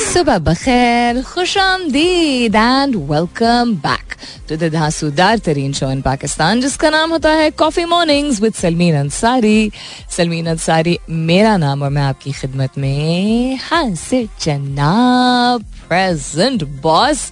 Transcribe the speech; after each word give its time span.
सुबह 0.00 0.38
बखैर, 0.38 1.20
खुश 1.22 1.56
आमदीद 1.58 2.54
and 2.56 2.94
welcome 3.08 3.74
back 3.76 4.16
to 4.48 4.56
the 4.56 4.70
धांसूदार 4.72 5.38
तरीन 5.38 5.72
शो 5.72 5.90
इन 5.90 6.00
पाकिस्तान 6.02 6.60
जिसका 6.60 6.90
नाम 6.90 7.10
होता 7.10 7.30
है 7.30 7.50
coffee 7.52 7.84
mornings 7.84 8.40
with 8.42 8.54
Salmeen 8.54 8.96
Ansari 8.96 9.70
Salmeen 10.16 10.46
Ansari 10.46 10.96
मेरा 11.10 11.56
नाम 11.56 11.82
और 11.82 11.90
मैं 11.90 12.02
आपकी 12.02 12.32
खिदमत 12.32 12.78
में 12.78 13.58
हाजिर 13.62 14.28
जनाब 14.44 15.64
प्रेजेंट 15.88 16.64
बॉस 16.82 17.30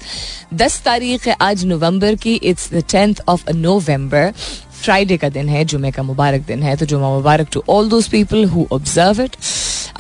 दस 0.54 0.80
तारीख 0.84 1.26
है 1.28 1.36
आज 1.40 1.64
नवंबर 1.66 2.14
की 2.24 2.34
it's 2.42 2.72
the 2.72 2.82
tenth 2.90 3.22
of 3.28 3.50
November 3.50 4.32
Friday 4.82 5.16
का 5.16 5.28
दिन 5.28 5.48
है 5.48 5.64
जुमे 5.64 5.90
का 5.90 6.02
मुबारक 6.02 6.46
दिन 6.46 6.62
है 6.62 6.76
तो 6.76 6.86
जुमा 6.86 7.14
मुबारक 7.14 7.48
to 7.52 7.62
all 7.68 7.88
those 7.88 8.08
people 8.08 8.44
who 8.48 8.66
observe 8.72 9.22
it 9.22 9.36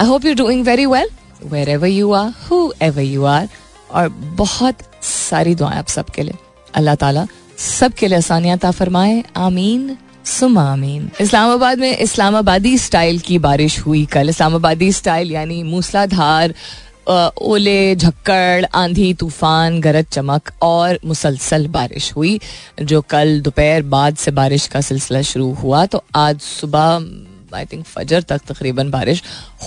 I 0.00 0.06
hope 0.06 0.24
you 0.24 0.34
doing 0.34 0.64
very 0.66 0.86
well 0.86 1.10
wherever 1.68 1.88
you 1.88 2.12
are 2.12 2.32
whoever 2.82 3.02
you 3.02 3.24
are 3.24 3.48
और 3.90 4.08
बहुत 4.38 4.78
सारी 5.02 5.54
दुआएँ 5.54 5.78
आप 5.78 5.88
सबके 5.88 6.22
लिए। 6.22 6.34
अल्लाह 6.74 6.94
ताला 6.94 7.26
सबके 7.58 8.06
लिए 8.06 8.18
आसानियाँ 8.18 8.58
ता 8.58 8.70
फरमाए। 8.70 9.22
आमीन। 9.36 9.96
सुमा 10.24 10.74
इस्लामाबाद 11.20 11.78
में 11.78 11.96
इस्लामाबादी 11.98 12.78
स्टाइल 12.78 13.18
की 13.18 13.38
बारिश 13.38 13.78
हुई 13.80 14.04
कल। 14.06 14.28
इस्लामाबादी 14.28 14.92
स्टाइल 14.92 15.30
यानी 15.32 15.62
मूसलाधार 15.62 16.54
ओले, 17.08 17.96
झक्कड़, 17.96 18.64
आंधी, 18.74 19.14
तूफ़ान, 19.14 19.80
गरज 19.80 20.06
चमक 20.12 20.50
और 20.62 20.98
मुसलसल 21.04 21.66
बारिश 21.66 22.12
हुई, 22.16 22.40
जो 22.82 23.00
कल 23.00 23.40
दोपहर 23.40 23.82
बाद 23.82 24.16
से 24.16 24.30
बारिश 24.30 24.66
का 24.66 24.80
सिलसिला 24.80 25.22
शुरू 25.22 25.52
हुआ। 25.52 25.86
तो 25.86 26.02
आज 26.14 26.40
सुबह 26.40 26.98
आई 27.54 27.64
थिंक 27.64 27.84
फजर 27.86 28.22
तक 28.22 28.40
तकरीबन 28.46 28.90
बारिश 28.90 29.22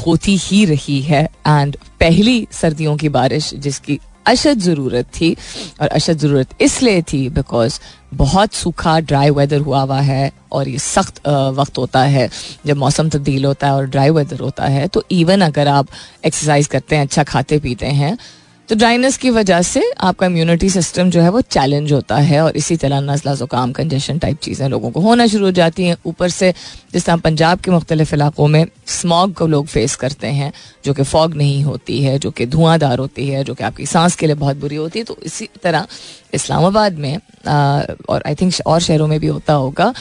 होती 0.05 0.37
ही 0.37 0.63
रही 0.65 1.01
है। 1.01 1.23
एंड 1.47 1.77
पहली 1.99 2.47
सर्दियों 2.51 2.95
की 2.97 3.09
बारिश 3.11 3.53
जिसकी 3.55 3.99
अशद 4.27 4.59
ज़रूरत 4.59 5.05
थी, 5.15 5.35
और 5.81 5.87
अशद 5.87 6.17
ज़रूरत 6.17 6.49
इसलिए 6.61 7.01
थी 7.03 7.27
बिकॉज़ 7.29 7.79
बहुत 8.13 8.53
सूखा 8.53 8.99
ड्राई 9.01 9.29
वेदर 9.29 9.59
हुआ 9.59 9.81
हुआ 9.81 9.99
है, 10.01 10.31
और 10.51 10.67
ये 10.69 10.77
सख्त 10.79 11.21
वक्त 11.27 11.77
होता 11.77 12.03
है। 12.05 12.29
जब 12.65 12.77
मौसम 12.77 13.09
तब्दील 13.09 13.45
होता 13.45 13.67
है 13.67 13.73
और 13.73 13.85
ड्राई 13.87 14.09
वेदर 14.09 14.39
होता 14.39 14.65
है 14.65 14.87
तो 14.87 15.03
इवन 15.11 15.41
अगर 15.41 15.67
आप 15.67 15.87
एक्सरसाइज 16.25 16.67
करते 16.67 16.95
हैं 16.95 17.03
अच्छा 17.03 17.23
खाते 17.23 17.59
पीते 17.59 17.85
हैं 17.85 18.17
तो 18.71 18.75
ड्राइनेस 18.75 19.17
की 19.17 19.29
वजह 19.29 19.61
से 19.61 19.81
आपका 19.99 20.25
इम्यूनिटी 20.25 20.69
सिस्टम 20.69 21.09
जो 21.11 21.21
है 21.21 21.29
वो 21.29 21.39
चैलेंज 21.41 21.91
होता 21.93 22.17
है 22.17 22.39
और 22.41 22.57
इसी 22.57 22.75
तरह 22.77 22.99
नजला 23.01 23.33
ज़ुकाम 23.35 23.71
कंजेशन 23.71 24.19
टाइप 24.19 24.37
चीज़ें 24.41 24.67
लोगों 24.69 24.91
को 24.91 24.99
होना 24.99 25.25
शुरू 25.27 25.45
हो 25.45 25.51
जाती 25.51 25.85
हैं। 25.85 25.95
ऊपर 26.05 26.29
से 26.29 26.53
जिस 26.93 27.05
तरह 27.05 27.17
पंजाब 27.17 27.59
के 27.59 27.71
मुख्तलिफ़ 27.71 28.13
इलाकों 28.15 28.47
में 28.47 28.65
स्मॉग 28.87 29.33
को 29.33 29.47
लोग 29.47 29.67
फेस 29.67 29.95
करते 29.95 30.27
हैं 30.27 30.51
जो 30.85 30.93
कि 30.93 31.03
फॉग 31.03 31.35
नहीं 31.35 31.63
होती 31.63 32.01
है 32.03 32.17
जो 32.19 32.31
कि 32.31 32.45
धुआंधार 32.45 32.99
होती 32.99 33.27
है 33.27 33.43
जो 33.43 33.53
कि 33.53 33.63
आपकी 33.63 33.85
सांस 33.85 34.15
के 34.15 34.25
लिए 34.25 34.35
बहुत 34.35 34.57
बुरी 34.57 34.75
होती 34.75 34.99
है 34.99 35.05
तो 35.05 35.17
इसी 35.23 35.49
तरह 35.63 35.87
इस्लामाबाद 36.33 36.99
में 36.99 37.15
आ, 37.47 37.81
और 38.09 38.23
आई 38.27 38.35
थिंक 38.35 38.53
और 38.65 38.79
शहरों 38.79 39.07
में 39.07 39.19
भी 39.19 39.27
होता 39.27 39.53
होगा 39.53 39.93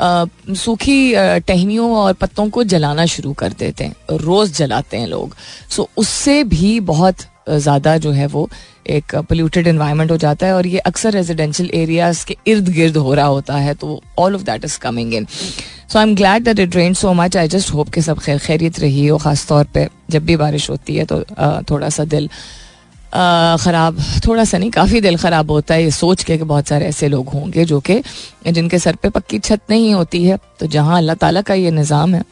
सूखी 0.00 1.12
टहनियों 1.40 1.90
और 1.96 2.12
पत्तों 2.12 2.48
को 2.50 2.64
जलाना 2.64 3.06
शुरू 3.06 3.32
कर 3.32 3.52
देते 3.58 3.84
हैं 3.84 4.18
रोज़ 4.18 4.52
जलाते 4.54 4.96
हैं 4.96 5.06
लोग। 5.06 5.34
सो 5.70 5.88
उससे 5.96 6.42
भी 6.44 6.78
बहुत 6.86 7.16
ज़्यादा 7.46 7.96
जो 7.96 8.10
है 8.12 8.26
वो 8.26 8.48
एक 8.88 9.14
पोल्यूटेड 9.28 9.66
इन्वायरमेंट 9.66 10.10
हो 10.10 10.16
जाता 10.16 10.46
है 10.46 10.54
और 10.54 10.66
ये 10.66 10.78
अक्सर 10.78 11.12
रेजिडेंशियल 11.12 11.70
एरियाज़ 11.74 12.24
के 12.26 12.36
इर्द 12.46 12.68
गिर्द 12.68 12.96
हो 12.96 13.14
रहा 13.14 13.26
होता 13.26 13.56
है 13.56 13.74
तो 13.74 14.00
all 14.18 14.34
of 14.34 14.42
that 14.42 14.64
is 14.64 14.78
coming 14.78 15.14
in 15.14 15.26
so 15.26 15.98
I 15.98 16.04
am 16.04 16.14
glad 16.14 16.44
that 16.44 16.58
it 16.58 16.76
rain 16.76 16.94
so 16.94 17.12
much 17.14 17.36
I 17.36 17.48
just 17.48 17.72
hope 17.74 17.88
के 17.88 18.02
सब 18.02 18.18
खैर 18.20 18.38
खैरियत 18.38 18.80
रही 18.80 19.06
हो 19.06 19.18
ख़ास 19.18 19.46
तौर 19.48 19.64
पर 19.74 19.88
जब 20.10 20.24
भी 20.24 20.36
बारिश 20.36 20.70
होती 20.70 20.96
है 20.96 21.04
तो 21.04 21.22
थोड़ा 21.70 21.88
सा 21.88 22.04
दिल 22.06 22.28
ख़राब 23.12 23.96
थोड़ा 24.26 24.44
सा 24.44 24.58
नहीं, 24.58 24.70
काफ़ी 24.70 25.00
दिल 25.00 25.16
ख़राब 25.16 25.50
होता 25.50 25.74
है। 25.74 25.84
ये 25.84 25.90
सोच 25.90 26.22
के 26.24 26.36
कि 26.38 26.44
बहुत 26.44 26.68
सारे 26.68 26.86
ऐसे 26.86 27.08
लोग 27.08 27.28
होंगे 27.28 27.64
जो 27.64 27.80
कि 27.80 28.02
जिनके 28.46 28.78
सर 28.78 28.96
पे 29.02 29.08
पक्की 29.10 29.38
छत 29.38 29.60
नहीं 29.70 29.92
होती 29.94 30.24
है। 30.24 30.38
तो 30.60 30.66
जहाँ 30.66 30.96
अल्लाह 30.98 31.14
ताला 31.16 31.42
का 31.42 31.54
ये 31.54 31.70
निज़ाम 31.70 32.14
है 32.14 32.22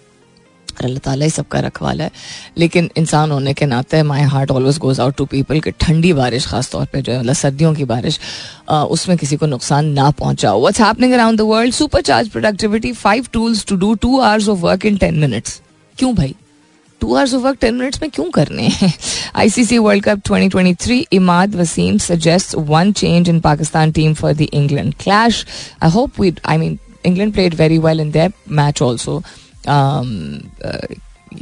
और 0.79 0.85
अल्लाह 0.85 0.99
ताला 1.05 1.25
ही 1.25 1.31
सबका 1.31 1.61
रखवाला 1.61 2.05
है। 2.05 2.11
लेकिन 2.59 2.91
इंसान 2.97 3.31
होने 3.31 3.55
के 3.55 3.67
नाते 3.67 4.03
my 4.03 4.23
heart 4.35 4.51
always 4.51 4.79
goes 4.79 5.01
out 5.01 5.17
to 5.17 5.25
people 5.27 5.61
कि 5.61 5.71
ठंडी 5.81 6.13
बारिश 6.13 6.47
खास 6.47 6.71
तौर 6.71 6.87
पे 6.93 7.03
जो 7.03 7.13
है 7.13 7.19
मतलब 7.19 7.35
सर्दियों 7.35 7.75
की 7.75 7.85
बारिश 7.85 8.21
उसमें 8.71 9.17
किसी 9.19 9.37
को 9.37 9.47
नुकसान 9.47 9.87
ना 9.93 10.11
पहुंचाओ 10.19 10.61
what's 10.61 10.81
happening 10.81 11.13
around 11.13 11.39
the 11.39 11.43
world 11.47 11.75
supercharge 12.03 12.29
productivity 12.29 12.93
five 12.95 13.27
tools 13.33 13.65
to 13.67 13.77
do 13.77 13.95
two 13.95 14.19
hours 14.21 14.49
of 14.49 14.59
work 14.59 14.87
in 14.87 14.97
ten 14.97 15.19
minutes 15.19 15.61
क्यों 15.99 16.15
भाई? 16.15 16.35
Two 17.01 17.15
hours 17.15 17.35
of 17.35 17.43
work 17.43 17.59
ten 17.61 17.75
minutes 17.75 18.03
में 18.03 18.11
क्यों 18.11 18.31
करने 18.31 18.67
हैं? 18.69 18.93
ICC 19.37 19.79
world 19.79 20.05
cup 20.05 20.23
2023 20.23 21.03
Imad 21.13 21.55
Wasim 21.57 21.99
suggest 21.99 22.55
one 22.69 22.93
change 22.93 23.29
in 23.29 23.41
Pakistan 23.41 23.93
team 23.93 24.15
for 24.15 24.33
the 24.33 24.49
England 24.53 24.95
clash 25.03 25.45
I 25.83 25.91
hope 25.91 26.21
we 26.21 26.35
I 26.47 26.57
mean 26.57 26.79
England 27.07 27.33
played 27.33 27.55
very 27.55 27.79
well 27.79 28.01
in 28.01 28.11
that 28.11 28.33
match 28.53 28.83
also 28.83 29.23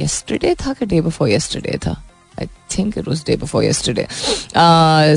yesterday 0.01 0.55
था 0.55 0.73
कि 0.73 0.85
day 0.85 1.01
before 1.01 1.29
yesterday 1.29 1.77
था 1.85 2.01
I 2.39 2.45
think 2.77 2.97
it 2.97 3.07
was 3.07 3.23
day 3.27 3.35
before 3.37 3.63
yesterday 3.63 4.07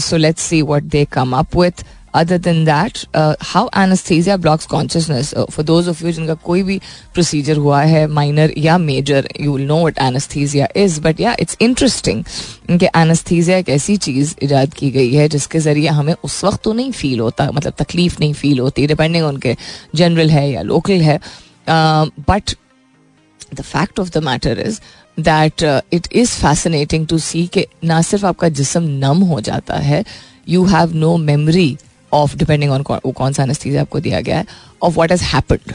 so 0.00 0.16
let's 0.16 0.43
see 0.43 0.62
what 0.62 0.83
they 0.83 1.05
come 1.12 1.37
up 1.37 1.56
with 1.56 1.84
other 2.15 2.39
than 2.39 2.65
that 2.65 2.99
how 3.47 3.69
anaesthesia 3.78 4.37
blocks 4.37 4.66
consciousness 4.66 5.34
for 5.50 5.65
those 5.65 5.89
of 5.89 6.05
you 6.05 6.12
जिनका 6.12 6.34
कोई 6.44 6.62
भी 6.62 6.78
procedure 7.15 7.56
हुआ 7.56 7.83
है 7.83 8.06
minor 8.06 8.53
या 8.59 8.78
major 8.78 9.28
you 9.41 9.56
will 9.56 9.66
know 9.66 9.84
what 9.84 9.99
anaesthesia 9.99 10.69
is 10.77 11.00
but 11.00 11.21
yeah 11.21 11.37
it's 11.41 11.56
interesting 11.60 12.25
कि 12.71 12.89
anaesthesia 12.97 13.59
एक 13.59 13.69
ऐसी 13.69 13.97
चीज़ 13.97 14.34
ईजाद 14.44 14.75
की 14.75 14.91
गई 14.91 15.12
है 15.15 15.28
जिसके 15.28 15.59
ज़रिए 15.59 15.89
हमें 15.89 16.15
उस 16.25 16.43
वक्त 16.44 16.62
तो 16.65 16.72
नहीं 16.72 16.93
फील 16.93 17.21
होता 17.21 17.50
मतलब 17.50 17.72
तकलीफ़ 17.78 18.16
नहीं 18.21 18.34
फील 18.34 18.59
होती 18.60 18.87
डिपेंडिंग 18.87 19.27
उनके 19.27 19.56
जनरल 19.94 20.31
है 20.31 20.50
या 20.50 20.62
लोकल 20.62 21.00
है. 21.03 21.19
Uh, 21.60 22.10
but 22.28 22.55
the 23.55 23.62
fact 23.62 24.00
of 24.00 24.11
the 24.11 24.22
matter 24.25 24.61
is 24.61 24.81
that 25.21 25.62
it 25.93 26.09
is 26.12 26.31
fascinating 26.41 27.06
to 27.06 27.19
see 27.19 27.47
कि 27.47 27.66
ना 27.84 28.00
सिर्फ़ 28.03 28.27
आपका 28.27 28.49
जिसम 28.61 28.83
नम 29.05 29.22
हो 29.33 29.41
जाता 29.41 29.77
है 29.81 30.05
you 30.49 30.65
have 30.66 30.94
no 30.97 31.16
memory 31.19 31.77
of 32.12 32.37
depending 32.37 32.72
on 32.72 32.83
कौन 32.83 33.33
सा 33.33 33.43
एनेस्थीसिया 33.43 33.83
आपको 33.83 34.00
दिया 34.00 34.21
गया 34.21 34.39
है 34.39 34.47
of 34.83 34.94
what 34.94 35.10
has 35.10 35.25
happened 35.25 35.72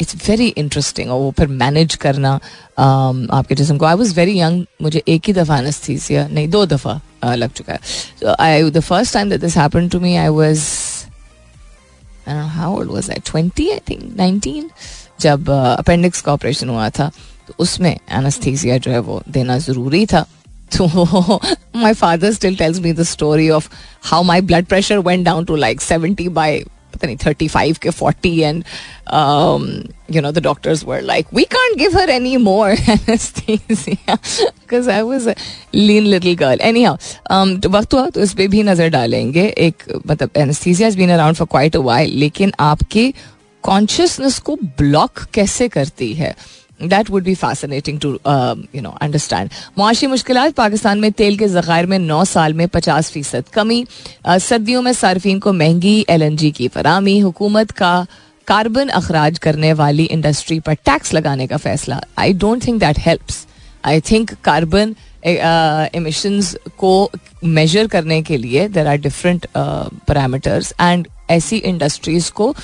it's 0.00 0.28
very 0.28 0.46
interesting 0.48 1.10
और 1.10 1.20
वो 1.20 1.30
फिर 1.38 1.48
मैनेज 1.48 1.94
करना 1.94 2.38
um, 2.38 3.30
आपके 3.34 3.54
जिसम 3.54 3.78
को. 3.78 3.84
आई 3.86 3.94
वॉज़ 3.94 4.14
वेरी 4.14 4.38
यंग 4.40 4.64
मुझे 4.82 5.02
एक 5.08 5.26
ही 5.26 5.32
दफ़ा 5.32 5.58
एनेस्थीसिया 5.58 6.26
नहीं 6.28 6.48
दो 6.48 6.64
दफ़ा 6.66 7.00
uh, 7.24 7.34
लग 7.34 7.52
चुका 7.52 7.72
है. 7.72 7.80
I 8.40 8.70
the 8.70 8.80
first 8.80 9.14
time 9.14 9.30
that 9.30 9.40
this 9.40 9.56
happen 9.58 9.88
to 9.88 10.00
me 10.00 10.16
I 10.16 10.28
was 10.28 10.64
how 12.28 12.76
old 12.76 12.90
was 12.90 13.10
I 13.10 13.20
twenty 13.26 13.70
I 13.70 13.78
think 13.90 14.02
nineteen 14.16 14.70
जब 15.20 15.50
अपेंडिक्स 15.50 16.20
का 16.20 16.32
ऑपरेशन 16.32 16.68
हुआ 16.68 16.88
था 16.90 17.10
तो 17.48 17.54
उसमें 17.58 17.90
एनास्थीसिया 17.90 18.78
जो 18.78 18.90
है 18.90 18.98
वो 19.00 19.22
देना 19.28 19.58
ज़रूरी 19.58 20.04
था। 20.06 20.24
तो 20.70 20.86
my 21.76 21.92
father 21.94 22.32
still 22.32 22.56
tells 22.56 22.78
me 22.80 22.92
the 22.92 23.02
story 23.06 23.48
of 23.50 23.68
how 24.04 24.22
my 24.22 24.40
blood 24.40 24.66
pressure 24.66 24.98
went 24.98 25.24
down 25.24 25.44
to 25.44 25.56
like 25.56 25.80
seventy 25.80 26.28
by 26.28 26.58
पता 26.94 27.06
नहीं 27.06 27.16
थर्टी 27.26 27.46
फाइव 27.48 27.76
के 27.82 27.90
forty 27.90 28.38
and 28.40 28.62
you 30.14 30.20
know 30.22 30.30
the 30.32 30.38
doctors 30.42 30.84
were 30.84 31.02
like 31.02 31.26
we 31.34 31.44
can't 31.54 31.76
give 31.78 31.96
her 31.98 32.10
any 32.10 32.36
more 32.36 32.74
because 33.08 34.90
I 34.90 35.00
was 35.00 35.28
lean 35.74 36.04
little 36.04 36.34
girl 36.36 36.60
anyhow 36.84 37.44
वक्त 37.70 37.94
हुआ 37.94 38.08
तो 38.08 38.20
इस 38.20 38.32
पर 38.34 38.48
भी 38.48 38.62
नज़र 38.62 38.88
डालेंगे। 38.88 39.46
एक 39.48 39.82
मतलब 40.06 40.30
anaesthesia 40.36 40.90
been 40.96 41.10
around 41.10 41.36
for 41.36 41.48
quite 41.50 41.76
a 41.76 41.80
while 41.80 42.18
लेकिन 42.18 42.52
आपके 42.60 43.12
कॉन्शियसनेस 43.66 44.38
को 44.38 44.56
ब्लॉक 44.78 45.24
कैसे 45.34 45.68
करती 45.68 46.12
है? 46.14 46.34
That 46.82 47.10
would 47.10 47.24
be 47.24 47.34
fascinating 47.34 48.00
to 48.00 48.10
you 48.74 48.80
know 48.82 48.90
understand 49.02 49.50
मुआशी 49.78 50.06
मुश्किल 50.06 50.50
पाकिस्तान 50.56 50.98
में 51.00 51.10
तेल 51.12 51.38
के 51.38 51.48
ज़खायर 51.48 51.86
में 51.86 51.98
नौ 51.98 52.24
साल 52.24 52.54
में 52.54 52.66
पचास 52.68 53.10
फ़ीसद 53.10 53.48
कमी। 53.54 53.84
uh, 54.28 54.38
सर्दियों 54.38 54.82
में 54.82 54.92
सार्फिन 54.92 55.38
को 55.38 55.52
महँगी 55.52 56.04
एल 56.08 56.22
एन 56.22 56.36
जी 56.36 56.50
की 56.50 56.68
फरामी 56.68 57.18
हुकूमत 57.18 57.70
का 57.70 58.06
कार्बन 58.46 58.88
अखराज 58.98 59.38
करने 59.38 59.72
वाली 59.72 60.04
इंडस्ट्री 60.04 60.60
पर 60.60 60.74
टैक्स 60.86 61.14
लगाने 61.14 61.46
का 61.46 61.56
फैसला। 61.56 62.00
I 62.18 62.32
don't 62.34 62.66
think 62.66 62.80
that 62.80 62.98
helps 62.98 63.46
I 63.84 64.00
think 64.10 64.34
carbon 64.44 64.94
emissions 65.26 66.56
को 66.78 67.10
मेजर 67.44 67.86
करने 67.86 68.22
के 68.22 68.36
लिए 68.36 68.68
there 68.68 68.86
are 68.86 68.96
different 68.98 69.46
parameters 69.56 70.72
and 70.80 71.08
ऐसी 71.30 71.56
इंडस्ट्रीज़ 71.70 72.30
को 72.32 72.54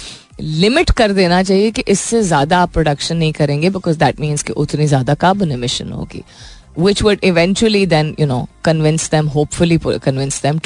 लिमिट 0.43 0.91
कर 0.91 1.13
देना 1.13 1.43
चाहिए 1.43 1.71
कि 1.71 1.83
इससे 1.89 2.23
ज़्यादा 2.23 2.59
आप 2.59 2.73
प्रोडक्शन 2.73 3.17
नहीं 3.17 3.33
करेंगे 3.33 3.71
बिकॉज़ 3.71 3.99
दैट 3.99 4.21
मीन्स 4.21 4.43
कि 4.43 4.53
उतनी 4.53 4.87
ज़्यादा 4.87 5.15
कार्बन 5.15 5.53
एमिशन 5.53 5.93
होगी। 5.93 6.23
Which 6.75 7.01
would 7.05 7.25
eventually 7.29 7.81
then 7.89 8.11
you 8.19 8.27
know 8.29 8.43
convince 8.67 9.09
them 9.09 9.27
hopefully 9.33 9.77
convince 10.05 10.39
them 10.41 10.61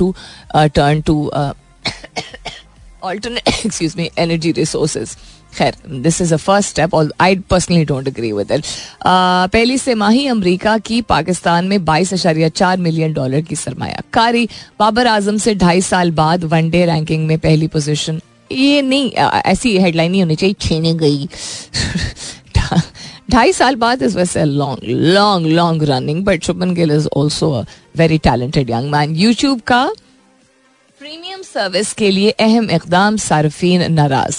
turn 0.74 1.00
to 1.02 1.16
uh, 1.32 1.52
alternate 3.08 3.48
excuse 3.64 3.96
me 3.96 4.10
energy 4.16 4.52
resources. 4.52 5.16
खैर 5.54 5.76
this 6.02 6.20
is 6.20 6.32
a 6.34 6.36
first 6.36 6.70
step 6.70 6.94
और 6.94 7.12
I 7.20 7.36
personally 7.50 7.84
don't 7.84 8.08
agree 8.08 8.32
with 8.32 8.50
it 8.52 8.64
पहली 9.52 9.78
से 9.78 9.94
माही 9.94 10.26
अमरीका 10.28 10.76
की 10.78 11.00
पाकिस्तान 11.02 11.68
में 11.68 11.84
बाईस 11.84 12.12
अशारिया 12.14 12.48
चार 12.48 12.78
मिलियन 12.78 13.12
डॉलर 13.12 13.40
की 13.40 13.56
सरमायाकारी। 13.56 14.48
बाबर 14.80 15.06
आज़म 15.06 15.36
से 15.38 15.54
ढाई 15.54 15.80
साल 15.80 16.10
बाद 16.20 16.44
वनडे 16.44 16.84
रैंकिंग 16.86 17.26
में 17.26 17.38
पहली 17.38 17.66
पोजीशन 17.68 18.20
ये 18.52 18.82
नहीं 18.82 19.10
ऐसी 19.12 19.76
हेडलाइन 19.78 20.10
नहीं 20.10 20.22
होनी 20.22 20.36
चाहिए, 20.36 20.54
छेने 20.60 20.94
गई। 20.94 21.28
ढाई 23.30 23.52
साल 23.52 23.74
बाद 23.76 24.02
इज़ 24.02 24.16
वैसे 24.16 24.44
long 24.44 24.80
long 25.14 25.46
long 25.48 25.82
running 25.90 26.24
but 26.24 26.44
Shubman 26.44 26.74
Gill 26.74 26.90
is 26.90 27.08
also 27.16 27.50
a 27.52 27.64
very 27.96 28.18
talented 28.18 28.70
young 28.70 28.90
man 28.90 29.14
YouTube 29.16 29.60
का 29.66 29.84
प्रीमियम 31.00 31.42
सर्विस 31.44 31.92
के 31.92 32.10
लिए 32.10 32.30
अहम 32.30 32.70
इकदाम 32.70 33.16
सार्फिन 33.16 33.92
नाराज़। 33.92 34.36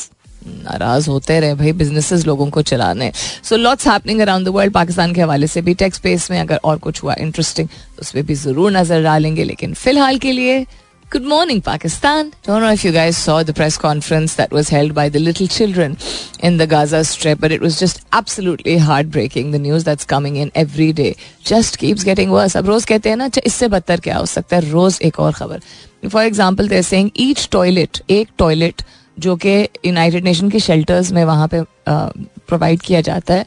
नाराज़ 0.48 1.10
होते 1.10 1.40
रहे 1.40 1.54
भाई 1.56 1.72
बिजनेसेस 1.74 2.26
लोगों 2.26 2.50
को 2.50 2.62
चलाने। 2.64 3.12
So 3.44 3.56
lots 3.58 3.88
happening 3.88 4.20
around 4.22 4.46
the 4.46 4.50
world 4.50 4.74
Pakistan 4.74 5.14
के 5.14 5.22
हवाले 5.22 5.48
से 5.48 5.62
भी 5.62 5.74
टेक्स 5.74 5.98
स्पेस 5.98 6.30
में 6.32 6.40
अगर 6.40 6.60
और 6.64 6.78
कुछ 6.78 7.04
हुआ 7.04 7.16
इंटरेस्टिंग 7.20 7.68
उस 8.02 8.12
पर 8.12 8.22
भी 8.22 8.36
ज़रूर 8.36 8.72
नज़र 8.72 9.04
डालेंगे। 9.04 9.44
लेकिन 9.44 9.74
फ़िलहाल 9.74 10.18
के 10.18 10.32
लिए 10.32 10.66
Good 11.10 11.24
morning, 11.24 11.62
Pakistan. 11.62 12.34
Don't 12.44 12.62
know 12.62 12.70
if 12.70 12.84
you 12.84 12.92
guys 12.92 13.16
saw 13.18 13.42
the 13.42 13.54
press 13.54 13.78
conference 13.78 14.36
that 14.36 14.52
was 14.52 14.68
held 14.68 14.94
by 14.94 15.08
the 15.08 15.20
little 15.20 15.48
children 15.48 15.96
in 16.42 16.58
the 16.58 16.68
Gaza 16.68 17.06
Strip, 17.06 17.40
but 17.40 17.50
it 17.50 17.62
was 17.62 17.80
just 17.80 18.06
absolutely 18.12 18.78
heartbreaking. 18.78 19.52
The 19.52 19.60
news 19.60 19.86
that's 19.86 20.04
coming 20.04 20.36
in 20.36 20.52
every 20.54 20.92
day 20.92 21.16
just 21.46 21.80
keeps 21.80 22.04
getting 22.04 22.30
worse. 22.30 22.56
अब 22.56 22.68
रोज 22.68 22.86
कहते 22.86 23.10
हैं 23.10 23.18
ना 23.18 23.30
इससे 23.46 23.68
बदतर 23.68 24.00
क्या 24.00 24.18
हो 24.18 24.26
सकता 24.26 24.56
है 24.56 24.70
रोज 24.72 25.00
एक 25.04 25.20
और 25.20 25.32
खबर 25.34 25.62
for 26.10 26.24
example 26.26 26.68
they're 26.68 26.82
saying 26.82 27.10
each 27.20 27.48
toilet 27.52 28.02
एक 28.10 28.30
टॉयलेट 28.38 28.82
जो 29.18 29.36
कि 29.46 29.58
यूनाइटेड 29.86 30.24
नेशन 30.24 30.50
के 30.50 30.60
शेल्टर्स 30.60 31.12
में 31.12 31.24
वहाँ 31.26 31.48
पे 31.54 31.64
प्रोवाइड 31.90 32.82
किया 32.82 33.02
जाता 33.02 33.34
है 33.34 33.46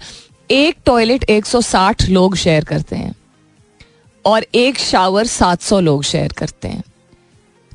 एक 0.50 0.76
टॉयलेट 0.86 1.30
160 1.30 2.08
लोग 2.08 2.36
शेयर 2.36 2.64
करते 2.64 2.96
हैं 2.96 3.14
और 4.24 4.46
एक 4.54 4.78
शावर 4.78 5.26
700 5.26 5.80
लोग 5.82 6.02
शेयर 6.04 6.32
करते 6.38 6.68
हैं 6.68 6.82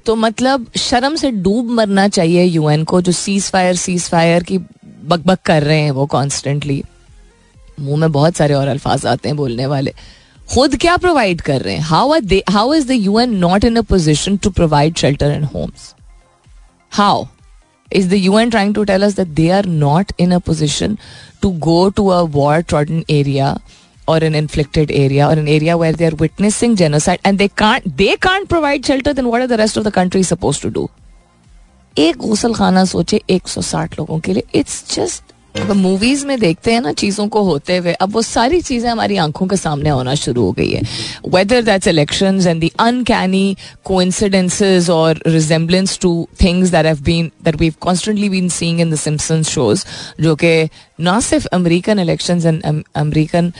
तो 0.05 0.15
मतलब 0.15 0.65
शर्म 0.77 1.15
से 1.15 1.31
डूब 1.31 1.69
मरना 1.69 2.07
चाहिए 2.07 2.43
यूएन 2.43 2.83
को, 2.83 3.01
जो 3.01 3.11
सीज 3.11 3.43
फायर 3.43 3.75
सीज 3.75 4.09
फायर 4.09 4.43
की 4.43 4.57
बकबक 5.05 5.39
कर 5.45 5.63
रहे 5.63 5.79
हैं 5.81 5.91
वो 5.91 6.05
कॉन्स्टेंटली 6.05 6.83
मुँह 7.79 7.97
में 7.97 8.11
बहुत 8.11 8.35
सारे 8.35 8.53
और 8.53 8.67
अल्फाज 8.67 9.05
आते 9.05 9.29
हैं 9.29 9.37
बोलने 9.37 9.65
वाले। 9.65 9.93
खुद 10.53 10.75
क्या 10.75 10.97
प्रोवाइड 10.97 11.41
कर 11.41 11.61
रहे 11.61 11.73
हैं? 11.73 11.81
How 11.81 12.13
are 12.13 12.21
they 12.21 12.43
how 12.49 12.73
is 12.73 12.87
the 12.87 12.91
UN 12.91 13.35
not 13.35 13.65
in 13.65 13.75
a 13.75 13.81
position 13.81 14.37
to 14.37 14.49
provide 14.49 14.97
shelter 14.97 15.31
and 15.31 15.45
homes 15.45 15.95
how 16.91 17.25
is 17.95 18.05
the 18.11 18.17
UN 18.25 18.49
trying 18.51 18.71
to 18.75 18.83
tell 18.89 19.03
us 19.07 19.13
that 19.17 19.29
they 19.35 19.49
are 19.55 19.65
not 19.71 20.11
in 20.23 20.31
a 20.35 20.39
position 20.49 20.95
to 21.43 21.49
go 21.65 21.75
to 21.97 22.05
a 22.11 22.21
war 22.35 22.55
trodden 22.71 23.03
area 23.15 23.49
or 24.08 24.16
an 24.28 24.34
inflicted 24.34 24.90
area 24.90 25.26
or 25.28 25.32
an 25.32 25.48
area 25.48 25.76
where 25.76 25.92
they 25.92 26.06
are 26.06 26.16
witnessing 26.22 26.76
genocide 26.76 27.20
and 27.24 27.38
they 27.38 27.48
can't 27.62 27.84
they 27.96 28.16
can't 28.28 28.48
provide 28.48 28.84
shelter 28.84 29.12
then 29.14 29.28
what 29.32 29.40
are 29.40 29.50
the 29.52 29.60
rest 29.62 29.76
of 29.76 29.84
the 29.84 29.94
country 29.98 30.22
supposed 30.32 30.62
to 30.62 30.72
do 30.78 30.88
एक 31.98 32.16
गौसल 32.16 32.52
खाना 32.54 32.84
सोचे 32.84 33.20
160 33.30 33.98
लोगों 33.98 34.18
के 34.26 34.32
लिए 34.32 34.42
it's 34.54 34.94
just 34.94 35.32
अब 35.55 35.71
movies 35.71 36.25
में 36.27 36.39
देखते 36.39 36.71
हैं 36.73 36.79
ना, 36.81 36.91
चीज़ों 36.93 37.27
को 37.27 37.41
होते 37.43 37.77
हुए, 37.77 37.91
अब 37.93 38.11
वो 38.13 38.21
सारी 38.21 38.59
चीज़ें 38.61 38.89
हमारी 38.89 39.17
आँखों 39.17 39.47
के 39.47 39.57
सामने 39.57 39.89
होना 39.89 40.15
शुरू 40.15 40.41
हो 40.43 40.51
गई 40.51 40.69
है। 40.71 40.81
Whether 41.33 41.61
that's 41.61 41.87
election 41.87 42.41
and 42.47 42.59
the 42.61 42.71
uncanny 42.79 43.55
coincidences 43.85 44.89
और 44.89 45.21
resemblance 45.27 45.97
to 46.01 46.11
things 46.43 46.69
that 46.69 46.85
have 46.85 47.01
been 47.03 47.31
that 47.45 47.55
we 47.55 47.69
constantly 47.81 48.29
been 48.29 48.49
seeing 48.49 48.81
in 48.81 48.91
the 48.91 48.95
Simpsons 48.99 49.49
shows 49.49 49.85
जो 50.21 50.35
कि 50.35 50.53
ना 50.99 51.19
सिर्फ़ 51.19 51.47
American 51.53 51.99
elections 51.99 52.45
and 52.45 52.83
American 52.95 53.51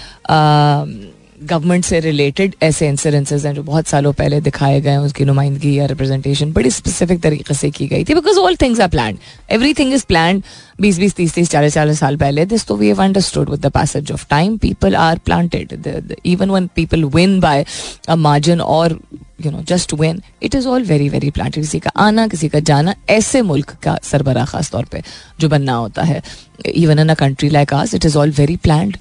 government 1.46 1.86
से 1.86 2.00
रिलेटेड 2.00 2.56
ऐसे 2.64 2.88
इंसिडेंसेस 2.88 3.46
हैं 3.46 3.54
जो 3.56 3.64
बहुत 3.64 3.88
सालों 3.88 4.14
पहले 4.14 4.40
दिखाए 4.42 4.80
गए 4.82 4.90
हैं, 4.90 4.98
उसकी 4.98 5.26
नुमाइंदगी 5.26 5.78
या 5.78 5.86
रिप्रेजेंटेशन 5.86 6.52
बड़ी 6.54 6.72
स्पेसिफिक 6.72 7.22
तरीके 7.22 7.54
से 7.54 7.70
की 7.72 7.88
गई 7.88 8.04
थी 8.04 8.14
because 8.14 8.40
all 8.40 8.56
things 8.62 8.80
are 8.80 8.88
plan 8.88 9.18
everything 9.74 9.94
is 9.94 10.06
plan 10.08 10.42
बीस 10.82 11.00
बीस 11.00 11.16
तीस 11.16 11.34
तीस 11.34 11.50
चालीस 11.52 11.74
चालीस 11.74 12.00
साल 12.00 12.18
पहले 12.18 12.46
दिस 12.46 12.66
तो 12.68 12.76
we 12.76 12.88
have 12.88 13.04
understood 13.04 13.50
with 13.50 13.66
the 13.66 13.72
passage 13.74 14.12
of 14.12 14.26
time 14.30 14.58
people 14.58 14.96
are 14.96 15.20
planted 15.26 16.16
even 16.26 16.50
one 16.50 16.70
people 16.76 17.04
win 17.16 17.40
by 17.40 17.66
a 18.10 18.16
margin 18.16 18.62
और 18.62 19.00
you 19.46 19.52
know 19.52 19.62
just 19.68 19.94
win 19.94 20.22
it 20.44 20.56
is 20.56 20.68
all 20.68 20.84
very 20.84 21.10
very 21.10 21.30
planted 21.32 21.64
किसी 21.64 21.80
का 21.80 21.92
आना, 21.96 22.28
किसी 22.28 22.50
का 22.50 22.60
जाना, 22.60 22.94
ऐसे 23.10 23.42
मुल्क 23.42 23.72
का 23.84 23.98
सरबरा 24.04 24.46
खास 24.46 24.72
तौर 24.72 24.86
पर 24.86 25.02
जो 25.40 25.50
बनना 25.50 25.74
होता 25.74 26.04
है. 26.04 26.22
Even 26.66 27.00
in 27.00 27.10
a 27.10 27.14
country 27.14 27.50
like 27.50 27.74
us 27.74 27.94
it 27.94 28.06
is 28.06 28.18
all 28.18 28.32
very 28.32 28.56
planned 28.58 28.98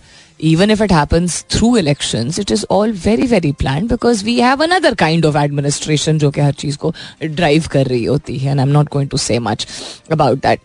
even 0.50 0.73
if 0.75 0.81
it 0.85 0.91
happens 0.91 1.38
through 1.55 1.73
elections, 1.76 2.38
it 2.38 2.50
is 2.56 2.64
all 2.76 2.93
very 3.05 3.26
very 3.32 3.52
planned 3.62 3.88
because 3.94 4.23
we 4.29 4.37
have 4.41 4.67
another 4.67 4.94
kind 5.02 5.31
of 5.31 5.41
administration 5.43 6.19
जो 6.19 6.31
कि 6.31 6.41
हर 6.41 6.52
चीज़ 6.62 6.76
को 6.79 6.93
ड्राइव 7.25 7.67
कर 7.73 7.87
रही 7.87 8.05
होती 8.05 8.38
है 8.38 8.56
I 8.56 8.62
am 8.62 8.73
not 8.79 8.93
going 8.93 9.11
to 9.11 9.17
say 9.17 9.38
much 9.49 9.67
about 10.12 10.38
that 10.43 10.61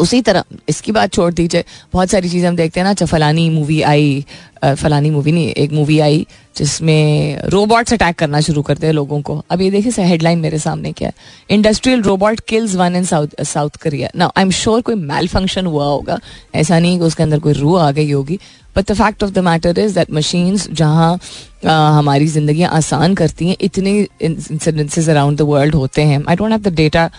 उसी 0.00 0.20
तरह 0.22 0.44
इसकी 0.68 0.92
बात 0.92 1.12
छोड़ 1.12 1.32
दीजिए। 1.34 1.64
बहुत 1.92 2.10
सारी 2.10 2.28
चीज़ें 2.28 2.48
हम 2.48 2.56
देखते 2.56 2.80
हैं 2.80 2.84
ना 2.84 2.90
अच्छा 2.90 3.06
फलानी 3.06 3.48
मूवी 3.50 3.80
आई 3.82 4.24
फलानी 4.64 5.10
मूवी 5.10 5.32
नहीं 5.32 5.48
एक 5.48 5.72
मूवी 5.72 5.98
आई 6.00 6.26
जिसमें 6.56 7.38
रोबोट्स 7.50 7.92
अटैक 7.92 8.16
करना 8.18 8.40
शुरू 8.40 8.62
करते 8.62 8.86
हैं 8.86 8.94
लोगों 8.94 9.20
को। 9.22 9.36
अब 9.50 9.60
ये 9.60 9.70
देखिए 9.70 10.04
हेडलाइन 10.04 10.38
मेरे 10.38 10.58
सामने 10.58 10.92
क्या 10.92 11.08
है। 11.08 11.14
Industrial 11.50 12.02
robot 12.02 12.40
kills 12.48 12.74
one 12.76 12.96
in 12.96 13.04
south 13.04 13.42
south 13.44 13.76
Korea 13.82 14.08
ना 14.16 14.30
आई 14.36 14.44
एम 14.44 14.50
श्योर 14.50 14.80
कोई 14.80 14.94
मेल 14.94 15.28
फ़ंक्शन 15.28 15.66
हुआ 15.66 15.84
होगा। 15.84 16.18
ऐसा 16.54 16.78
नहीं 16.78 16.98
कि 16.98 17.04
उसके 17.04 17.22
अंदर 17.22 17.38
कोई 17.38 17.52
रूह 17.52 17.82
आ 17.82 17.90
गई 17.90 18.10
होगी। 18.10 18.38
But 18.76 18.90
the 18.90 18.94
fact 18.94 19.22
of 19.24 19.30
the 19.30 19.38
matter 19.44 19.78
is 19.78 19.94
that 19.94 20.10
machines 20.12 20.68
जहाँ 20.72 21.18
हमारी 21.64 22.26
ज़िंदगी 22.28 22.62
आसान 22.72 23.14
करती 23.14 23.48
हैं 23.48 23.56
इतने 23.60 23.98
इंसिडेंसेज 24.22 25.08
अराउंड 25.10 25.38
द 25.38 25.42
वर्ल्ड 25.48 25.74
होते 25.74 26.02
हैं 26.02 26.22
I 26.28 26.36
don't 26.36 26.52
have 26.52 26.60
the 26.62 26.74
data 26.74 27.10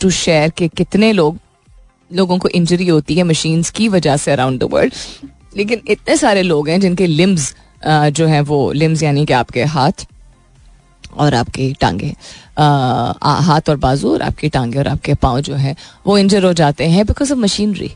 to 0.00 0.10
share 0.12 0.50
कि 0.50 0.68
कितने 0.76 1.12
लोग 1.12 1.38
लोगों 2.10 2.38
को 2.38 2.48
इंजरी 2.50 2.86
होती 2.88 3.14
है 3.14 3.24
मशीन्स 3.24 3.70
की 3.70 3.88
वजह 3.88 4.16
से 4.16 4.32
अराउंड 4.32 4.60
द 4.60 4.68
वर्ल्ड 4.72 4.94
लेकिन 5.56 5.80
इतने 5.88 6.16
सारे 6.16 6.42
लोग 6.42 6.68
हैं 6.68 6.80
जिनके 6.80 7.06
लिम्स 7.06 7.54
जो 7.86 8.26
हैं 8.26 8.40
वो 8.42 8.60
लिम्स 8.72 9.02
यानी 9.02 9.24
कि 9.26 9.32
आपके 9.32 9.64
हाथ 9.76 10.06
और 11.14 11.34
आपके 11.34 11.72
टांगे 11.80 12.14
हाथ 12.58 13.68
और 13.68 13.76
बाजू 13.76 14.12
और 14.12 14.22
आपके 14.22 14.48
टांगे 14.48 14.78
और 14.78 14.88
आपके 14.88 15.14
पाँव 15.14 15.40
जो 15.40 15.54
है 15.54 15.74
वो 16.06 16.18
इंजर 16.18 16.44
हो 16.44 16.52
जाते 16.52 16.86
हैं 16.86 17.06
because 17.06 17.32
of 17.32 17.38
machinery 17.38 17.90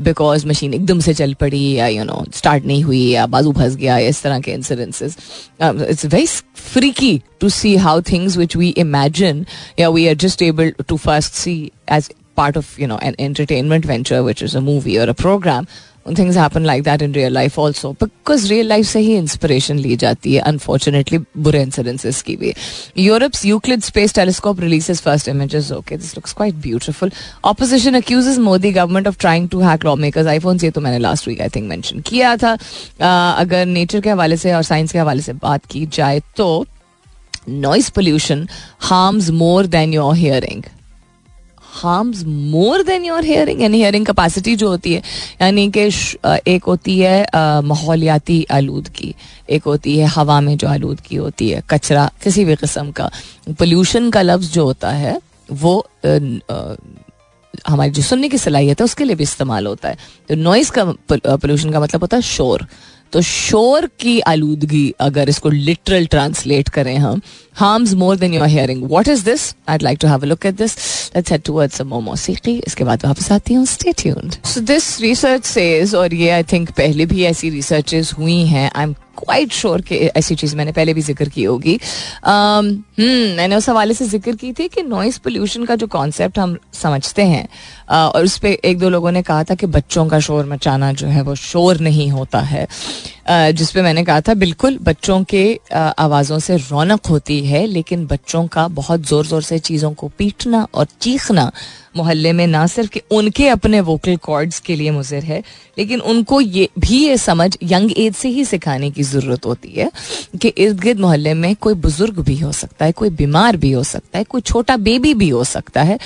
because 0.00 0.46
machine 0.46 0.74
एकदम 0.74 1.00
से 1.00 1.14
चल 1.14 1.34
पड़ी 1.34 1.62
या 1.72 1.86
यू 1.86 2.04
नो 2.04 2.24
स्टार्ट 2.34 2.64
नहीं 2.64 2.82
हुई 2.82 3.02
या 3.02 3.26
बाजू 3.26 3.52
फंस 3.52 3.76
गया 3.76 3.98
इस 3.98 4.22
तरह 4.22 4.40
के 4.40 4.52
incidences 4.52 5.16
it's 5.62 6.04
very 6.04 6.26
freaky 6.72 7.20
to 7.40 7.48
see 7.48 7.76
how 7.76 8.00
things 8.00 8.36
which 8.36 8.56
we 8.56 8.68
imagine 8.78 9.44
या 9.80 9.88
we 9.88 10.06
are 10.08 10.14
just 10.14 10.42
able 10.42 10.72
to 10.88 10.96
first 10.96 11.34
see 11.34 11.70
as 11.92 12.10
part 12.36 12.56
of 12.56 12.80
you 12.80 12.86
know 12.86 12.98
an 13.02 13.14
entertainment 13.20 13.86
venture 13.86 14.20
which 14.20 14.42
is 14.42 14.56
a 14.56 14.60
movie 14.60 14.96
और 14.96 15.08
a 15.08 15.12
program 15.12 15.66
things 16.18 16.36
happen 16.36 16.64
like 16.64 16.82
that 16.84 17.02
in 17.02 17.12
real 17.14 17.32
life 17.32 17.58
also 17.58 17.90
because 18.02 18.46
real 18.48 18.68
life 18.68 18.86
से 18.86 19.00
ही 19.00 19.16
inspiration 19.16 19.78
ली 19.78 19.96
जाती 19.96 20.34
है 20.34 20.40
unfortunately 20.42 21.18
बुरे 21.18 21.62
incidences 21.62 22.22
की 22.22 22.36
भी. 22.36 22.52
Europe's 22.98 23.44
Euclid 23.46 23.82
space 23.82 24.14
telescope 24.14 24.60
releases 24.60 25.00
first 25.02 25.28
images 25.28 25.70
okay 25.72 25.96
this 25.96 26.14
looks 26.16 26.32
quite 26.32 26.54
beautiful 26.62 27.12
opposition 27.44 27.94
accuses 27.94 28.38
Modi 28.38 28.72
government 28.72 29.08
of 29.08 29.18
trying 29.20 29.48
to 29.48 29.60
hack 29.60 29.84
lawmakers 29.96 30.26
iPhone 30.26 30.58
ये 30.62 30.70
तो 30.70 30.80
मैंने 30.80 30.98
last 30.98 31.28
week 31.28 31.40
I 31.40 31.48
think 31.48 31.68
mention 31.68 32.00
किया 32.00 32.36
था. 32.36 32.56
Uh, 32.56 33.40
अगर 33.40 33.66
नेचर 33.66 34.00
के 34.00 34.10
हवाले 34.10 34.36
से 34.36 34.52
और 34.52 34.62
साइंस 34.62 34.92
के 34.92 34.98
हवाले 34.98 35.22
से 35.22 35.32
बात 35.42 35.66
की 35.70 35.86
जाए 35.86 36.20
तो 36.36 36.66
noise 37.48 37.88
pollution 37.90 38.46
harms 38.80 39.30
more 39.30 39.66
than 39.66 39.92
your 39.94 40.14
hearing 40.16 40.62
harms 41.72 42.22
more 42.26 42.82
than 42.82 43.04
your 43.04 43.24
hearing 43.24 43.62
यानी 43.62 43.80
हेयरिंग 43.80 44.06
कैपेसिटी 44.06 44.54
जो 44.56 44.68
होती 44.68 44.92
है, 44.92 45.02
यानी 45.42 45.70
कि 45.70 45.88
एक 46.46 46.64
होती 46.64 46.98
है 46.98 47.26
माहौलियाती 47.64 48.44
आलूदगी 48.50 49.14
एक 49.50 49.64
होती 49.64 49.96
है 49.98 50.06
हवा 50.08 50.40
में 50.40 50.56
जो 50.56 50.68
आलूदगी 50.68 51.16
होती 51.16 51.48
है, 51.50 51.62
कचरा, 51.70 52.10
किसी 52.24 52.44
भी 52.44 52.56
किस्म 52.56 52.90
का। 52.90 53.10
पोल्यूशन 53.50 54.10
का 54.10 54.22
लफ्ज़ 54.22 54.52
जो 54.52 54.64
होता 54.64 54.90
है, 54.92 55.18
वो 55.52 55.86
हमारी 57.68 57.90
जो 57.90 58.02
सुनने 58.02 58.28
की 58.28 58.38
सलाहियत 58.38 58.80
है, 58.80 58.84
उसके 58.84 59.04
लिए 59.04 59.16
भी 59.16 59.22
इस्तेमाल 59.22 59.66
होता 59.66 59.88
है। 59.88 59.96
तो 60.28 60.34
नॉइस 60.36 60.70
का 60.70 60.84
पोल्यूशन 61.10 61.70
का 61.70 61.80
मतलब 61.80 62.00
होता 62.00 62.16
है 62.16 62.22
शोर। 62.24 62.66
तो 63.12 63.20
शोर 63.22 63.86
की 64.00 64.18
आलूदगी 64.22 64.94
अगर 65.00 65.28
इसको 65.28 65.50
लिटरल 65.50 66.06
ट्रांसलेट 66.06 66.68
करें 66.68 66.96
हम 66.96 67.20
harms 67.56 67.94
more 67.94 68.16
than 68.16 68.34
your 68.34 68.46
hearing 68.48 68.82
what 68.90 69.08
is 69.08 69.24
this 69.24 69.54
I 69.68 69.78
like 69.82 69.98
to 70.00 70.08
have 70.08 70.22
a 70.22 70.26
look 70.26 70.46
at 70.46 70.54
this 70.56 70.76
let's 71.16 71.32
head 71.32 71.42
towards 71.42 71.76
some 71.78 71.88
more 71.88 72.02
मौसीकी 72.02 72.56
इसके 72.66 72.84
बाद 72.84 73.06
वापस 73.06 73.30
आती 73.32 73.54
हूँ। 73.54 73.66
Stay 73.66 73.92
tuned 73.98 74.34
so 74.46 74.60
this 74.60 75.00
research 75.00 75.44
says 75.44 75.94
और 75.94 76.14
ये 76.14 76.30
आई 76.30 76.42
थिंक 76.52 76.70
पहले 76.70 77.06
भी 77.06 77.24
ऐसी 77.24 77.50
रिसर्चेस 77.50 78.12
हुई 78.18 78.44
हैं। 78.46 78.70
आई 78.74 78.82
एम 78.82 78.94
क्वाइट 79.16 79.52
श्योर 79.52 79.80
कि 79.80 79.96
ऐसी 80.16 80.34
चीज़ 80.34 80.54
मैंने 80.56 80.72
पहले 80.72 80.92
भी 80.94 81.00
ज़िक्र 81.02 81.28
की 81.28 81.42
होगी। 81.44 81.76
Um, 81.76 82.66
हम्म 82.98 83.36
मैंने 83.36 83.56
उस 83.56 83.68
हवाले 83.68 83.94
से 83.94 84.04
ज़िक्र 84.08 84.34
की 84.36 84.52
थी 84.52 84.68
कि 84.68 84.82
नॉइस 84.82 85.18
पोल्यूशन 85.18 85.64
का 85.64 85.74
जो 85.76 85.86
कॉन्सेप्ट 85.86 86.38
हम 86.38 86.56
समझते 86.74 87.22
हैं 87.22 87.46
uh, 87.46 88.14
और 88.14 88.24
उस 88.24 88.38
पर 88.38 88.48
एक 88.48 88.78
दो 88.78 88.88
लोगों 88.90 89.12
ने 89.12 89.22
कहा 89.22 89.44
था 89.44 89.54
कि 89.54 89.66
बच्चों 89.66 90.06
का 90.08 90.20
शोर 90.20 90.46
मचाना 90.46 90.92
जो 90.92 91.06
है 91.06 91.22
वो 91.22 91.34
शोर 91.34 91.80
नहीं 91.80 92.10
होता 92.10 92.40
है। 92.40 92.66
Uh, 93.30 93.50
जिस 93.52 93.70
पे 93.70 93.82
मैंने 93.82 94.04
कहा 94.04 94.20
था 94.20 94.34
बिल्कुल 94.34 94.78
बच्चों 94.82 95.22
के 95.24 95.42
आवाज़ों 95.72 96.38
से 96.38 96.56
रौनक 96.56 97.06
होती 97.06 97.40
है 97.46 97.66
लेकिन 97.66 98.06
बच्चों 98.06 98.46
का 98.46 98.66
बहुत 98.68 99.00
ज़ोर 99.00 99.26
ज़ोर 99.26 99.42
से 99.42 99.58
चीज़ों 99.58 99.92
को 99.92 100.08
पीटना 100.08 100.66
और 100.74 100.86
चीखना 101.00 101.50
मोहल्ले 101.94 102.32
में, 102.32 102.46
ना 102.46 102.66
सिर्फ़ 102.66 102.90
कि 102.90 103.00
उनके 103.10 103.48
अपने 103.48 103.80
वोकल 103.82 104.16
कॉर्ड्स 104.16 104.60
के 104.60 104.76
लिए 104.76 104.90
मुजर 104.90 105.24
है, 105.24 105.42
लेकिन 105.78 106.00
उनको 106.02 106.40
ये, 106.40 106.68
भी 106.78 106.98
ये 106.98 107.16
समझ 107.18 107.56
यंग 107.62 107.92
एज 107.96 108.14
से 108.14 108.28
ही 108.28 108.44
सिखाने 108.44 108.90
की 108.90 109.02
ज़रूरत 109.02 109.46
होती 109.46 109.72
है 109.72 109.90
कि 110.42 110.48
इर्द 110.48 110.80
गिर्द 110.80 111.00
मोहल्ले 111.00 111.34
में 111.34 111.54
कोई 111.56 111.74
बुज़ुर्ग 111.76 112.18
भी 112.20 112.36
हो 112.38 112.52
सकता 112.52 112.84
है, 112.84 112.92
कोई 112.92 113.10
बीमार 113.12 113.56
भी 113.56 113.72
हो 113.72 113.82
सकता 113.84 114.18
है, 114.18 114.24
कोई 114.24 114.40
छोटा 114.42 114.76
बेबी 114.78 115.14
भी 115.14 115.28
हो 115.28 115.44
सकता 115.46 115.82
है। 115.82 115.98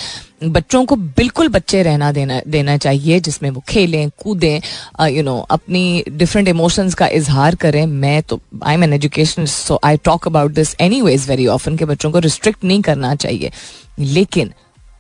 बच्चों 0.45 0.85
को 0.85 0.97
बिल्कुल 0.97 1.49
बच्चे 1.49 1.83
रहना 1.83 2.11
देना 2.13 2.41
देना 2.49 2.77
चाहिए, 2.77 3.21
जिसमें 3.21 3.49
वो 3.51 3.63
खेलें, 3.69 4.11
कूदें 4.23 5.07
यू 5.09 5.23
नो 5.23 5.39
अपनी 5.51 6.05
डिफरेंट 6.09 6.49
इमोशंस 6.49 6.95
का 6.95 7.07
इजहार 7.09 7.55
करें। 7.55 7.87
मैं 7.87 8.23
तो 8.23 8.41
I 8.65 8.75
am 8.75 8.85
an 8.85 8.93
education 8.93 9.47
so 9.47 9.79
I 9.85 9.97
talk 10.05 10.27
about 10.29 10.53
this 10.55 10.75
anyways 11.03 11.29
very 11.29 11.47
often 11.47 11.77
के 11.77 11.85
बच्चों 11.85 12.11
को 12.11 12.19
रिस्ट्रिक्ट 12.19 12.65
नहीं 12.65 12.83
करना 12.83 13.15
चाहिए। 13.15 13.51
लेकिन 13.99 14.53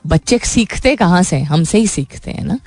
बच्चे 0.04 0.38
सीखते 0.44 0.94
कहाँ 0.96 1.22
से 1.22 1.38
हमसे 1.42 1.78
ही 1.78 1.86
सीखते 1.86 2.30
हैं 2.30 2.44
ना। 2.44 2.58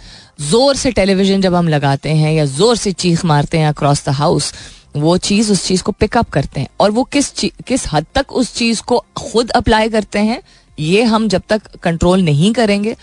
ज़ोर 0.41 0.75
से 0.75 0.91
टेलीविज़न 0.91 1.41
जब 1.41 1.55
हम 1.55 1.67
लगाते 1.67 2.09
हैं 2.11 2.33
या 2.33 2.45
ज़ोर 2.45 2.75
से 2.77 2.91
चीख 2.93 3.25
मारते 3.25 3.57
हैं 3.57 3.67
अक्रॉस 3.67 4.05
द 4.05 4.09
हाउस 4.13 4.53
वो 4.95 5.17
चीज़ 5.19 5.51
उस 5.51 5.65
चीज़ 5.67 5.83
को 5.83 5.91
पिकअप 5.91 6.29
करते 6.29 6.59
हैं। 6.59 6.67
और 6.79 6.91
वो 6.91 7.03
किस 7.03 7.29
किस 7.67 7.85
हद 7.93 8.05
तक 8.15 8.31
उस 8.33 8.53
चीज़ 8.55 8.81
को 8.81 9.03
खुद 9.17 9.49
अप्लाई 9.51 9.89
करते 9.89 10.19
हैं, 10.19 10.41
ये 10.77 11.03
हम 11.03 11.27
जब 11.27 11.41
तक 11.49 11.75
कंट्रोल 11.83 12.21
नहीं 12.21 12.51
करेंगे, 12.53 12.95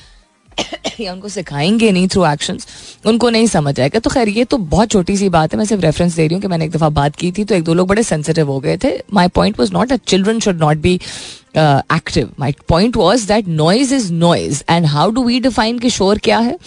या 1.00 1.12
उनको 1.12 1.28
सिखाएँगे 1.28 1.90
नहीं 1.92 2.08
थ्रू 2.08 2.24
एक्शन 2.26 2.58
उनको 3.06 3.30
नहीं 3.30 3.46
समझ 3.46 3.78
आएगा। 3.80 3.98
तो 3.98 4.10
खैर, 4.10 4.28
ये 4.28 4.44
तो 4.44 4.56
बहुत 4.56 4.90
छोटी 4.90 5.16
सी 5.16 5.28
बात 5.28 5.52
है। 5.52 5.58
मैं 5.58 5.64
सिर्फ़ 5.64 5.82
रेफरेंस 5.82 6.14
दे 6.16 6.26
रही 6.26 6.34
हूँ 6.34 6.42
कि 6.42 6.48
मैंने 6.48 6.64
एक 6.64 6.70
दफ़ा 6.70 6.88
बात 6.90 7.16
की 7.16 7.30
थी 7.32 7.44
तो 7.44 7.54
एक 7.54 7.64
दो 7.64 7.74
लोग 7.74 7.88
बड़े 7.88 8.02
सेंसिटिव 8.02 8.50
हो 8.50 8.58
गए 8.60 8.76
थे। 8.84 8.92
My 9.14 9.28
point 9.30 9.60
was 9.60 9.72
not 9.72 9.92
a 9.92 9.96
children 10.06 10.40
should 10.40 10.60
not 10.60 10.76
be 10.78 11.00
active 11.56 12.30
my 12.40 12.54
point 12.68 12.96
was 12.96 13.26
that 13.28 13.48
noise 13.48 13.94
is 13.94 14.12
noise 14.12 14.62
and 14.70 14.86
how 14.86 15.10
do 15.10 15.24
we 15.24 15.40
define 15.40 15.78
कि 15.78 15.90
शोर 15.90 16.18
क्या 16.18 16.38
है? 16.38 16.58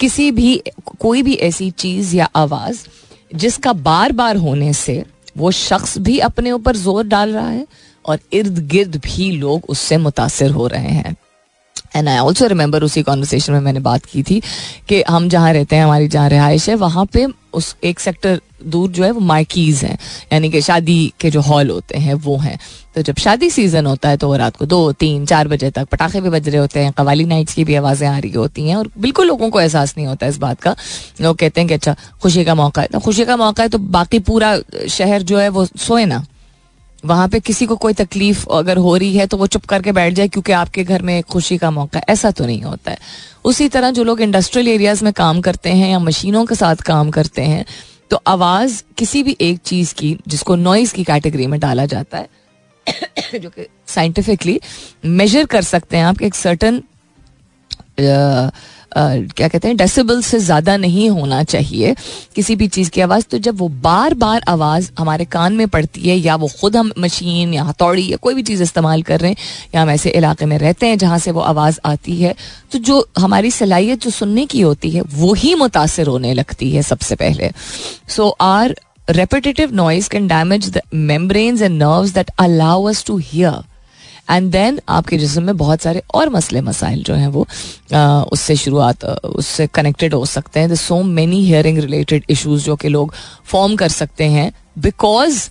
किसी 0.00 0.30
भी, 0.30 0.62
कोई 0.98 1.22
भी 1.22 1.34
ऐसी 1.34 1.70
चीज़ 1.70 2.16
या 2.16 2.28
आवाज़ 2.36 2.86
जिसका 3.34 3.72
बार 3.72 4.12
बार 4.12 4.36
होने 4.36 4.72
से 4.72 5.02
वो 5.36 5.50
शख्स 5.50 5.98
भी 5.98 6.18
अपने 6.18 6.52
ऊपर 6.52 6.76
ज़ोर 6.76 7.06
डाल 7.06 7.32
रहा 7.32 7.48
है 7.48 7.66
और 8.04 8.18
इर्द 8.32 8.58
गिर्द 8.68 8.96
भी 8.96 9.30
लोग 9.30 9.64
उससे 9.68 9.96
मुतासर 9.96 10.50
हो 10.50 10.66
रहे 10.66 10.88
हैं। 10.88 11.14
एंड 11.96 12.08
आई 12.08 12.18
ऑल्सो 12.18 12.46
रिमेंबर 12.46 12.82
उसी 12.82 13.02
कॉन्वर्सेशन 13.02 13.52
में 13.52 13.60
मैंने 13.60 13.80
बात 13.80 14.04
की 14.04 14.22
थी 14.22 14.40
कि 14.88 15.02
हम 15.02 15.28
जहाँ 15.28 15.52
रहते 15.52 15.76
हैं, 15.76 15.84
हमारी 15.84 16.08
जहाँ 16.08 16.28
रिहाइश 16.28 16.68
है, 16.68 16.74
वहाँ 16.74 17.06
पे 17.06 17.26
उस 17.52 17.74
एक 17.84 18.00
सेक्टर 18.00 18.40
दूर 18.66 18.90
जो 18.90 19.04
है 19.04 19.10
वो 19.10 19.20
माइकीज़ 19.20 19.84
हैं। 19.86 19.98
यानी 20.32 20.50
कि 20.50 20.60
शादी 20.60 21.12
के 21.20 21.30
जो 21.30 21.40
हॉल 21.40 21.70
होते 21.70 21.98
हैं, 21.98 22.14
वो 22.14 22.36
हैं। 22.36 22.58
तो 22.94 23.02
जब 23.02 23.16
शादी 23.16 23.48
सीज़न 23.50 23.86
होता 23.86 24.08
है 24.08 24.16
तो 24.16 24.28
वो 24.28 24.36
रात 24.36 24.56
को 24.56 24.66
दो, 24.66 24.92
तीन, 24.92 25.26
चार 25.26 25.48
बजे 25.48 25.70
तक 25.70 25.88
पटाखे 25.88 26.20
भी 26.20 26.30
बज 26.30 26.48
रहे 26.48 26.58
होते 26.58 26.80
हैं 26.80 26.92
कवाली 26.92 27.24
नाइट्स 27.24 27.54
की 27.54 27.64
भी 27.64 27.74
आवाज़ें 27.74 28.08
आ 28.08 28.18
रही 28.18 28.30
होती 28.30 28.68
हैं 28.68 28.76
और 28.76 28.90
बिल्कुल 28.98 29.26
लोगों 29.26 29.50
को 29.50 29.60
एहसास 29.60 29.94
नहीं 29.96 30.06
होता 30.06 30.26
इस 30.26 30.38
बात 30.38 30.60
का। 30.60 30.76
लोग 31.20 31.36
कहते 31.36 31.60
हैं 31.60 31.68
कि 31.68 31.74
अच्छा 31.74 31.96
खुशी 32.22 32.44
का 32.44 32.54
मौका 32.54 32.82
है। 32.82 32.88
तो 32.88 33.00
खुशी 33.00 33.24
का 33.24 33.36
मौका 33.36 33.62
है 33.62 33.68
तो 33.68 33.78
बाकी 33.78 34.18
पूरा 34.18 34.58
शहर 34.88 35.22
जो 35.22 35.38
है 35.38 35.48
वो 35.48 35.66
सोए 35.66 36.04
ना। 36.04 36.24
वहाँ 37.04 37.28
पे 37.28 37.40
किसी 37.40 37.66
को 37.66 37.76
कोई 37.76 37.92
तकलीफ़ 37.92 38.44
अगर 38.52 38.76
हो 38.76 38.96
रही 38.96 39.16
है 39.16 39.26
तो 39.26 39.36
वो 39.36 39.46
चुप 39.46 39.64
करके 39.64 39.92
बैठ 39.92 40.14
जाए 40.14 40.28
क्योंकि 40.28 40.52
आपके 40.52 40.84
घर 40.84 41.02
में 41.02 41.22
खुशी 41.22 41.58
का 41.58 41.70
मौका 41.70 41.98
है। 41.98 42.04
ऐसा 42.08 42.30
तो 42.30 42.46
नहीं 42.46 42.62
होता 42.62 42.90
है। 42.90 42.98
उसी 43.44 43.68
तरह 43.68 43.90
जो 43.90 44.04
लोग 44.04 44.20
इंडस्ट्रियल 44.20 44.68
एरियाज़ 44.68 45.04
में 45.04 45.12
काम 45.12 45.40
करते 45.40 45.70
हैं 45.70 45.90
या 45.90 45.98
मशीनों 45.98 46.44
के 46.46 46.54
साथ 46.54 46.76
काम 46.76 47.10
करते 47.10 47.42
हैं 47.42 47.64
तो 48.10 48.20
आवाज़ 48.26 48.82
किसी 48.98 49.22
भी 49.22 49.36
एक 49.40 49.58
चीज़ 49.58 49.94
की, 49.94 50.16
जिसको 50.28 50.56
नॉइज़ 50.56 50.94
की 50.94 51.04
कैटेगरी 51.04 51.46
में 51.46 51.58
डाला 51.60 51.86
जाता 51.86 52.18
है, 52.18 52.28
जो 53.38 53.50
कि 53.50 53.66
साइंटिफिकली 53.86 54.60
मेजर 55.04 55.46
कर 55.46 55.62
सकते 55.62 55.96
हैं 55.96 56.04
आप 56.04 56.22
एक 56.22 56.34
सर्टन 56.34 56.82
क्या 58.96 59.48
कहते 59.48 59.68
हैं 59.68 59.76
डेसिबल 59.76 60.20
से 60.22 60.38
ज़्यादा 60.38 60.76
नहीं 60.76 61.08
होना 61.10 61.42
चाहिए 61.44 61.94
किसी 62.36 62.56
भी 62.56 62.68
चीज़ 62.68 62.90
की 62.90 63.00
आवाज़। 63.00 63.24
तो 63.30 63.38
जब 63.38 63.58
वो 63.58 63.68
बार 63.68 64.14
बार 64.14 64.42
आवाज़ 64.48 64.90
हमारे 64.98 65.24
कान 65.24 65.52
में 65.52 65.66
पड़ती 65.68 66.00
है, 66.00 66.16
या 66.16 66.36
वो 66.36 66.48
खुद 66.60 66.76
हम 66.76 66.92
मशीन, 66.98 67.54
या 67.54 67.64
हथौड़ी, 67.64 68.10
या 68.12 68.16
कोई 68.16 68.34
भी 68.34 68.42
चीज़ 68.42 68.62
इस्तेमाल 68.62 69.02
कर 69.02 69.20
रहे 69.20 69.30
हैं, 69.30 69.36
या 69.74 69.82
हम 69.82 69.90
ऐसे 69.90 70.10
इलाके 70.10 70.46
में 70.46 70.58
रहते 70.58 70.86
हैं 70.86 70.98
जहाँ 70.98 71.18
से 71.18 71.30
वो 71.30 71.40
आवाज़ 71.40 71.78
आती 71.84 72.16
है 72.16 72.34
तो 72.72 72.78
जो 72.78 73.08
हमारी 73.18 73.50
सलाहियत 73.50 74.02
जो 74.02 74.10
सुनने 74.10 74.46
की 74.46 74.60
होती 74.60 74.90
है, 74.90 75.02
वो 75.02 75.34
ही 75.34 75.54
मुतासर 75.54 76.06
होने 76.06 76.34
लगती 76.34 76.70
है 76.70 76.82
सबसे 76.82 77.14
पहले। 77.14 77.50
So 78.08 78.28
are 78.40 78.76
repetitive 79.08 79.72
noise 79.72 80.08
can 80.08 80.26
damage 80.28 80.66
the 80.74 80.80
membranes 80.94 81.60
and 81.60 81.78
nerves 81.78 82.12
that 82.12 82.28
allow 82.38 82.76
us 82.90 83.02
to 83.08 83.16
hear. 83.30 83.52
And 84.30 84.50
then 84.52 84.80
आपके 84.88 85.18
जिसम 85.18 85.42
में 85.42 85.56
बहुत 85.56 85.82
सारे 85.82 86.02
और 86.14 86.28
मसले 86.28 86.60
मसाइल 86.60 87.02
जो 87.02 87.14
हैं 87.14 87.28
वो 87.28 87.46
आ, 87.94 88.22
उससे 88.22 88.56
शुरुआत 88.56 89.04
उससे 89.04 89.66
कनेक्टेड 89.66 90.14
हो 90.14 90.24
सकते 90.26 90.60
हैं। 90.60 90.68
The 90.70 90.74
so 90.74 91.02
many 91.02 91.44
hearing 91.44 91.78
related 91.78 92.24
issues 92.30 92.64
जो 92.64 92.76
कि 92.76 92.88
लोग 92.88 93.14
फॉर्म 93.44 93.76
कर 93.76 93.88
सकते 93.88 94.24
हैं 94.24 94.52
बिकॉज़ 94.78 95.48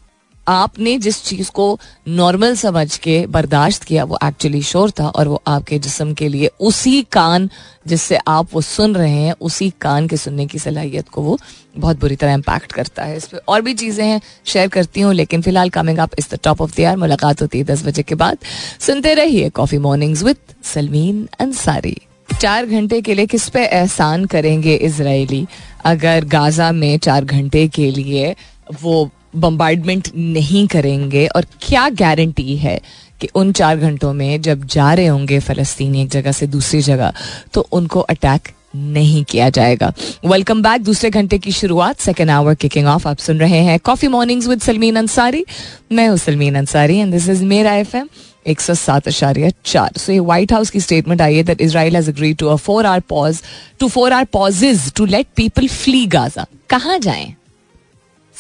आपने 0.51 0.98
जिस 0.98 1.24
चीज़ 1.24 1.50
को 1.51 1.79
नॉर्मल 2.08 2.55
समझ 2.55 2.98
के 2.98 3.25
बर्दाश्त 3.27 3.84
किया, 3.84 4.03
वो 4.03 4.17
एक्चुअली 4.24 4.62
शोर 4.63 4.91
था 4.91 5.08
और 5.08 5.27
वो 5.27 5.41
आपके 5.48 5.79
जिसम 5.79 6.13
के 6.13 6.27
लिए 6.27 6.50
उसी 6.60 7.01
कान 7.12 7.50
जिससे 7.88 8.17
आप 8.27 8.48
वो 8.53 8.62
सुन 8.62 8.96
रहे 8.96 9.12
हैं, 9.12 9.34
उसी 9.41 9.70
कान 9.81 10.08
के 10.08 10.17
सुनने 10.17 10.46
की 10.46 10.60
सलाहियत 10.60 11.10
को 11.10 11.22
वो 11.22 11.38
बहुत 11.77 12.00
बुरी 12.00 12.15
तरह 12.15 12.34
इम्पैक्ट 12.34 12.72
करता 12.72 13.03
है। 13.03 13.17
इस 13.17 13.25
पर 13.25 13.41
और 13.48 13.62
भी 13.62 13.74
चीज़ें 13.74 14.05
हैं 14.05 14.20
शेयर 14.46 14.67
करती 14.67 15.01
हूँ, 15.01 15.13
लेकिन 15.13 15.41
फ़िलहाल 15.41 15.70
कमिंग 15.70 16.00
आप 16.00 16.12
इस 16.20 16.29
the 16.34 16.39
top 16.43 16.62
of 16.62 16.75
the 16.75 16.79
year 16.79 16.98
मुलाकात 16.98 17.41
होती 17.41 17.58
है 17.58 17.63
दस 17.63 17.86
बजे 17.86 18.03
के 18.03 18.15
बाद। 18.15 18.38
सुनते 18.79 19.13
रहिए 19.13 19.50
coffee 19.50 19.77
mornings 19.77 20.24
with 20.24 20.38
Salmeen 20.63 21.27
Ansari 21.39 21.98
चार 22.31 22.65
घंटे 22.65 23.01
के 23.01 23.13
लिए 23.13 23.25
किस 23.25 23.48
पे 23.50 23.65
एहसान 23.65 24.25
करेंगे 24.25 24.75
इसराइली? 24.75 25.46
अगर 25.86 26.25
गाजा 26.25 26.72
में 26.72 26.98
चार 27.00 27.25
घंटे 27.25 27.67
के 27.67 27.89
लिए 27.91 28.36
वो 28.81 29.10
बम्बार्डमेंट 29.34 30.08
नहीं 30.16 30.66
करेंगे 30.68 31.26
और 31.28 31.46
क्या 31.62 31.88
गारंटी 32.00 32.56
है 32.58 32.80
कि 33.22 33.28
उन 33.36 33.52
चार 33.52 33.78
घंटों 33.80 34.14
में 34.14 34.42
जब 34.42 34.66
जा 34.68 34.94
रहे 34.94 35.06
होंगे 35.08 35.40
फ़लस्तीनी 35.40 36.02
एक 36.02 36.10
जगह 36.10 36.32
से 36.32 36.48
दूसरी 36.48 36.82
जगह 36.82 37.14
तो 37.54 37.68
उनको 37.72 38.00
अटैक 38.00 38.48
नहीं 38.76 39.24
किया 39.24 39.50
जाएगा। 39.50 39.92
वेलकम 40.26 40.62
बैक 40.64 40.84
दूसरे 40.84 41.10
घंटे 41.10 41.38
की 41.38 41.52
शुरुआत 41.52 42.00
सेकेंड 42.00 42.30
आवर 42.30 42.56
किकिंग 42.56 42.88
ऑफ़ 42.88 43.08
आप 43.08 43.18
सुन 43.18 43.40
रहे 43.40 43.60
हैं 43.64 43.80
coffee 43.80 44.08
mornings 44.08 44.48
with 44.48 44.62
Salmeen 44.62 44.96
Ansari 44.96 45.44
मैं 45.92 46.08
हूँ 46.08 46.18
Salmeen 46.18 46.56
Ansari 46.56 46.98
and 46.98 47.12
this 47.12 47.28
is 47.30 47.44
मेरा 47.46 47.74
एफ़ 47.76 47.96
एम 47.98 48.08
एक 48.48 48.62
सौ 48.62 48.74
सात 48.74 49.08
अशारिया 49.08 49.50
चार। 49.66 49.98
सो 49.98 50.12
ये 50.12 50.20
व्हाइट 50.20 50.54
हाउस 50.54 50.70
की 50.70 50.80
स्टेटमेंट 50.80 51.22
आई 51.22 51.36
है 51.36 51.44
that 51.44 51.62
Israel 51.62 51.96
has 51.96 52.10
agree 52.12 52.34
to 52.34 52.48
a 52.48 52.56
four 52.56 52.86
hour 52.86 53.00
pause 53.10 53.42
to 53.80 53.88
four 53.88 54.14
hour 54.14 54.26
pauses 54.34 54.92
to 54.94 55.06
let 55.06 55.28
people 55.36 55.68
flee 55.68 56.06
Gaza 56.08 56.46
कहाँ 56.70 56.98
जाएँ? 57.00 57.34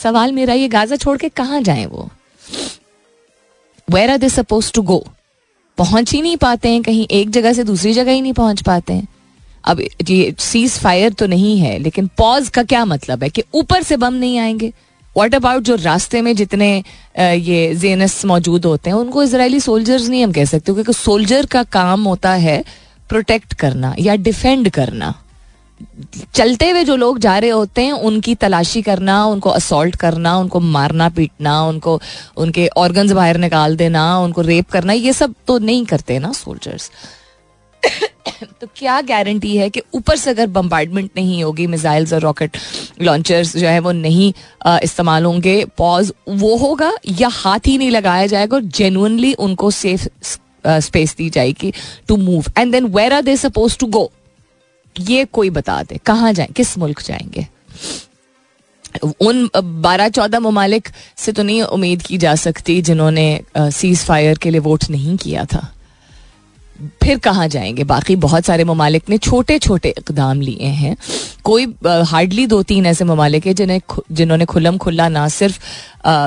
सवाल 0.03 0.31
मेरा 0.31 0.53
ये, 0.53 0.67
गाजा 0.67 0.95
छोड़ 0.95 1.17
के 1.17 1.29
कहाँ 1.29 1.61
जाए 1.61 1.85
वो? 1.85 2.09
Where 3.87 4.11
are 4.11 4.17
they 4.17 4.29
suppose 4.29 4.71
to 4.73 4.81
go 4.81 5.03
पहुँच 5.77 6.11
ही 6.13 6.21
नहीं 6.21 6.37
पाते 6.37 6.69
हैं, 6.69 6.81
कहीं 6.83 7.07
एक 7.11 7.29
जगह 7.29 7.53
से 7.53 7.63
दूसरी 7.63 7.93
जगह 7.93 8.11
ही 8.11 8.21
नहीं 8.21 8.33
पहुँच 8.33 8.61
पाते 8.61 8.93
हैं। 8.93 9.07
अब 9.63 9.81
ये 10.09 10.33
सीज 10.39 10.77
फायर 10.79 11.13
तो 11.13 11.27
नहीं 11.27 11.57
है, 11.59 11.77
लेकिन 11.79 12.07
पॉज 12.17 12.49
का 12.49 12.63
क्या 12.63 12.83
मतलब 12.85 13.23
है 13.23 13.29
कि 13.29 13.43
ऊपर 13.53 13.83
से 13.83 13.97
बम 13.97 14.13
नहीं 14.13 14.37
आएँगे? 14.39 14.71
वॉट 15.15 15.35
अबाउट 15.35 15.63
जो 15.63 15.75
रास्ते 15.75 16.21
में 16.21 16.35
जितने 16.35 16.71
ये 17.19 17.73
जेनस 17.75 18.23
मौजूद 18.25 18.65
होते 18.65 18.89
हैं, 18.89 18.97
उनको 18.97 19.23
इसराइली 19.23 19.59
सोल्जर्स 19.59 20.07
नहीं 20.09 20.23
हम 20.23 20.31
कह 20.31 20.45
सकते, 20.45 20.73
क्योंकि 20.73 20.93
सोल्जर 20.93 21.45
का 21.45 21.63
काम 21.63 22.03
होता 22.03 22.33
है 22.35 22.63
प्रोटेक्ट 23.09 23.53
करना 23.53 23.95
या 23.99 24.15
डिफेंड 24.17 24.69
करना। 24.69 25.13
चलते 26.35 26.69
हुए 26.69 26.83
जो 26.83 26.95
लोग 26.95 27.19
जा 27.19 27.37
रहे 27.37 27.49
होते 27.49 27.81
हैं, 27.81 27.93
उनकी 27.93 28.35
तलाशी 28.35 28.81
करना, 28.81 29.23
उनको 29.25 29.49
असोल्ट 29.49 29.95
करना, 29.95 30.35
उनको 30.37 30.59
मारना, 30.59 31.09
पीटना, 31.09 31.61
उनको, 31.63 31.99
उनके 32.37 32.67
ऑर्गन्स 32.77 33.11
बाहर 33.11 33.37
निकाल 33.37 33.75
देना, 33.75 34.17
उनको 34.19 34.41
रेप 34.41 34.69
करना, 34.71 34.93
ये 34.93 35.13
सब 35.13 35.33
तो 35.47 35.57
नहीं 35.59 35.85
करते 35.85 36.19
ना 36.19 36.31
सोल्जर्स 36.33 36.91
तो 38.61 38.67
क्या 38.75 38.99
गारंटी 39.01 39.55
है 39.57 39.69
कि 39.69 39.81
ऊपर 39.95 40.15
से 40.15 40.29
अगर 40.29 40.47
बम्बार्डमेंट 40.47 41.09
नहीं 41.17 41.43
होगी 41.43 41.65
मिसाइल्स 41.67 42.13
और 42.13 42.21
रॉकेट 42.21 42.57
लॉन्चर्स 43.01 43.55
जो 43.57 43.67
है, 43.67 43.79
वो 43.79 43.91
नहीं 43.91 44.31
इस्तेमाल 44.83 45.25
होंगे 45.25 45.63
पॉज 45.77 46.11
वो 46.29 46.55
होगा 46.57 46.91
या 47.19 47.27
हाथ 47.31 47.67
ही 47.67 47.77
नहीं 47.77 47.91
लगाया 47.91 48.25
जाएगा 48.27 48.55
और 48.55 48.63
जेनुअनली 48.79 49.33
उनको 49.33 49.71
सेफ़ 49.71 50.07
स्पेस 50.79 51.15
दी 51.17 51.29
जाएगी 51.29 51.73
to 52.07 52.17
move 52.17 52.51
and 52.57 52.71
then 52.71 52.85
where 52.95 53.13
are 53.13 53.21
they 53.21 53.37
suppose 53.37 53.77
to 53.79 53.87
go 53.87 54.09
ये 54.99 55.25
कोई 55.25 55.49
बता 55.49 55.81
दे, 55.83 55.97
कहाँ 55.97 56.33
जाए, 56.33 56.47
किस 56.55 56.77
मुल्क 56.77 57.01
जाएँगे? 57.01 57.47
उन 59.21 59.49
बारह 59.55 60.09
चौदह 60.09 60.39
ममालिक 60.39 60.89
से 61.17 61.31
तो 61.31 61.43
नहीं 61.43 61.61
उम्मीद 61.63 62.01
की 62.01 62.17
जा 62.17 62.35
सकती 62.35 62.81
जिन्होंने 62.81 63.41
सीज 63.57 64.03
फायर 64.05 64.37
के 64.37 64.49
लिए 64.49 64.59
वोट 64.59 64.89
नहीं 64.89 65.17
किया 65.17 65.45
था। 65.45 65.67
फिर 67.03 67.17
कहाँ 67.19 67.47
जाएँगे? 67.47 67.83
बाकी 67.83 68.15
बहुत 68.15 68.45
सारे 68.45 68.63
ममालिक 68.63 69.09
ने 69.09 69.17
छोटे 69.17 69.57
छोटे 69.59 69.89
इकदाम 69.89 70.41
लिए 70.41 70.67
हैं। 70.67 70.95
कोई 71.43 71.65
हार्डली 71.85 72.45
दो 72.47 72.61
तीन 72.63 72.85
ऐसे 72.85 73.05
ममालिक 73.05 73.45
है 73.47 73.53
जिन्हें 73.53 73.79
जिन्होंने 74.11 74.45
खुलम 74.45 74.77
खुल्ला 74.77 75.07
ना 75.09 75.27
सिर्फ़ 75.29 75.59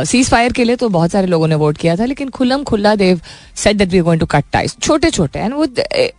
सीज 0.06 0.28
फायर 0.30 0.52
के 0.52 0.64
लिए 0.64 0.76
तो 0.76 0.88
बहुत 0.88 1.10
सारे 1.10 1.26
लोगों 1.26 1.48
ने 1.48 1.54
वोट 1.54 1.76
किया 1.76 1.96
था, 1.96 2.04
लेकिन 2.04 2.28
खुलम 2.28 2.62
खुल्ला 2.64 2.94
they've 2.94 3.20
said 3.56 3.76
that 3.76 3.88
we 3.88 4.00
going 4.00 4.20
to 4.20 4.26
cut 4.26 4.44
ties 4.52 4.76
छोटे 4.82 5.10
छोटे। 5.10 5.38
एंड 5.38 5.54
वो 5.54 5.66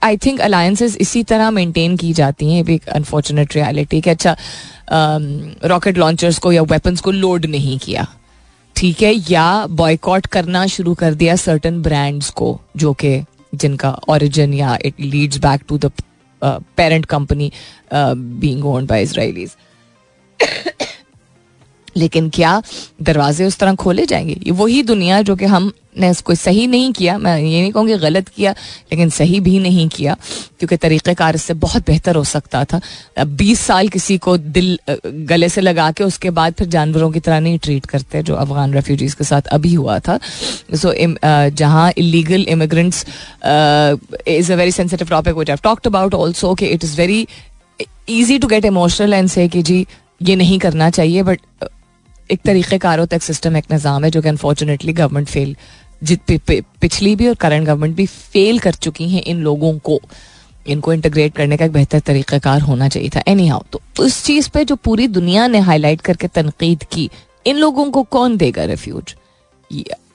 आई 0.04 0.18
थिंक 0.18 0.42
अलायंसेस 0.42 0.98
इसी 0.98 1.24
तरह 1.24 1.52
मेंटेन 1.52 1.98
की 1.98 2.12
जाती 2.14 2.54
हैं। 2.54 2.64
भी 2.66 2.80
अनफॉर्चुनेट 2.94 3.56
रियलिटी 3.56 4.02
कि 4.02 4.10
अच्छा 4.10 4.36
रॉकेट 5.66 5.98
लॉन्चर्स 5.98 6.38
को 6.38 6.52
या 6.52 6.62
वेपन्स 6.64 7.02
को 7.02 7.12
लोड 7.12 7.46
नहीं 7.46 7.78
किया। 7.80 8.08
ठीक 8.76 9.02
है? 9.02 9.14
या 9.32 9.66
बॉयकॉट 9.68 10.26
करना 10.28 10.66
शुरू 10.68 10.94
कर 10.94 11.14
दिया 11.14 11.36
सर्टन 11.36 11.82
ब्रांड्स 11.82 12.30
को, 12.30 12.60
जो 12.78 12.94
कि 12.94 13.18
जिनका 13.56 13.96
ओरिजिन 14.10 14.54
या 14.54 14.78
it 14.86 15.00
leads 15.00 15.38
back 15.38 15.62
to 15.68 15.78
the 15.78 15.92
parent 16.42 17.06
company 17.06 17.52
being 17.94 18.66
owned 18.66 18.90
by 18.90 19.04
Israelis 19.04 19.56
लेकिन 21.96 22.30
क्या 22.30 22.62
दरवाजे 23.02 23.46
उस 23.46 23.58
तरह 23.58 23.76
खोले 23.76 24.06
जाएँगे? 24.06 24.52
वही 24.52 24.82
दुनिया 24.84 25.22
जो 25.22 25.36
कि 25.36 25.46
हमने 25.46 26.10
इसको 26.10 26.36
सही 26.36 26.66
नहीं 26.68 26.92
किया, 26.94 27.18
मैं 27.18 27.38
ये 27.40 27.62
नहीं 27.62 27.72
कहूँगी 27.72 27.98
गलत 27.98 28.28
किया, 28.28 28.52
लेकिन 28.92 29.10
सही 29.10 29.40
भी 29.40 29.60
नहीं 29.60 29.88
किया, 29.90 30.16
क्योंकि 30.60 30.78
तरीक़ेकार 30.78 31.36
इससे 31.36 31.54
बहुत 31.56 31.86
बेहतर 31.88 32.16
हो 32.16 32.24
सकता 32.24 32.64
था। 32.66 32.80
बीस 33.26 33.60
साल 33.62 33.88
किसी 33.90 34.18
को 34.18 34.36
दिल 34.38 34.78
गले 35.06 35.50
से 35.50 35.62
लगा 35.62 35.90
के 35.92 36.04
उसके 36.04 36.30
बाद 36.32 36.54
फिर 36.54 36.68
जानवरों 36.68 37.10
की 37.12 37.20
तरह 37.20 37.40
नहीं 37.40 37.58
ट्रीट 37.60 37.86
करते, 37.86 38.24
जो 38.24 38.36
अफगान 38.36 38.74
रेफ्यूजीज 38.74 39.14
के 39.14 39.24
साथ 39.24 39.48
अभी 39.50 39.74
हुआ 39.74 40.00
था। 40.00 40.20
सो 40.74 40.94
जहाँ 41.56 41.92
illegal 41.98 42.46
immigrants 42.50 43.06
is 44.28 44.52
a 44.52 44.56
very 44.56 44.72
sensitive 44.72 45.08
topic 45.10 45.36
which 45.38 45.50
I 45.50 45.58
talked 45.64 45.88
about 45.88 46.14
also 46.14 46.54
कि 46.56 46.66
it 46.68 46.84
is 46.84 46.98
very 46.98 47.28
easy 48.10 48.38
to 48.40 48.48
get 48.48 48.66
emotional 48.66 49.14
and 49.14 49.30
say 49.30 49.48
कि 49.48 49.62
जी, 49.62 49.86
ये 50.24 50.36
नहीं 50.36 50.60
करना 50.60 50.90
चाहिए 50.90 51.24
बट 51.24 51.40
एक 52.30 52.42
तरीके 52.46 52.78
कार 52.80 53.00
होता 53.00 53.18
सिस्टम 53.20 53.58
एक 53.58 53.66
निज़ाम 53.72 54.04
है 54.04 54.10
जो 54.12 54.22
कि 54.22 54.30
अनफॉर्चुनेटली 54.30 54.94
गवर्नमेंट 54.94 55.28
फेल 55.30 55.56
जित 56.02 56.32
पिछली 56.82 57.16
भी 57.16 57.28
और 57.28 57.36
करंट 57.42 57.66
गवर्नमेंट 57.68 57.96
भी 57.96 58.06
फेल 58.06 58.60
कर 58.60 58.74
चुकी 58.76 59.10
हैं 59.10 59.22
इन 59.24 59.42
लोगों 59.42 59.78
को। 59.80 60.00
इनको 60.68 60.94
इंटीग्रेट 60.94 61.36
करने 61.36 61.58
का 61.58 61.66
एक 61.66 61.72
बेहतर 61.72 62.00
तरीक़ाकार 62.02 62.62
होना 62.62 62.88
चाहिए 62.90 63.10
था। 63.10 63.22
एनी 63.28 63.48
हाउ 63.48 63.62
तो 63.72 63.82
उस 64.00 64.24
चीज़ 64.26 64.50
पे 64.50 64.64
जो 64.66 64.76
पूरी 64.78 65.08
दुनिया 65.10 65.48
ने 65.48 65.60
हाईलाइट 65.62 66.02
करके 66.02 66.28
तनकीद 66.30 66.84
की, 66.84 67.10
इन 67.46 67.58
लोगों 67.58 67.90
को 67.92 68.04
कौन 68.06 68.38
देगा 68.38 68.64
रेफ्यूज 68.66 69.16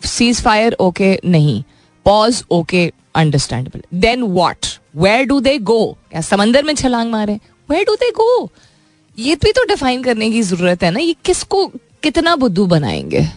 सीज 0.06 0.40
फायर 0.42 0.72
ओके 0.80 1.18
नहीं। 1.26 1.62
Pause 2.06 2.42
okay 2.50 2.90
understandable 3.16 3.98
then 4.00 4.22
what 4.24 4.66
where 4.96 5.24
do 5.26 5.38
they 5.40 5.56
go 5.60 5.96
या 6.14 6.20
समंदर 6.22 6.64
में 6.64 6.74
छलांग 6.74 7.10
मारे? 7.10 7.38
वेयर 7.68 7.84
डू 7.84 7.94
दे 7.96 8.10
गो 8.12 8.50
ये 9.18 9.34
भी 9.34 9.52
तो 9.52 9.64
डिफाइन 9.66 10.02
करने 10.02 10.30
की 10.30 10.42
ज़रूरत 10.42 10.82
है 10.82 10.90
ना। 10.90 11.00
ये 11.00 11.14
किसको 11.24 11.70
कितना 12.02 12.34
बुद्धू 12.36 12.66
बनाएँगे? 12.66 13.28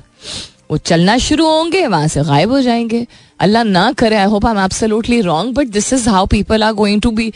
वो 0.71 0.77
चलना 0.77 1.17
शुरू 1.17 1.47
होंगे 1.47 1.85
वहाँ 1.87 2.07
से 2.07 2.23
गायब 2.23 2.51
हो 2.51 2.61
जाएँगे। 2.61 3.05
अल्लाह 3.39 3.63
ना 3.63 3.91
करे 3.91 4.15
I 4.15 4.25
hope 4.25 4.45
I 4.45 4.53
am 4.53 4.59
absolutely 4.59 5.21
wrong 5.21 5.55
but 5.55 5.67
this 5.67 5.91
is 5.93 6.09
how 6.09 6.25
people 6.25 6.63
are 6.63 6.73
going 6.73 7.01
to 7.01 7.11
be 7.11 7.27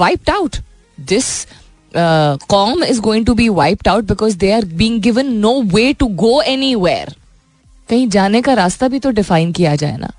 wiped 0.00 0.30
out 0.30 0.56
this 0.98 1.46
com 1.94 2.84
is 2.84 3.00
going 3.00 3.26
to 3.26 3.34
be 3.34 3.48
wiped 3.48 3.88
out 3.88 4.04
because 4.04 4.36
they 4.36 4.52
are 4.52 4.64
being 4.64 5.00
given 5.02 5.26
no 5.26 5.60
way 5.74 5.92
to 5.92 6.06
go 6.06 6.40
any 6.42 6.74
कहीं 7.88 8.08
जाने 8.08 8.42
का 8.42 8.52
रास्ता 8.54 8.88
भी 8.88 8.98
तो 8.98 9.10
define 9.10 9.52
किया 9.52 9.76
जाए 9.76 9.96
ना। 9.96 10.10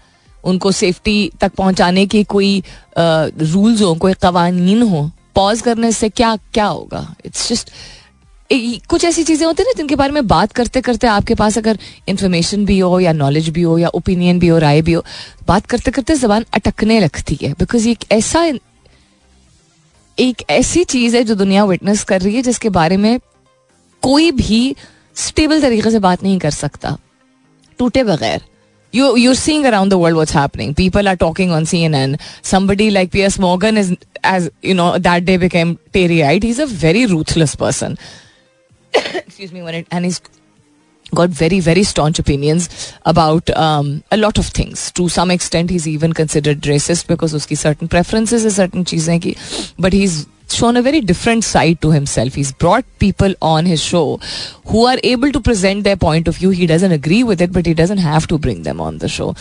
उनको 0.43 0.71
सेफ्टी 0.71 1.31
तक 1.41 1.51
पहुँचाने 1.53 2.05
के 2.05 2.23
कोई 2.23 2.63
रूल्स 2.97 3.79
uh, 3.79 3.85
हो 3.85 3.93
कोई 3.95 4.13
कवानीन 4.13 4.81
हो 4.81 5.09
पॉज 5.35 5.61
करने 5.61 5.91
से 5.91 6.09
क्या 6.09 6.35
क्या 6.35 6.65
होगा? 6.65 7.15
इट्स 7.25 7.49
जस्ट 7.49 7.69
कुछ 8.49 9.03
ऐसी 9.05 9.23
चीज़ें 9.23 9.45
होती 9.45 9.63
है 9.63 9.67
ना 9.67 9.73
जिनके 9.77 9.95
बारे 9.95 10.11
में 10.13 10.27
बात 10.27 10.51
करते 10.51 10.81
करते 10.81 11.07
आपके 11.07 11.35
पास 11.35 11.57
अगर 11.57 11.77
इन्फॉर्मेशन 12.09 12.65
भी 12.65 12.77
हो 12.79 12.99
या 12.99 13.13
नॉलेज 13.13 13.49
भी 13.49 13.61
हो 13.61 13.77
या 13.77 13.89
ओपिनियन 13.89 14.39
भी 14.39 14.47
हो, 14.47 14.57
राय 14.57 14.81
भी 14.81 14.93
हो, 14.93 15.03
बात 15.47 15.65
करते 15.65 15.91
करते 15.91 16.15
जबान 16.15 16.45
अटकने 16.53 16.99
लगती 16.99 17.37
है। 17.41 17.51
बिकॉज़ 17.59 17.87
एक 17.89 18.11
ऐसा 18.11 18.45
एक 20.17 20.43
ऐसी 20.49 20.83
चीज़ 20.83 21.15
है 21.17 21.23
जो 21.23 21.35
दुनिया 21.35 21.63
विटनेस 21.65 22.03
कर 22.03 22.21
रही 22.21 22.35
है 22.35 22.41
जिसके 22.41 22.69
बारे 22.71 22.97
में 22.97 23.19
कोई 24.03 24.31
भी 24.31 24.75
स्टेबल 25.17 25.61
तरीके 25.61 25.91
से 25.91 25.99
बात 25.99 26.23
नहीं 26.23 26.37
कर 26.39 26.51
सकता। 26.51 26.97
टूटे 27.79 28.03
बगैर। 28.03 28.41
You 28.93 29.15
you're 29.15 29.35
seeing 29.35 29.65
around 29.65 29.93
world 29.93 30.17
what 30.17 30.31
happening 30.31 30.73
people 30.75 31.07
are 31.07 31.15
talking 31.15 31.51
on 31.51 31.65
C 31.65 31.79
N 31.83 31.95
N 31.95 32.17
somebody 32.43 32.89
like 32.89 33.11
Piers 33.21 33.39
Morgan 33.39 33.77
is 33.77 33.93
as 34.25 34.49
you 34.65 34.73
know 34.75 34.97
that 34.99 35.23
they 35.23 35.37
became 35.37 35.73
terrorist 36.21 36.45
is 36.45 36.61
a 36.61 36.65
very 36.81 37.05
ruthless 37.05 37.55
person 37.55 37.97
excuse 39.15 39.51
me, 39.51 39.61
when 39.61 39.75
it, 39.75 39.87
and 39.91 40.05
he's 40.05 40.21
got 41.13 41.29
very 41.29 41.59
very 41.59 41.83
staunch 41.83 42.17
opinions 42.17 42.93
about 43.05 43.49
um, 43.51 44.03
a 44.11 44.17
lot 44.17 44.37
of 44.37 44.47
things. 44.47 44.91
To 44.93 45.09
some 45.09 45.31
extent 45.31 45.69
he's 45.69 45.87
even 45.87 46.13
considered 46.13 46.61
racist 46.61 47.07
because 47.07 47.33
uski 47.33 47.57
certain 47.57 47.87
preferences 47.87 48.45
is 48.45 48.55
certain 48.55 48.83
cheezein 48.83 49.73
but 49.77 49.93
he's 49.93 50.25
shown 50.52 50.78
a 50.78 50.82
very 50.82 51.00
different 51.02 51.44
side 51.44 51.80
to 51.82 51.90
himself 51.90 52.34
he's 52.34 52.52
brought 52.52 52.84
people 52.98 53.34
on 53.42 53.66
his 53.66 53.82
show 53.82 54.18
who 54.66 54.86
are 54.86 54.96
able 55.02 55.30
to 55.30 55.40
present 55.40 55.84
their 55.84 55.96
point 55.96 56.26
of 56.26 56.36
view 56.36 56.50
he 56.50 56.66
doesn't 56.66 56.90
agree 56.90 57.22
with 57.22 57.42
it 57.42 57.52
but 57.52 57.66
he 57.66 57.74
doesn't 57.74 57.98
have 57.98 58.26
to 58.26 58.38
bring 58.38 58.62
them 58.62 58.80
on 58.80 58.96
the 58.98 59.08
show 59.08 59.34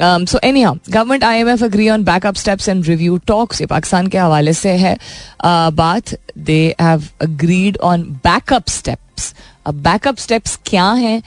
um, 0.00 0.26
so 0.26 0.38
anyhow 0.42 0.74
government 0.90 1.22
imf 1.22 1.62
agree 1.62 1.88
on 1.88 2.02
backup 2.02 2.38
steps 2.38 2.66
and 2.66 2.88
review 2.88 3.18
talks 3.18 3.60
ye 3.60 3.66
pakistan 3.66 4.08
ke 4.08 4.24
hawale 4.26 4.54
se 4.62 4.76
hai 4.84 4.94
uh, 5.40 5.70
baat 5.82 6.14
they 6.34 6.74
have 6.78 7.12
agreed 7.20 7.78
on 7.92 8.08
backup 8.28 8.70
steps 8.70 9.34
अब 9.66 9.74
backup 9.74 10.16
steps 10.16 10.58
क्या 10.66 10.90
हैं 10.92 11.22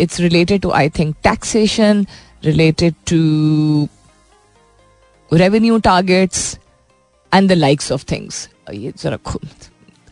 it's 0.00 0.20
related 0.20 0.62
to 0.62 0.70
I 0.70 0.88
think 0.88 1.14
taxation 1.24 2.06
related 2.44 2.94
to 3.10 3.18
revenue 5.32 5.78
targets 5.78 6.58
And 7.33 7.49
the 7.49 7.53
likes 7.53 7.91
of 7.91 8.05
things 8.11 8.47
ये 8.73 8.93
जरा 9.01 9.17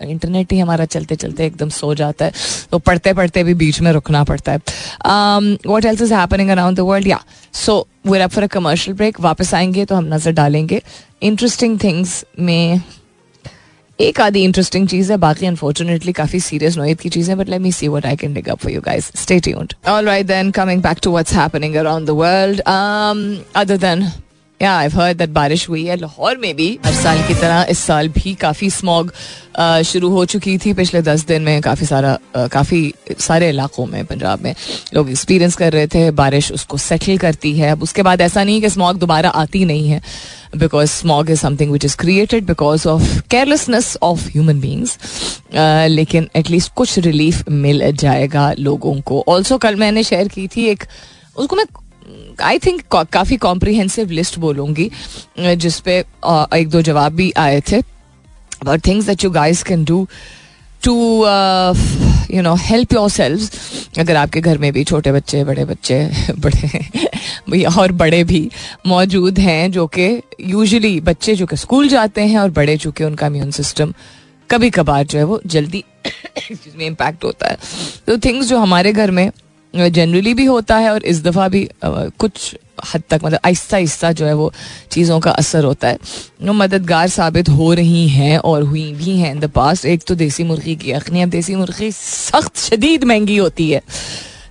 internet 0.01 0.51
ही 0.53 0.59
हमारा 0.59 0.85
चलते 0.85 1.15
चलते 1.15 1.45
एकदम 1.45 1.69
सो 1.69 1.93
जाता 1.95 2.25
है। 2.25 2.31
तो 2.71 2.79
पढ़ते 2.79 3.13
पढ़ते 3.13 3.43
भी 3.43 3.53
बीच 3.53 3.79
में 3.81 3.91
रुकना 3.91 4.23
पड़ता 4.23 4.51
है। 4.51 4.57
What 5.67 5.85
else 5.85 6.01
is 6.01 6.13
happening 6.13 6.49
around 6.49 6.77
the 6.77 6.79
world 6.79 7.07
या 7.07 7.19
so 7.55 7.87
we're 8.07 8.21
up 8.21 8.31
for 8.31 8.43
a 8.43 8.47
commercial 8.47 8.97
break 8.97 9.19
वापस 9.21 9.53
आएँगे 9.53 9.85
तो 9.85 9.95
हम 9.95 10.13
नज़र 10.13 10.31
डालेंगे। 10.31 10.81
इंटरेस्टिंग 11.21 11.79
थिंग्स 11.83 12.23
में 12.39 12.81
एक 13.99 14.19
आधी 14.21 14.43
इंटरेस्टिंग 14.43 14.87
चीज़ 14.87 15.11
है। 15.11 15.17
बाकी 15.17 15.45
अनफॉर्चुनेटली 15.45 16.11
काफ़ी 16.13 16.39
सीरियस 16.39 16.77
नोयत 16.77 16.99
की 17.01 17.09
चीज़ 17.09 17.31
but 17.33 17.49
let 17.49 17.61
me 17.61 17.71
see 17.71 17.87
what 17.87 18.05
I 18.05 18.15
can 18.15 18.33
dig 18.33 18.49
up 18.49 18.59
for 18.59 18.71
you 18.71 18.81
guys 18.81 19.11
stay 19.21 19.39
tuned 19.39 19.73
alright 19.89 20.25
then 20.25 20.51
coming 20.51 20.81
back 20.81 20.97
to 21.03 21.11
what's 21.11 21.33
happening 21.33 21.75
around 21.75 22.07
the 22.07 22.17
world 22.19 22.61
other 22.61 23.77
than 23.77 24.09
I 24.59 24.87
heard 24.89 25.17
that 25.17 25.29
बारिश 25.29 25.67
हुई 25.69 25.85
है 25.85 25.95
लाहौर 25.95 26.37
में 26.37 26.55
भी। 26.55 26.67
हर 26.85 26.93
साल 26.93 27.21
की 27.27 27.33
तरह 27.33 27.65
इस 27.69 27.79
साल 27.79 28.07
भी 28.09 28.33
काफ़ी 28.35 28.69
स्मॉग 28.69 29.11
शुरू 29.85 30.09
हो 30.09 30.23
चुकी 30.25 30.57
थी। 30.57 30.73
पिछले 30.73 31.01
दस 31.01 31.25
दिन 31.25 31.41
में 31.41 31.61
काफ़ी 31.61 31.85
सारा 31.85 32.17
काफ़ी 32.35 32.93
सारे 33.19 33.49
इलाकों 33.49 33.85
में, 33.85 34.05
पंजाब 34.05 34.41
में 34.43 34.53
लोग 34.93 35.09
एक्सपीरियंस 35.09 35.55
कर 35.55 35.73
रहे 35.73 35.87
थे। 35.87 36.09
बारिश 36.13 36.51
उसको 36.51 36.77
सेटल 36.77 37.17
करती 37.17 37.57
है। 37.57 37.71
अब 37.71 37.83
उसके 37.83 38.03
बाद 38.03 38.21
ऐसा 38.21 38.43
नहीं 38.43 38.61
कि 38.61 38.69
स्मॉग 38.69 38.99
दोबारा 38.99 39.29
आती 39.29 39.63
नहीं 39.65 39.89
है। 39.89 40.01
Because 40.57 40.89
smog 40.89 41.29
is 41.31 41.39
something 41.39 41.71
which 41.71 41.85
is 41.85 41.97
created 41.97 42.45
because 42.45 42.87
of 42.87 43.19
carelessness 43.31 43.97
of 44.03 44.27
human 44.29 44.59
beings 44.59 44.97
लेकिन 45.89 46.29
एटलीस्ट 46.35 46.73
कुछ 46.75 46.97
रिलीफ 46.99 47.49
मिल 47.49 47.91
जाएगा 47.93 48.53
लोगों 48.59 48.99
को। 49.01 49.23
ऑल्सो 49.27 49.57
कल 49.57 49.75
मैंने 49.75 50.03
शेयर 50.03 50.27
की 50.27 50.47
थी 50.47 50.65
एक, 50.65 50.83
उसको 51.37 51.55
मैं 51.55 51.65
आई 52.41 52.59
थिंक 52.59 52.81
काफ़ी 53.13 53.37
कॉम्प्रिहेंसिव 53.37 54.09
लिस्ट 54.09 54.37
बोलूँगी 54.39 54.89
जिसपे 55.39 55.97
एक 56.55 56.69
दो 56.69 56.81
जवाब 56.81 57.13
भी 57.13 57.31
आए 57.37 57.61
थे। 57.71 57.81
But 58.65 58.85
things 58.85 59.05
that 59.05 59.23
you 59.23 59.29
guys 59.31 59.63
can 59.63 59.83
do 59.85 60.07
to 60.83 60.93
you 62.35 62.41
know 62.41 62.53
help 62.55 62.93
yourself 63.09 63.47
अगर 63.99 64.15
आपके 64.15 64.41
घर 64.41 64.57
में 64.57 64.71
भी 64.73 64.83
छोटे 64.83 65.11
बच्चे, 65.11 65.43
बड़े 65.43 65.65
बच्चे, 65.65 66.09
बड़े 66.39 67.63
और 67.63 67.91
बड़े 67.91 68.23
भी 68.23 68.49
मौजूद 68.87 69.39
हैं, 69.39 69.71
जो 69.71 69.87
कि 69.87 70.21
यूजली 70.41 70.99
बच्चे 71.01 71.35
जो 71.35 71.45
कि 71.45 71.57
स्कूल 71.57 71.87
जाते 71.87 72.21
हैं 72.21 72.37
और 72.39 72.49
बड़े 72.51 72.77
चूँकि 72.77 73.03
उनका 73.03 73.27
इम्यून 73.27 73.51
सिस्टम 73.51 73.93
कभी 74.49 74.69
कभार 74.69 75.03
जो 75.03 75.17
है 75.17 75.23
वो 75.23 75.41
जल्दी 75.45 75.83
इम्पैक्ट 76.81 77.23
होता 77.23 77.49
है। 77.49 77.57
तो 78.07 78.17
थिंग्स 78.17 78.47
जो 78.47 78.57
हमारे 78.57 78.93
घर 78.93 79.11
में 79.11 79.29
जनरली 79.73 80.33
भी 80.33 80.45
होता 80.45 80.77
है 80.77 80.91
और 80.91 81.03
इस 81.05 81.21
दफ़ा 81.23 81.47
भी 81.49 81.67
कुछ 81.83 82.55
हद 82.85 83.03
तक 83.09 83.19
मतलब 83.23 83.39
आहिस्ता 83.45 83.77
आहिस्ता 83.77 84.11
जो 84.11 84.25
है 84.25 84.33
वो 84.33 84.51
चीज़ों 84.91 85.19
का 85.19 85.31
असर 85.33 85.63
होता 85.63 85.87
है। 85.87 85.97
वो 86.43 86.53
मददगार 86.53 87.07
साबित 87.09 87.49
हो 87.49 87.73
रही 87.73 88.07
हैं 88.09 88.37
और 88.39 88.63
हुई 88.63 88.91
भी 88.93 89.17
हैं 89.17 89.31
इन 89.31 89.39
द 89.39 89.49
पास 89.51 89.85
एक 89.85 90.03
तो 90.07 90.15
देसी 90.15 90.43
मुर्गी 90.43 90.75
की 90.75 90.91
अखनी 90.91 91.21
अब 91.21 91.29
देसी 91.29 91.55
मुर्गी 91.55 91.91
सख्त, 91.91 92.57
शदीद 92.57 93.03
महँगी 93.03 93.37
होती 93.37 93.69
है। 93.71 93.81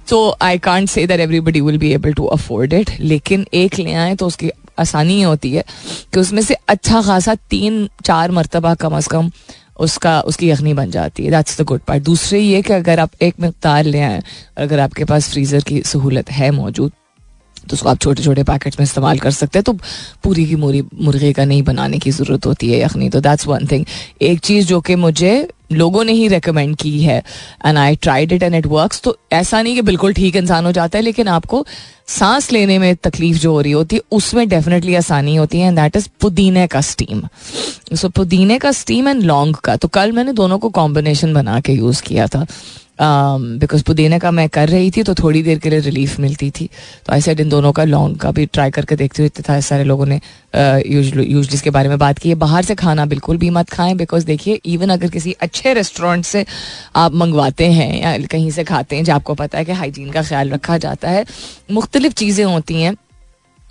तो 0.08 0.36
I 0.42 0.58
can't 0.58 0.88
say 0.90 1.06
that 1.06 1.20
everybody 1.20 1.60
will 1.60 1.78
be 1.78 1.92
able 1.92 2.12
to 2.12 2.24
afford 2.26 2.72
it 2.72 2.90
लेकिन 3.00 3.46
एक 3.54 3.78
ले 3.78 3.92
आए 3.94 4.14
तो 4.14 4.26
उसकी 4.26 4.50
आसानी 4.78 5.20
होती 5.22 5.50
है 5.52 5.64
कि 6.12 6.20
उसमें 6.20 6.42
से 6.42 6.54
अच्छा 6.68 7.00
खासा 7.02 7.34
तीन, 7.50 7.88
चार 8.04 8.30
मरतबा 8.30 8.74
कम 8.74 8.96
अज़ 8.96 9.08
कम 9.08 9.30
उसका, 9.80 10.20
उसकी 10.20 10.50
यखनी 10.50 10.74
बन 10.74 10.90
जाती 10.90 11.24
है। 11.24 11.30
दैट्स 11.30 11.60
द 11.60 11.64
गुड 11.64 11.80
पार्ट 11.80 12.02
दूसरे 12.02 12.40
ये 12.40 12.62
कि 12.62 12.72
अगर 12.72 13.00
आप 13.00 13.10
एक 13.22 13.34
मकदार 13.40 13.84
ले 13.84 14.00
आए, 14.00 14.22
अगर 14.56 14.80
आपके 14.80 15.04
पास 15.04 15.30
फ्रीज़र 15.30 15.62
की 15.62 15.82
सहूलत 15.82 16.30
है 16.30 16.50
मौजूद 16.50 16.92
तो 17.68 17.74
उसको 17.74 17.88
आप 17.88 17.98
छोटे 17.98 18.22
छोटे 18.22 18.42
पैकेट्स 18.44 18.78
में 18.80 18.84
इस्तेमाल 18.84 19.18
कर 19.18 19.30
सकते 19.32 19.58
हैं। 19.58 19.64
तो 19.64 19.72
पूरी 20.24 20.46
की 20.46 20.56
मूरी, 20.56 20.82
मुर्गे 20.94 21.32
का 21.32 21.44
नहीं 21.44 21.62
बनाने 21.64 21.98
की 21.98 22.10
ज़रूरत 22.12 22.46
होती 22.46 22.70
है, 22.70 22.80
यखनी। 22.80 23.08
तो 23.08 23.20
दैट्स 23.20 23.46
वन 23.46 23.66
थिंग 23.66 23.84
एक 24.22 24.40
चीज़ 24.40 24.66
जो 24.66 24.80
कि 24.80 24.94
मुझे 24.96 25.48
लोगों 25.72 26.02
ने 26.04 26.12
ही 26.12 26.26
रेकमेंड 26.28 26.76
की 26.76 27.00
है 27.02 27.18
and 27.66 27.78
I 27.78 27.96
tried 27.96 28.32
it 28.32 28.42
and 28.42 28.54
it 28.54 28.66
works 28.68 29.00
तो 29.02 29.16
ऐसा 29.32 29.62
नहीं 29.62 29.74
कि 29.74 29.82
बिल्कुल 29.82 30.12
ठीक 30.14 30.36
इंसान 30.36 30.66
हो 30.66 30.72
जाता 30.72 30.98
है, 30.98 31.02
लेकिन 31.04 31.28
आपको 31.28 31.64
सांस 32.08 32.50
लेने 32.52 32.78
में 32.78 32.94
तकलीफ़ 32.96 33.38
जो 33.38 33.52
हो 33.52 33.60
रही 33.60 33.72
होती 33.72 33.96
है, 33.96 34.02
उसमें 34.12 34.48
डेफिनेटली 34.48 34.94
आसानी 34.94 35.34
होती 35.36 35.58
है 35.58 35.68
एंड 35.68 35.78
दैट 35.78 35.96
इज़ 35.96 36.08
पुदीने 36.20 36.66
का 36.66 36.80
स्टीम 36.82 37.22
सो 37.94 38.08
पुदीने 38.10 38.58
का 38.58 38.72
स्टीम 38.74 39.08
एंड 39.08 39.22
लौंग 39.22 39.54
का। 39.54 39.76
तो 39.76 39.88
कल 39.88 40.12
मैंने 40.12 40.32
दोनों 40.34 40.58
को 40.58 40.68
कॉम्बिनेशन 40.70 41.34
बना 41.34 41.60
के 41.60 41.72
यूज़ 41.72 42.02
किया 42.02 42.26
था। 42.26 42.46
बिकॉज़ 42.98 43.80
um, 43.80 43.86
पुदीने 43.86 44.18
का 44.18 44.30
मैं 44.30 44.48
कर 44.48 44.68
रही 44.68 44.90
थी 44.90 45.02
तो 45.02 45.14
थोड़ी 45.14 45.42
देर 45.42 45.58
के 45.58 45.70
लिए 45.70 45.80
रिलीफ 45.80 46.18
मिलती 46.20 46.50
थी। 46.50 46.68
तो 47.06 47.12
ऐसे 47.12 47.32
इन 47.32 47.48
दोनों 47.48 47.72
का 47.72 47.84
लॉन्ग 47.84 48.16
का 48.18 48.30
भी 48.30 48.46
ट्राई 48.46 48.70
करके 48.70 48.96
देखते 48.96 49.22
हुए 49.22 49.42
था 49.48 49.58
सारे 49.60 49.84
लोगों 49.84 50.06
ने 50.06 50.20
यूजली 50.86 51.24
uh, 51.34 51.54
इसके 51.54 51.70
बारे 51.70 51.88
में 51.88 51.98
बात 51.98 52.18
की 52.18 52.28
है। 52.28 52.34
बाहर 52.36 52.64
से 52.64 52.74
खाना 52.74 53.06
बिल्कुल 53.06 53.36
भी 53.36 53.50
मत 53.50 53.70
खाएँ 53.70 53.94
बिकॉज़ 53.96 54.26
देखिए 54.26 54.60
इवन 54.66 54.90
अगर 54.90 55.10
किसी 55.10 55.32
अच्छे 55.40 55.74
रेस्टोरेंट 55.74 56.24
से 56.24 56.44
आप 56.96 57.14
मंगवाते 57.14 57.70
हैं 57.72 57.92
या 58.02 58.18
कहीं 58.26 58.50
से 58.50 58.64
खाते 58.64 58.96
हैं 58.96 59.04
जहाँ 59.04 59.18
आपको 59.18 59.34
पता 59.34 59.58
है 59.58 59.64
कि 59.64 59.72
हाइजीन 59.72 60.10
का 60.12 60.22
ख्याल 60.22 60.50
रखा 60.50 60.78
जाता 60.78 61.10
है 61.10 61.24
मुख्तलिफ़ 61.72 62.14
चीज़ें 62.14 62.44
होती 62.44 62.82
हैं 62.82 62.96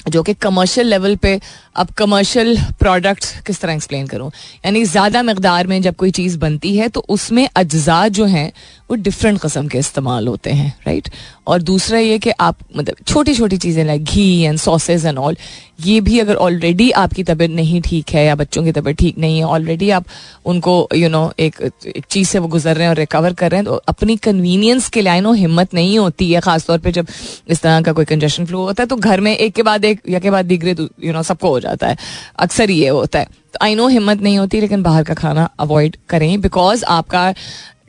जो 0.09 0.21
कि 0.23 0.33
कमर्शियल 0.35 0.88
लेवल 0.88 1.15
पे 1.15 1.39
अब 1.75 1.89
कमर्शियल 1.97 2.57
प्रोडक्ट्स 2.79 3.33
किस 3.47 3.59
तरह 3.61 3.73
एक्सप्लेन 3.73 4.07
करूँ? 4.07 4.31
यानी 4.65 4.83
ज़्यादा 4.85 5.23
मकदार 5.23 5.67
में 5.67 5.81
जब 5.81 5.95
कोई 5.95 6.11
चीज़ 6.11 6.38
बनती 6.39 6.75
है 6.77 6.88
तो 6.89 7.05
उसमें 7.09 7.47
अज्जा 7.55 8.07
जो 8.09 8.25
हैं, 8.25 8.51
वो 8.89 8.95
डिफरेंट 8.95 9.39
कस्म 9.41 9.67
के 9.67 9.77
इस्तेमाल 9.77 10.27
होते 10.27 10.51
हैं 10.51 10.73
राइट 10.88 11.09
और 11.47 11.61
दूसरा 11.61 11.99
ये 11.99 12.17
कि 12.19 12.31
आप 12.39 12.57
मतलब 12.77 12.95
छोटी 13.07 13.33
छोटी 13.35 13.57
चीज़ें 13.57 13.83
like 13.85 14.03
ghee 14.03 14.41
and 14.41 14.57
sausage 14.59 15.05
and 15.05 15.17
all 15.17 15.38
ये 15.81 15.99
भी 16.01 16.19
अगर 16.19 16.35
ऑलरेडी 16.35 16.89
आपकी 16.99 17.23
तबीयत 17.23 17.51
नहीं 17.51 17.81
ठीक 17.81 18.09
है 18.09 18.25
या 18.25 18.35
बच्चों 18.35 18.63
की 18.63 18.71
तबीयत 18.71 18.97
ठीक 18.97 19.17
नहीं 19.17 19.38
है 19.38 19.45
ऑलरेडी 19.45 19.89
आप 19.89 20.05
उनको 20.45 20.75
यू 20.95 21.09
नो 21.09 21.31
एक 21.39 21.61
एक 21.88 22.05
चीज़ 22.09 22.29
से 22.29 22.39
वो 22.39 22.47
गुजर 22.47 22.75
रहे 22.75 22.83
हैं 22.83 22.89
और 22.89 22.97
रिकवर 22.97 23.33
कर 23.33 23.51
रहे 23.51 23.59
हैं 23.59 23.65
तो 23.65 23.75
अपनी 23.88 24.15
कन्वीनियंस 24.17 24.89
के 24.89 25.01
लिए 25.01 25.21
नो 25.21 25.33
हिम्मत 25.33 25.73
नहीं 25.73 25.97
होती 25.99 26.31
है, 26.31 26.41
खासतौर 26.41 26.77
पर 26.79 26.91
जब 26.91 27.07
इस 27.49 27.61
तरह 27.61 27.81
का 27.81 27.93
कोई 27.93 28.05
कंजेशन 28.05 28.45
फ्लो 28.45 28.63
होता 28.65 28.83
है 28.83 28.88
तो 28.88 28.95
घर 28.95 29.21
में 29.21 29.35
एक 29.35 29.53
के 29.55 29.63
बाद 29.63 29.85
एक 29.85 30.01
या 30.09 30.19
के 30.19 30.31
बाद 30.31 30.45
दिगरे 30.45 30.75
यू 31.03 31.13
नो 31.13 31.23
सबको 31.23 31.49
हो। 31.49 31.59
जाता 31.65 31.88
है। 31.88 31.97
अक्सर 32.39 32.71
ये 32.71 32.89
होता 32.89 33.19
है। 33.19 33.25
तो 33.25 33.60
आई 33.62 33.75
नो 33.75 33.88
हिम्मत 33.88 34.21
नहीं 34.21 34.38
होती 34.38 34.62
लेकिन 34.62 34.84
बाहर 34.84 35.04
का 35.04 35.13
खाना 35.13 35.49
अवॉइड 35.60 35.97
करें 36.10 36.41
बिकॉज़ 36.41 36.84
आपका 36.86 37.34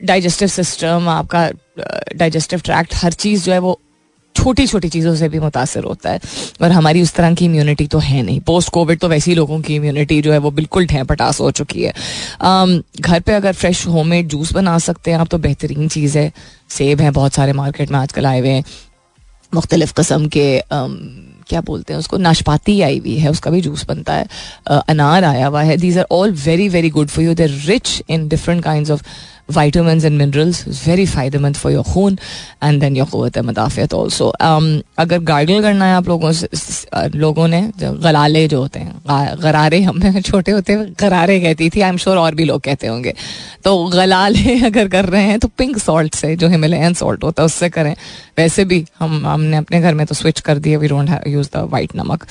डाइजेस्टिव 0.03 0.47
सिस्टम 0.47 1.09
आपका 1.09 1.49
डाइजेस्टिव 2.15 2.61
ट्रैक्ट 2.65 2.95
हर 2.95 3.13
चीज़ 3.13 3.45
जो 3.45 3.51
है 3.53 3.59
वो 3.59 3.79
छोटी 4.35 4.65
छोटी 4.67 4.89
चीज़ों 4.89 5.15
से 5.15 5.27
भी 5.29 5.39
मुतासर 5.39 5.83
होता 5.83 6.09
है। 6.09 6.19
और 6.61 6.71
हमारी 6.71 7.01
उस 7.01 7.13
तरह 7.13 7.33
की 7.35 7.45
इम्यूनिटी 7.45 7.87
तो 7.87 7.99
है 7.99 8.21
नहीं। 8.23 8.39
पोस्ट 8.39 8.69
कोविड 8.69 8.99
तो 8.99 9.07
वैसे 9.07 9.31
ही 9.31 9.35
लोगों 9.35 9.59
की 9.61 9.75
इम्यूनिटी 9.75 10.21
जो 10.21 10.31
है 10.31 10.37
वो 10.37 10.51
बिल्कुल 10.51 10.85
ठह 10.87 11.03
पटास 11.03 11.39
हो 11.39 11.49
चुकी 11.51 11.83
है। 11.83 11.93
um, 12.45 12.83
घर 13.01 13.19
पे 13.19 13.33
अगर 13.33 13.53
फ्रेश 13.53 13.85
होममेड 13.87 14.27
जूस 14.27 14.53
बना 14.53 14.77
सकते 14.79 15.11
हैं 15.11 15.17
आप 15.17 15.27
तो 15.27 15.37
बेहतरीन 15.37 15.87
चीज़ 15.87 16.17
है। 16.17 16.31
सेब 16.69 17.01
हैं 17.01 17.13
बहुत 17.13 17.33
सारे 17.33 17.53
मार्केट 17.53 17.91
में 17.91 17.99
आजकल 17.99 18.25
आए 18.25 18.39
हुए 18.39 18.49
हैं। 18.49 18.63
मुख्तलिफ़ 19.53 19.93
कस्म 19.93 20.27
के 20.27 20.47
um, 20.73 20.95
क्या 21.49 21.61
बोलते 21.61 21.93
हैं, 21.93 21.99
उसको 21.99 22.17
नाशपाती 22.17 22.79
आई 22.81 22.97
हुई 22.99 23.17
है, 23.17 23.29
उसका 23.31 23.51
भी 23.51 23.61
जूस 23.61 23.85
बनता 23.85 24.13
है 24.13 24.27
अनार 24.67 25.23
आया 25.23 25.47
हुआ 25.47 25.61
है। 25.61 25.77
These 25.77 25.97
are 25.97 26.05
all 26.11 26.31
very 26.45 26.67
very 26.69 26.89
good 26.89 27.07
for 27.07 27.25
you 27.25 27.33
they're 27.35 27.61
rich 27.65 28.01
in 28.09 28.27
different 28.27 28.63
kind 28.63 28.91
of 28.91 29.03
vitamins 29.49 30.03
and 30.03 30.17
minerals, 30.17 30.57
very 30.85 31.05
फ़ायदेमंद 31.07 31.55
फॉर 31.55 31.71
योर 31.71 31.83
खून 31.83 32.17
एंड 32.63 32.79
देन 32.81 32.95
योर 32.95 33.07
क़वत 33.07 33.37
मदाफ़त 33.45 33.93
ऑल्सो 33.93 34.27
अगर 34.99 35.19
गार्गल 35.19 35.61
करना 35.61 35.85
है 35.85 35.95
आप 35.95 36.07
लोगों 36.07 36.31
से 36.31 36.47
लोगों 37.15 37.47
ने 37.47 37.61
जो 37.79 37.91
गलाले 38.03 38.47
जो 38.47 38.61
होते 38.61 38.79
हैं 38.79 39.37
गरारे 39.43 39.81
हम 39.81 40.21
छोटे 40.21 40.51
होते 40.51 40.73
हैं 40.73 40.93
गरारे 40.99 41.39
कहती 41.39 41.69
थी 41.69 41.81
आई 41.81 41.89
एम 41.89 41.97
श्योर 41.97 42.17
और 42.17 42.35
भी 42.35 42.45
लोग 42.45 42.61
कहते 42.61 42.87
होंगे 42.87 43.13
तो 43.63 43.77
गलाले 43.93 44.59
अगर 44.65 44.87
कर 44.89 45.05
रहे 45.05 45.23
हैं 45.23 45.39
तो 45.39 45.47
पिंक 45.57 45.77
सॉल्ट 45.77 46.15
से 46.15 46.35
जो 46.35 46.47
हिमालयन 46.49 46.93
सॉल्ट 46.93 47.23
होता 47.23 47.43
है 47.43 47.45
उससे 47.45 47.69
करें 47.69 47.95
वैसे 48.37 48.65
भी 48.65 48.83
हम, 48.99 49.25
हमने 49.27 49.57
अपने 49.57 49.81
घर 49.81 49.93
में 49.93 50.05
तो 50.07 50.15
स्विच 50.15 50.39
कर 50.39 50.57
दिया 50.59 50.79
we 50.79 50.87
don't 50.87 51.09
use 51.27 51.49
the 51.55 51.67
white 51.71 51.95
नमक. 51.95 52.25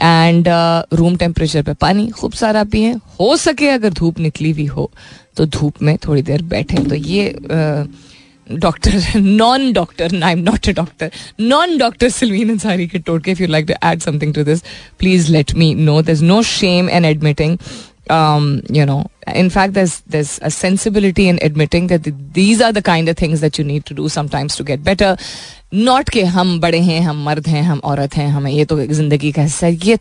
एंड 0.00 0.48
रूम 0.92 1.16
टेम्परेचर 1.16 1.62
पे 1.62 1.74
पानी 1.80 2.08
खूब 2.10 2.32
सारा 2.32 2.64
पिए, 2.64 2.92
हो 3.20 3.36
सके 3.36 3.68
अगर 3.68 3.92
धूप 3.92 4.18
निकली 4.20 4.50
हुई 4.50 4.66
हो 4.66 4.90
तो 5.36 5.46
धूप 5.46 5.82
में 5.82 5.96
थोड़ी 6.06 6.22
देर 6.22 6.42
बैठे। 6.54 6.84
तो 6.84 6.94
ये 6.94 7.28
doctor 8.48 9.20
non 9.20 9.72
doctor 9.72 10.22
I 10.22 10.32
am 10.32 10.38
not 10.38 10.68
a 10.68 10.72
doctor 10.72 11.10
non 11.40 11.76
doctor 11.78 12.08
Salmeen 12.10 12.50
Ansari 12.50 12.86
के 12.86 12.98
टोटके 12.98 13.30
if 13.30 13.42
you 13.42 13.48
like 13.48 13.66
to 13.66 13.74
add 13.88 14.00
something 14.00 14.34
to 14.34 14.44
this 14.44 14.62
please 14.98 15.30
let 15.32 15.54
me 15.54 15.74
know 15.74 16.00
there 16.02 16.12
is 16.12 16.24
no 16.24 16.42
shame 16.58 16.90
in 16.90 17.04
admitting 17.04 17.58
um, 18.10 18.60
you 18.70 18.84
know, 18.84 19.06
in 19.32 19.48
fact, 19.48 19.74
there's 19.74 20.00
there's 20.12 20.38
a 20.42 20.50
sensibility 20.50 21.28
in 21.28 21.38
admitting 21.40 21.86
that 21.86 22.08
these 22.34 22.60
are 22.60 22.72
the 22.72 22.82
kind 22.82 23.08
of 23.08 23.16
things 23.16 23.40
that 23.40 23.58
you 23.58 23.64
need 23.64 23.84
to 23.86 23.94
do 23.94 24.08
sometimes 24.08 24.56
to 24.56 24.64
get 24.64 24.82
better. 24.84 25.16
Not 25.72 26.10
कि 26.10 26.22
हम 26.36 26.58
बड़े 26.60 26.80
हैं 26.80 27.00
हम 27.02 27.22
मर्द 27.24 27.46
हैं 27.48 27.62
हम 27.62 27.80
औरत 27.84 28.16
हैं 28.16 28.28
हमें 28.28 28.50
ये 28.52 28.64
तो 28.64 28.84
ज़िंदगी 28.86 29.32
का 29.32 29.42
हिस्सा 29.42 29.66
है 29.66 29.74
ये 29.86 29.98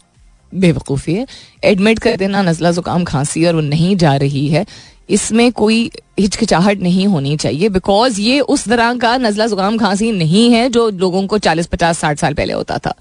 बेवकूफ़ी 0.54 1.14
है। 1.16 1.26
एडमिट 1.64 2.00
कर 2.00 2.16
देना 2.18 2.42
नज़ला 2.44 2.72
ज़ुकाम 2.72 3.04
खांसी 3.04 3.46
और 3.46 3.56
वो 3.56 3.62
नहीं 3.62 3.96
जा 3.98 4.16
रही 4.26 4.48
है। 4.48 4.66
इसमें 5.12 5.52
कोई 5.54 5.90
हिचकिचाहट 6.20 6.82
नहीं 6.82 7.08
होनी 7.08 7.36
चाहिए 7.38 7.70
बिकॉज़ 7.70 8.20
ये 8.22 8.40
उस 8.40 8.68
तरह 8.68 8.94
का 8.98 9.16
नजला 9.20 9.48
जुकाम 9.48 9.78
खांसी 9.78 10.12
नहीं 10.14 10.50
है 10.52 10.70
जो 10.70 10.90
लोगों 10.92 11.26
को 11.28 11.38
चालीस, 11.40 11.68
पचास, 11.68 12.00
साठ 12.00 12.20
साल 12.20 12.34
पहले 12.34 12.54
होता 12.54 12.78
था। 12.78 12.94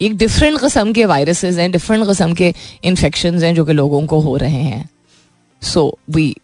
एक 0.00 0.16
डिफरेंट 0.16 0.58
कस्म 0.60 0.92
के 0.92 1.04
वायरसेस 1.06 1.56
हैं 1.58 1.70
डिफरेंट 1.72 2.06
कस्म 2.08 2.34
के 2.34 2.54
इन्फेक्शन 2.84 3.42
हैं 3.42 3.54
जो 3.54 3.64
कि 3.64 3.72
लोगों 3.72 4.06
को 4.06 4.20
हो 4.20 4.36
रहे 4.36 4.62
हैं। 4.62 4.88
So 5.62 5.82
we 6.10 6.34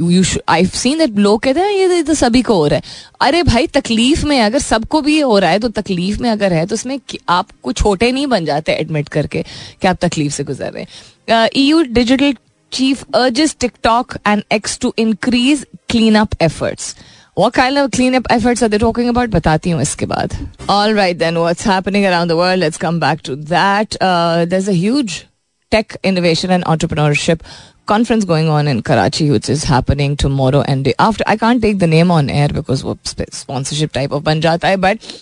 you 0.00 0.22
I 0.48 0.66
seen 0.66 0.98
that 0.98 1.16
लोग 1.18 1.40
कहते 1.42 1.60
हैं, 1.60 1.70
ये 1.70 2.02
तो 2.02 2.14
सभी 2.14 2.42
को 2.42 2.54
हो 2.54 2.66
रहा 2.66 2.76
है। 2.76 2.82
अरे 3.20 3.42
भाई, 3.42 3.66
तकलीफ़ 3.68 4.24
में 4.26 4.40
अगर 4.40 4.58
सबको 4.58 5.00
भी 5.02 5.18
हो 5.20 5.38
रहा 5.38 5.50
है 5.50 5.58
तो 5.58 5.68
तकलीफ़ 5.70 6.20
में 6.22 6.28
अगर 6.30 6.52
है 6.52 6.64
तो 6.66 6.74
उसमें 6.74 6.98
आप 7.28 7.48
कुछ 7.62 7.76
छोटे 7.78 8.10
नहीं 8.12 8.26
बन 8.26 8.44
जाते 8.44 8.72
एडमिट 8.72 9.08
करके, 9.08 9.42
कि 9.82 9.88
आप 9.88 9.96
तकलीफ़ 10.00 10.32
से 10.32 10.44
गुजर 10.44 10.72
रहे 10.72 10.82
हैं। 10.82 11.48
E 11.56 11.64
U 11.64 11.82
digital 11.82 12.34
chief 12.71 13.03
urges 13.13 13.53
TikTok 13.53 14.17
and 14.25 14.43
X 14.51 14.77
to 14.79 14.93
increase 14.97 15.65
cleanup 15.89 16.35
efforts. 16.39 16.95
What 17.35 17.53
kind 17.53 17.77
of 17.77 17.91
cleanup 17.91 18.27
efforts 18.29 18.63
are 18.63 18.69
they 18.69 18.77
talking 18.77 19.09
about? 19.09 19.29
बताती 19.29 19.71
हूँ 19.71 19.81
इसके 19.81 20.05
बाद. 20.05 20.35
All 20.69 20.93
right 20.93 21.17
then, 21.17 21.39
what's 21.39 21.63
happening 21.63 22.05
around 22.05 22.29
the 22.29 22.37
world? 22.37 22.59
Let's 22.59 22.77
come 22.77 22.99
back 22.99 23.23
to 23.23 23.35
that. 23.53 23.95
Uh, 24.01 24.45
there's 24.45 24.67
a 24.67 24.73
huge 24.73 25.25
tech 25.71 25.97
innovation 26.03 26.51
and 26.51 26.63
entrepreneurship 26.65 27.41
conference 27.85 28.25
going 28.25 28.47
on 28.49 28.67
in 28.67 28.81
Karachi, 28.81 29.29
which 29.31 29.49
is 29.49 29.63
happening 29.63 30.15
tomorrow 30.17 30.61
and 30.61 30.85
day 30.85 30.93
after. 30.97 31.23
I 31.27 31.37
can't 31.37 31.61
take 31.61 31.79
the 31.79 31.87
name 31.87 32.11
on 32.11 32.29
air 32.29 32.49
because 32.49 32.83
वो 32.83 32.97
sponsorship 33.31 33.91
type 33.93 34.11
of 34.11 34.23
बन 34.23 34.41
जाता 34.41 34.67
है, 34.67 34.77
but 34.77 35.13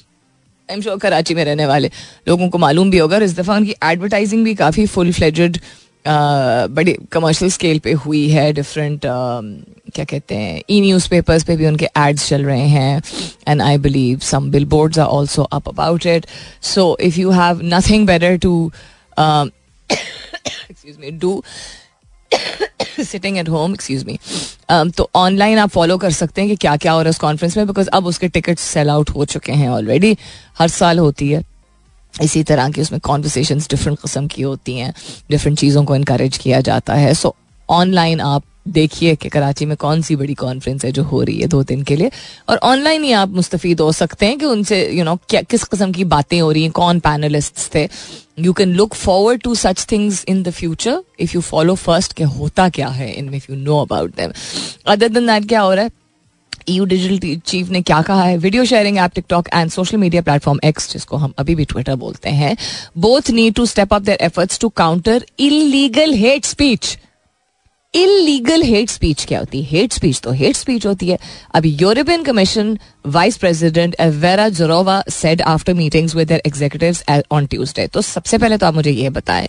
I 0.70 0.76
am 0.76 0.82
sure 0.82 0.98
Karachi 0.98 1.34
में 1.36 1.44
रहने 1.46 1.66
वाले 1.66 1.90
लोगों 2.28 2.50
को 2.50 2.58
मालूम 2.58 2.92
भी 2.92 2.98
होगा 2.98 3.16
और 3.16 3.24
इस 3.24 3.36
दफ़ा 3.38 3.56
उनकी 3.56 3.76
एडवर्टाइजिंग 3.84 4.44
भी 4.46 4.54
काफ़ी 4.56 4.86
फुल 4.88 5.12
फ्लेजेड 5.14 5.58
बड़ी 6.09 6.97
कमर्शियल 7.13 7.51
स्केल 7.51 7.79
पे 7.79 7.93
हुई 8.05 8.29
है 8.29 8.53
डिफरेंट 8.53 9.01
क्या 9.95 10.05
कहते 10.05 10.35
हैं 10.35 10.63
ई 10.71 10.81
न्यूज़ 10.81 11.09
पेपर्स 11.11 11.45
पे 11.45 11.57
भी 11.57 11.67
उनके 11.67 11.89
एड्स 11.99 12.29
चल 12.29 12.45
रहे 12.45 12.67
हैं 12.69 13.03
and 13.49 13.63
I 13.63 13.79
believe 13.79 14.19
some 14.19 14.51
billboards 14.65 14.99
are 14.99 15.07
also 15.07 15.43
up 15.43 15.69
about 15.69 16.07
it 16.07 16.27
so 16.75 16.97
if 17.01 17.19
you 17.21 17.31
have 17.31 17.61
nothing 17.65 18.07
better 18.07 18.37
to 18.39 18.71
excuse 19.91 20.97
me 21.01 21.11
do 21.11 21.43
sitting 23.05 23.39
at 23.39 23.49
home 23.49 23.75
excuse 23.75 24.05
me 24.05 24.19
तो 24.97 25.09
ऑनलाइन 25.15 25.59
आप 25.59 25.69
फॉलो 25.69 25.97
कर 25.99 26.11
सकते 26.13 26.41
हैं 26.41 26.51
कि 26.51 26.57
क्या 26.57 26.77
क्या 26.77 26.93
हो 26.93 26.99
रहा 26.99 27.09
है 27.09 27.11
उस 27.11 27.19
कॉन्फ्रेंस 27.19 27.57
में 27.57 27.67
बिकॉज़ 27.67 27.89
अब 27.89 28.07
उसके 28.07 28.29
टिकट 28.29 28.59
सेल 28.59 28.91
आउट 28.91 29.11
हो 29.11 29.25
चुके 29.25 29.53
हैं 29.53 29.69
ऑलरेडी 29.69 30.17
हर 30.59 30.69
साल 30.69 30.99
होती 30.99 31.29
है। 31.31 31.43
इसी 32.15 32.43
तरह 32.43 32.69
की 32.71 32.81
उसमें 32.81 33.01
कॉन्वर्सेशन 33.01 33.59
डिफरेंट 33.71 33.99
कस्म 33.99 34.27
की 34.27 34.43
होती 34.43 34.77
हैं 34.79 34.93
डिफरेंट 35.31 35.59
चीज़ों 35.59 35.85
को 35.85 35.97
इनक्रेज 35.97 36.39
किया 36.39 36.61
जाता 36.61 36.95
है। 36.95 37.15
सो 37.15 37.35
ऑनलाइन 37.69 38.21
आप 38.21 38.43
देखिए 38.69 39.15
कि 39.17 39.29
कराची 39.29 39.67
में 39.67 39.77
कौन 39.77 40.03
सी 40.03 40.17
बड़ी 40.17 40.35
कॉन्फ्रेंस 40.35 40.85
है 40.85 40.91
जो 40.93 41.03
हो 41.03 41.23
रही 41.23 41.39
है 41.41 41.47
दो 41.49 41.63
दिन 41.63 41.83
के 41.83 41.97
लिए। 41.97 42.11
और 42.49 42.57
ऑनलाइन 42.63 43.05
ही 43.05 43.13
आप 43.13 43.29
मुस्तफ़ 43.29 43.67
हो 43.81 43.93
सकते 43.93 44.27
हैं 44.27 44.39
कि 44.39 44.47
उनसे 44.47 44.81
यू 44.83 44.97
you 44.97 45.05
नो 45.05 45.11
know, 45.11 45.25
क्या 45.31 45.43
किस 45.43 45.65
किस्म 45.65 45.93
की 45.93 46.05
बातें 46.05 46.41
हो 46.41 46.51
रही 46.53 46.63
हैं 46.63 46.73
कौन 46.73 46.99
पैनलिस्ट 47.01 47.75
थे। 47.75 47.89
You 48.39 48.53
can 48.53 48.73
look 48.73 48.95
forward 48.95 49.43
to 49.43 49.55
such 49.55 49.87
things 49.93 50.25
in 50.29 50.43
the 50.43 50.51
future 50.51 51.03
if 51.21 51.33
you 51.35 51.41
follow 51.41 51.75
first 51.75 52.13
कि 52.13 52.25
होता 52.35 52.69
क्या 52.69 52.89
है 52.89 53.13
in 53.13 53.33
if 53.35 53.47
you 53.51 53.57
know 53.57 53.79
about 53.79 54.17
them 54.17 54.33
other 54.87 55.09
दिन 55.09 55.27
दैट 55.27 55.49
क्या 55.49 55.61
हो 55.61 55.73
रहा 55.75 55.85
है? 55.85 55.91
यू 56.69 56.85
डिजिटल 56.85 57.37
चीफ 57.47 57.69
ने 57.71 57.81
क्या 57.83 58.01
कहा 58.03 58.23
है? 58.23 58.37
Video 58.39 58.65
sharing 58.65 58.99
app 58.99 59.13
TikTok 59.15 59.49
and 59.55 59.71
social 59.71 59.97
media 59.97 60.23
platform 60.23 60.59
X 60.65 60.93
जिसको 60.93 61.17
हम 61.17 61.33
अभी 61.39 61.55
भी 61.55 61.65
ट्विटर 61.65 61.95
बोलते 61.97 62.31
हैं 62.31 62.57
both 62.99 63.31
need 63.31 63.55
to 63.55 63.67
step 63.67 63.95
up 63.95 64.03
their 64.03 64.25
efforts 64.25 64.59
to 64.61 64.69
counter 64.77 65.25
illegal 65.41 66.15
hate 66.15 66.45
speech 66.45 66.97
illegal 67.95 68.63
hate 68.63 68.91
speech 68.91 69.25
क्या 69.25 69.39
होती 69.39 69.63
है? 69.63 69.69
हेट 69.71 69.93
स्पीच 69.93 70.21
तो 70.21 70.31
हेट 70.31 70.57
स्पीच 70.57 70.87
होती 70.87 71.09
है। 71.09 71.19
अब 71.55 71.67
European 71.67 72.23
Commission 72.23 72.79
vice 73.07 73.37
president 73.37 73.97
Vera 74.01 74.49
Jourova 74.49 75.03
said 75.11 75.43
after 75.43 75.75
meetings 75.75 76.15
with 76.15 76.33
their 76.33 77.23
on 77.33 77.47
Tuesday 77.47 77.87
तो 77.87 78.03
सबसे 78.03 78.39
पहले 78.39 78.57
तो 78.59 78.67
आप 78.67 78.75
मुझे 78.75 78.91
ये 78.91 79.11
बताएँ 79.11 79.49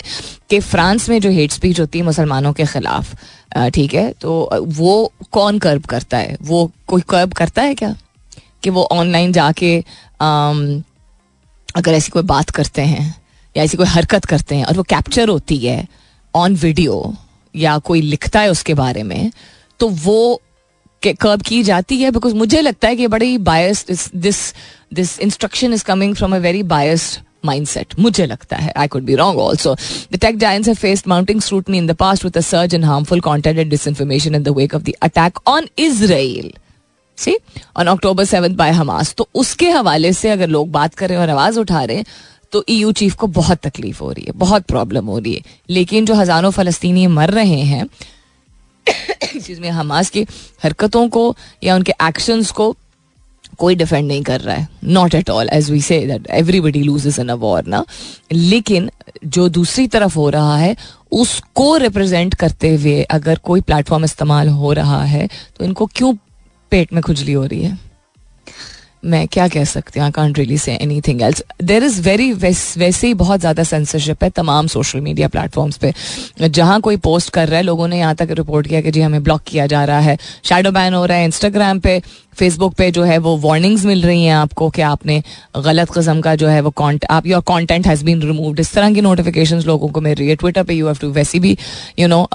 कि 0.49 0.60
फ्रांस 0.60 1.10
में 1.10 1.19
जो 1.21 1.30
हेट 1.30 1.52
स्पीच 1.52 1.80
होती 1.80 1.99
है 1.99 2.06
मुसलमानों 2.06 2.54
के 2.54 2.65
खिलाफ 2.65 3.15
ठीक 3.73 3.93
है? 3.93 4.12
तो 4.12 4.49
वो 4.67 5.12
कौन 5.32 5.60
कर्ब 5.60 5.86
करता 5.86 6.17
है? 6.17 6.38
वो 6.41 6.71
कोई 6.88 7.02
कर्ब 7.10 7.34
करता 7.34 7.62
है 7.62 7.75
क्या? 7.75 7.95
कि 8.63 8.69
वो 8.69 8.84
ऑनलाइन 8.91 9.32
जाके 9.32 9.80
अगर 11.75 11.93
ऐसी 11.93 12.12
कोई 12.12 12.23
बात 12.23 12.49
करते 12.49 12.82
हैं 12.82 13.15
या 13.58 13.63
ऐसी 13.63 13.78
कोई 13.78 13.88
हरकत 13.88 14.25
करते 14.25 14.56
हैं 14.56 14.65
और 14.65 14.78
वो 14.78 14.84
कैप्चर 14.84 15.30
होती 15.30 15.58
है 15.58 15.88
ऑन 16.36 16.56
वीडियो 16.56 17.13
या 17.56 17.78
कोई 17.80 18.02
लिखता 18.02 18.40
है 18.40 18.52
उसके 18.52 18.74
बारे 18.74 19.04
में 19.04 19.32
तो 19.80 19.88
वो 20.04 20.42
कर्ब 21.04 21.42
की 21.42 21.62
जाती 21.64 22.02
है 22.02 22.12
बिकॉज़ 22.12 22.36
मुझे 22.36 22.62
लगता 22.62 22.88
है 22.88 22.96
कि 22.96 23.08
बड़ी 23.08 23.38
bias 23.38 24.10
this 24.16 24.54
this 24.94 25.20
instruction 25.20 25.74
is 25.74 25.84
coming 25.84 26.16
from 26.16 26.36
a 26.36 26.40
very 26.40 26.64
bias 26.64 27.20
mind 27.46 27.68
set 27.68 27.94
मुझे 28.00 28.26
लगता 28.26 28.58
है 28.58 28.74
I 28.78 28.88
could 28.88 29.04
be 29.04 29.16
wrong 29.16 29.40
also 29.40 29.76
the 30.14 30.18
tech 30.22 30.38
giants 30.38 30.68
have 30.68 30.76
faced 30.76 31.08
mounting 31.08 31.42
scrutiny 31.42 31.78
in 31.78 31.88
the 31.88 31.96
past 31.96 32.26
with 32.26 32.38
a 32.38 32.64
in 32.76 32.84
harmful 32.84 33.20
content 33.20 33.58
and 33.58 33.70
disinformation 33.70 34.36
in 34.36 34.44
the 34.44 34.56
wake 34.58 34.76
of 34.76 34.84
the 34.84 34.94
attack 35.02 35.40
on 35.48 35.68
Israel 35.78 36.52
on 37.78 37.88
October 37.88 38.26
seven 38.26 38.56
by 38.56 38.72
Hamas 38.72 39.14
तो 39.14 39.28
उसके 39.36 39.70
हवाले 39.70 40.12
से 40.14 40.30
अगर 40.30 40.48
लोग 40.48 40.72
बात 40.72 40.94
करें 40.96 41.16
और 41.18 41.30
आवाज़ 41.30 41.60
उठा 41.60 41.84
रहे 41.84 42.04
तो 42.54 42.64
ईयू 42.70 42.92
चीफ 42.92 43.16
को 43.16 43.28
बहुत 43.30 43.60
तकलीफ़ 43.60 44.00
हो 44.00 44.12
रही 44.12 44.26
है, 44.26 44.32
बहुत 44.36 44.66
प्रॉब्लम 44.66 45.06
हो 45.06 45.18
रही 45.20 45.34
है। 45.34 45.42
लेकिन 45.70 46.06
जो 46.06 46.14
हज़ारों 46.16 46.52
फलस्तीनी 46.52 47.08
मर 47.10 47.30
रहे 47.32 47.62
हैं 47.64 47.88
जिसमें 49.38 49.70
हमास 49.70 50.10
की 50.10 50.26
हरकतों 50.64 51.08
को 51.10 51.36
या 51.64 51.76
उनके 51.76 51.94
एक्शंस 52.04 52.52
को 52.52 52.76
कोई 53.58 53.76
डिफेंड 53.76 54.08
नहीं 54.08 54.24
कर 54.24 54.42
रहा 54.42 54.56
है। 54.56 54.68
Not 54.86 55.16
at 55.16 55.30
all 55.30 55.50
as 55.54 55.70
we 55.72 55.82
say 55.82 56.00
that 56.08 56.28
everybody 56.32 56.82
loses 56.84 57.20
in 57.20 57.30
a 57.30 57.34
war 57.36 57.66
ना। 57.66 57.84
लेकिन 58.32 58.90
जो 59.26 59.48
दूसरी 59.50 59.88
तरफ़ 59.88 60.16
हो 60.16 60.30
रहा 60.30 60.58
है, 60.58 60.76
उसको 61.12 61.76
रिप्रेजेंट 61.78 62.36
करते 62.36 62.74
हुए 62.76 63.02
अगर 63.04 63.38
कोई 63.44 63.62
प्लेटफॉर्म 63.62 64.04
इस्तेमाल 64.06 64.50
हो 64.50 64.74
रहा 64.74 65.04
है 65.06 65.28
तो 65.58 65.66
इनको 65.66 65.86
क्यों 65.86 66.14
पेट 66.72 66.94
में 66.94 67.02
खुजली 67.04 67.34
हो 67.34 67.46
रही 67.46 67.64
है? 67.64 67.78
मैं 69.04 69.28
क्या 69.28 69.48
कह 69.48 69.64
सकती 69.66 70.00
हूँ? 70.00 70.10
Can't 70.12 70.38
really 70.38 70.58
say 70.58 70.74
anything 71.02 71.22
else 71.22 71.44
there 71.64 71.84
is 71.84 72.02
very 72.02 72.32
वैसे 72.34 73.08
ही 73.08 73.14
बहुत 73.16 73.40
ज़्यादा 73.40 73.64
सेंसरशिप 73.64 74.24
है 74.24 74.30
तमाम 74.32 74.68
सोशल 74.68 75.02
मीडिया 75.02 75.28
प्लेटफॉर्म्स 75.28 75.78
पे। 75.78 75.94
जहाँ 76.42 76.80
कोई 76.82 76.98
पोस्ट 77.00 77.30
कर 77.30 77.48
रहा 77.48 77.58
है, 77.58 77.64
लोगों 77.64 77.88
ने 77.88 78.00
यहाँ 78.00 78.16
तक 78.16 78.32
रिपोर्ट 78.32 78.68
किया 78.68 78.82
कि 78.82 78.92
जी 78.92 79.02
हमें 79.02 79.24
ब्लॉक 79.24 79.42
किया 79.48 79.68
जा 79.68 79.84
रहा 79.86 80.00
है। 80.00 80.18
शेडो 80.44 80.72
बैन 80.72 80.94
हो 80.94 81.06
रहा 81.06 81.18
है 81.18 81.26
इंस्टाग्राम 81.26 81.80
पे 81.80 82.02
फेसबुक 82.38 82.74
पे 82.74 82.90
जो 82.92 83.04
है 83.04 83.18
वो 83.20 83.36
वार्निंग्स 83.40 83.86
मिल 83.86 84.02
रही 84.02 84.24
हैं 84.26 84.34
आपको 84.34 84.70
कि 84.70 84.82
आपने 84.84 85.22
गलत 85.58 85.92
कस्म 85.92 86.22
का 86.22 86.36
जो 86.36 86.48
है 86.48 86.62
वो 86.62 86.70
कॉन्ट 86.72 87.06
आप 87.10 87.26
your 87.28 87.42
content 87.44 87.88
has 87.88 88.04
been 88.06 88.22
remove 88.22 88.60
इस 88.60 88.74
तरह 88.74 88.94
की 88.94 89.02
नोटिफिकेशन 89.02 89.62
लोगों 89.64 89.88
को 89.90 90.02
मिल 90.02 90.16
रही 90.16 90.28
है। 90.30 90.36
ट्विटर 90.36 90.64
पे 90.64 90.74
यू 90.74 90.88
हैव 90.88 90.98
टू 91.02 91.12
वैसी 91.12 91.40
भी 91.40 91.58
यू 92.00 92.08
नो 92.08 92.28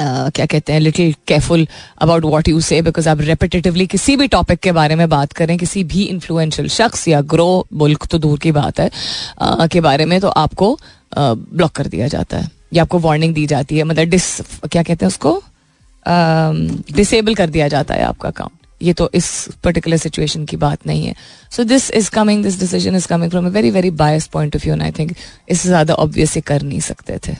क्या 0.00 0.46
कहते 0.46 0.72
हैं 0.72 0.80
little 0.80 1.14
careful 1.26 1.66
about 1.98 2.24
what 2.24 2.48
you 2.48 2.60
say 2.60 2.80
because 2.82 3.08
आप 3.08 3.20
रेपिटेटिवली 3.20 3.86
किसी 3.86 4.16
भी 4.16 4.26
टॉपिक 4.28 4.60
के 4.60 4.72
बारे 4.72 4.94
में 4.96 5.08
बात 5.08 5.32
करें 5.32 5.56
किसी 5.58 5.84
भी 5.84 6.04
इन्फ्लुएंशियल 6.04 6.68
शख्स 6.68 7.08
या 7.08 7.20
ग्रो 7.34 7.66
मुल्क 7.74 8.06
तो 8.10 8.18
दूर 8.18 8.38
की 8.38 8.52
बात 8.52 8.80
है 8.80 8.90
uh, 8.90 9.68
के 9.72 9.80
बारे 9.80 10.04
में 10.04 10.20
तो 10.20 10.28
आपको 10.28 10.78
ब्लॉक 11.16 11.70
uh, 11.70 11.76
कर 11.76 11.86
दिया 11.86 12.08
जाता 12.08 12.38
है 12.38 12.50
या 12.74 12.82
आपको 12.82 12.98
वार्निंग 12.98 13.34
दी 13.34 13.46
जाती 13.46 13.78
है 13.78 13.84
मतलब 13.84 14.08
डिस 14.08 14.40
क्या 14.70 14.82
कहते 14.82 15.04
हैं 15.04 15.08
उसको 15.08 15.42
डिसेबल 16.94 17.34
कर 17.34 17.50
दिया 17.50 17.68
जाता 17.68 17.94
है 17.94 18.02
आपका 18.04 18.28
अकाउंट 18.28 18.56
ये 18.80 18.92
तो 18.92 19.08
इस 19.14 19.28
पर्टिकुलर 19.64 19.96
सिचुएशन 19.96 20.44
की 20.44 20.56
बात 20.56 20.86
नहीं 20.86 21.06
है. 21.06 21.14
So 21.52 21.64
this 21.64 21.90
is 21.90 22.10
coming 22.10 22.42
this 22.42 22.58
decision 22.60 22.96
is 22.96 23.06
coming 23.08 23.30
from 23.30 23.46
a 23.46 23.50
very 23.50 23.70
very 23.70 23.90
bias 24.02 24.26
point 24.26 24.56
of 24.56 24.64
view 24.64 24.74
and 24.74 24.82
I 24.82 24.90
think 24.98 25.14
इससे 25.48 25.68
ज़्यादा 25.68 25.94
ऑब्वियस 25.94 26.36
कर 26.46 26.62
नहीं 26.62 26.80
सकते 26.80 27.18
थे. 27.28 27.36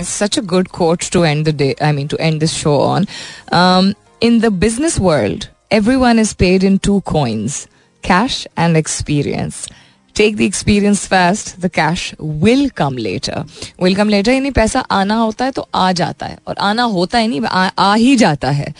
It's 0.00 0.08
such 0.08 0.36
a 0.36 0.42
good 0.42 0.72
quote 0.72 1.00
to 1.12 1.24
end 1.24 1.46
the 1.46 1.52
day. 1.52 1.74
I 1.80 1.92
mean, 1.92 2.08
to 2.08 2.18
end 2.20 2.40
this 2.40 2.52
show 2.52 2.80
on. 2.80 3.06
Um, 3.50 3.94
in 4.20 4.40
the 4.40 4.50
business 4.50 4.98
world, 4.98 5.48
everyone 5.70 6.18
is 6.18 6.34
paid 6.34 6.62
in 6.62 6.78
two 6.78 7.00
coins 7.02 7.66
cash 8.04 8.46
and 8.56 8.76
experience. 8.76 9.68
Take 10.14 10.36
the 10.36 10.46
experience 10.46 11.06
fast, 11.06 11.60
the 11.60 11.68
cash 11.68 12.14
will 12.18 12.70
come 12.70 12.96
later. 12.96 13.44
Will 13.78 13.94
come 13.94 14.08
later 14.08 14.32
यानी 14.32 14.50
पैसा 14.50 14.80
आना 14.80 15.14
होता 15.14 15.44
है 15.44 15.50
तो 15.52 15.66
आ 15.74 15.90
जाता 15.92 16.26
है 16.26 16.38
और 16.46 16.56
आना 16.68 16.82
होता 16.82 17.18
है 17.18 17.28
नहीं 17.28 17.40
आ, 17.40 17.70
आ 17.78 17.94
ही 17.94 18.16
जाता 18.16 18.50
है 18.50 18.72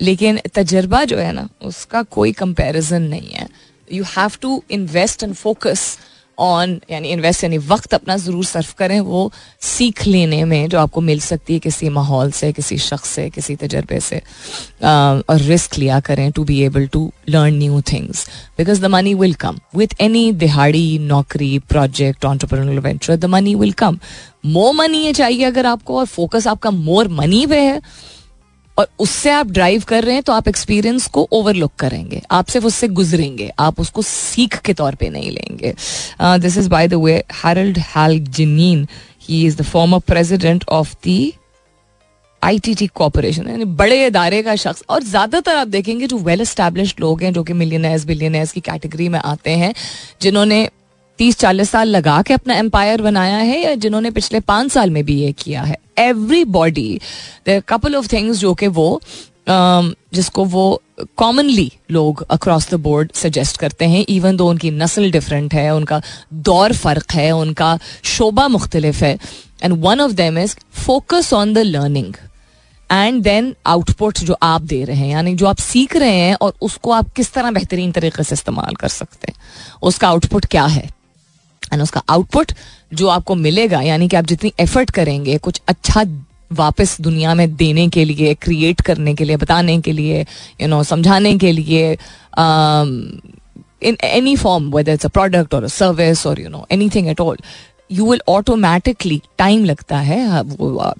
लेकिन 0.00 0.40
तजर्बा 0.54 1.04
जो 1.04 1.18
है 1.18 1.32
ना 1.32 1.48
उसका 1.64 2.02
कोई 2.16 2.32
कंपैरिजन 2.32 3.02
नहीं 3.02 3.30
है 3.30 3.48
you 3.92 4.04
have 4.16 4.32
to 4.42 4.62
invest 4.70 5.22
and 5.22 5.34
focus 5.34 5.86
on 6.39 6.79
यानी 6.91 7.09
इन्वेस्ट 7.09 7.43
यानी 7.43 7.57
वक्त 7.57 7.93
अपना 7.93 8.15
ज़रूर 8.17 8.45
सर्व 8.45 8.73
करें, 8.77 8.99
वो 8.99 9.31
सीख 9.61 10.05
लेने 10.07 10.43
में 10.45 10.67
जो 10.69 10.79
आपको 10.79 11.01
मिल 11.01 11.19
सकती 11.19 11.53
है 11.53 11.59
किसी 11.59 11.89
माहौल 11.89 12.31
से, 12.31 12.51
किसी 12.53 12.77
शख्स 12.79 13.09
से, 13.09 13.29
किसी 13.29 13.55
तजर्बे 13.55 13.99
से 13.99 14.21
और 14.83 15.41
रिस्क 15.41 15.77
लिया 15.77 15.99
करें 15.99 16.31
to 16.31 16.43
be 16.43 16.61
able 16.63 16.87
to 16.87 17.11
learn 17.29 17.57
new 17.57 17.81
things 17.91 18.25
because 18.57 18.81
the 18.81 18.85
money 18.85 19.13
will 19.13 19.33
come 19.35 19.59
with 19.75 19.95
any 20.01 20.31
दिहाड़ी, 20.33 20.97
नौकरी 20.99 21.57
project 21.69 22.25
entrepreneurial 22.25 22.79
venture 22.79 23.15
the 23.15 23.25
money 23.25 23.55
will 23.55 23.71
come 23.77 23.99
more 24.45 24.73
money 24.73 25.05
ये 25.05 25.13
चाहिए 25.13 25.43
अगर 25.45 25.65
आपको 25.65 25.97
और 25.99 26.05
फोकस 26.07 26.47
आपका 26.47 26.71
मोर 26.71 27.07
मनी 27.11 27.45
पे 27.47 27.59
है 27.61 27.81
और 28.77 28.87
उससे 28.99 29.29
आप 29.31 29.47
ड्राइव 29.47 29.83
कर 29.87 30.03
रहे 30.03 30.13
हैं 30.13 30.23
तो 30.23 30.33
आप 30.33 30.47
एक्सपीरियंस 30.47 31.07
को 31.07 31.27
ओवरलुक 31.31 31.71
करेंगे। 31.79 32.21
आप 32.31 32.47
सिर्फ़ 32.47 32.65
उससे 32.67 32.87
गुजरेंगे। 32.89 33.51
आप 33.59 33.79
उसको 33.79 34.01
सीख 34.01 34.59
के 34.59 34.73
तौर 34.73 34.95
पे 34.95 35.09
नहीं 35.09 35.31
लेंगे। 35.31 35.73
This 36.21 36.57
is 36.57 36.69
by 36.69 36.87
the 36.87 36.93
way 36.95 37.15
Harold 37.35 37.77
Hal 37.95 38.19
Geneen 38.19 38.87
he 39.21 39.45
is 39.45 39.57
the 39.57 39.65
former 39.65 39.99
president 40.07 40.65
of 40.69 40.95
the 41.07 41.31
I 42.41 42.59
T 42.59 42.73
T 42.75 42.87
corporation 42.87 43.47
यानी 43.49 43.65
बड़े 43.75 44.05
इदारे 44.05 44.41
का 44.43 44.55
शख्स। 44.55 44.83
और 44.89 45.03
ज़्यादातर 45.03 45.55
आप 45.55 45.67
देखेंगे 45.67 46.07
जो 46.07 46.17
वेल 46.19 46.41
एस्टेब्लिश 46.41 46.95
लोग 46.99 47.23
हैं, 47.23 47.33
जो 47.33 47.43
कि 47.43 47.53
मिलियनर्स 47.53 48.05
बिलियनर्स 48.05 48.51
की 48.51 48.61
कैटेगरी 48.61 49.07
में 49.09 49.19
आते 49.19 49.51
हैं, 49.51 49.73
जिन्होंने 50.21 50.67
तीस 51.17 51.37
चालीस 51.39 51.69
साल 51.69 51.87
लगा 51.87 52.21
के 52.21 52.33
अपना 52.33 52.55
एम्पायर 52.55 53.01
बनाया 53.01 53.37
है 53.37 53.59
या 53.59 53.75
जिन्होंने 53.75 54.11
पिछले 54.11 54.39
पाँच 54.39 54.71
साल 54.71 54.89
में 54.89 55.03
भी 55.05 55.19
ये 55.21 55.31
किया 55.31 55.61
है? 55.61 55.77
Every 55.97 56.43
body 56.45 56.99
couple 57.49 57.95
of 57.95 58.11
things 58.13 58.37
जो 58.37 58.53
कि 58.53 58.67
वो 58.67 59.01
um, 59.49 59.93
जिसको 60.13 60.45
वो 60.45 60.81
कॉमनली 61.17 61.71
लोग 61.91 62.25
अक्रॉस 62.29 62.69
द 62.71 62.75
बोर्ड 62.75 63.11
सजेस्ट 63.13 63.57
करते 63.57 63.85
हैं 63.85 64.05
इवन 64.09 64.37
दो 64.37 64.49
उनकी 64.49 64.71
नस्ल 64.71 65.11
डिफरेंट 65.11 65.53
है 65.53 65.69
उनका 65.75 66.01
दौर 66.33 66.73
फ़र्क 66.73 67.11
है 67.11 67.31
उनका 67.31 67.77
शोबा 68.03 68.47
मुख्तलिफ़ 68.47 69.03
है। 69.03 69.17
And 69.63 69.73
one 69.83 70.01
of 70.01 70.11
them 70.11 70.37
is 70.37 70.55
focus 70.85 71.33
on 71.33 71.53
the 71.53 71.57
learning 71.57 72.13
and 72.91 73.21
then 73.23 73.55
output 73.65 74.19
जो 74.19 74.37
आप 74.43 74.61
दे 74.61 74.83
रहे 74.83 74.97
हैं 74.97 75.09
यानी 75.09 75.33
जो 75.35 75.45
आप 75.45 75.57
सीख 75.57 75.95
रहे 75.95 76.19
हैं 76.19 76.35
और 76.41 76.53
उसको 76.61 76.91
आप 76.91 77.11
किस 77.15 77.33
तरह 77.33 77.51
बेहतरीन 77.51 77.91
तरीके 77.91 78.23
से 78.23 78.33
इस्तेमाल 78.33 78.75
कर 78.75 78.87
सकते 78.87 79.31
हैं 79.31 79.39
उसका 79.81 80.07
आउटपुट 80.07 80.45
क्या 80.45 80.65
है? 80.65 80.96
एंड 81.73 81.81
उसका 81.81 82.01
आउटपुट 82.09 82.51
जो 82.93 83.07
आपको 83.09 83.35
मिलेगा, 83.35 83.81
यानी 83.81 84.07
कि 84.07 84.15
आप 84.15 84.25
जितनी 84.25 84.51
एफर्ट 84.59 84.91
करेंगे, 84.91 85.37
कुछ 85.37 85.61
अच्छा 85.67 86.03
वापस 86.51 86.95
दुनिया 87.01 87.33
में 87.35 87.55
देने 87.55 87.87
के 87.89 88.03
लिए 88.05 88.33
क्रिएट 88.33 88.81
करने 88.81 89.13
के 89.15 89.23
लिए, 89.23 89.37
बताने 89.37 89.79
के 89.81 89.91
लिए 89.91 90.25
यू 90.61 90.67
नो 90.67 90.83
समझाने 90.83 91.37
के 91.37 91.51
लिए 91.51 91.91
in 93.83 93.97
any 94.03 94.35
form 94.35 94.71
whether 94.75 94.93
it's 94.93 95.05
a 95.05 95.09
product 95.09 95.53
और 95.53 95.67
सर्विस 95.69 96.25
और 96.27 96.39
you 96.41 96.49
know 96.49 96.65
anything 96.95 97.07
at 97.07 97.21
all 97.21 97.37
you 97.91 98.09
will 98.11 98.21
automatically 98.29 99.21
time 99.37 99.65
लगता 99.65 99.97
है 99.97 100.43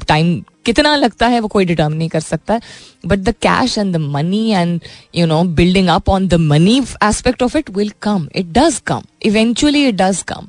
टाइम 0.07 0.41
कितना 0.67 0.95
लगता 0.95 1.27
है 1.27 1.39
वो 1.39 1.47
कोई 1.47 1.65
डिटर्म 1.65 1.93
नहीं 1.93 2.09
कर 2.09 2.19
सकता 2.19 2.59
but 3.05 3.19
the 3.19 3.33
cash 3.41 3.77
and 3.77 3.93
the 3.93 3.97
money 4.13 4.47
and 4.51 4.79
you 5.15 5.25
know 5.27 5.43
building 5.59 5.87
up 5.89 6.09
on 6.09 6.27
the 6.27 6.33
money 6.45 6.77
aspect 7.03 7.43
of 7.43 7.57
it 7.57 7.69
will 7.77 7.91
come 8.01 8.27
it 8.35 8.51
does 8.57 8.79
come 8.87 9.03
eventually 9.25 9.85
it 9.87 9.95
does 9.95 10.21
come 10.27 10.47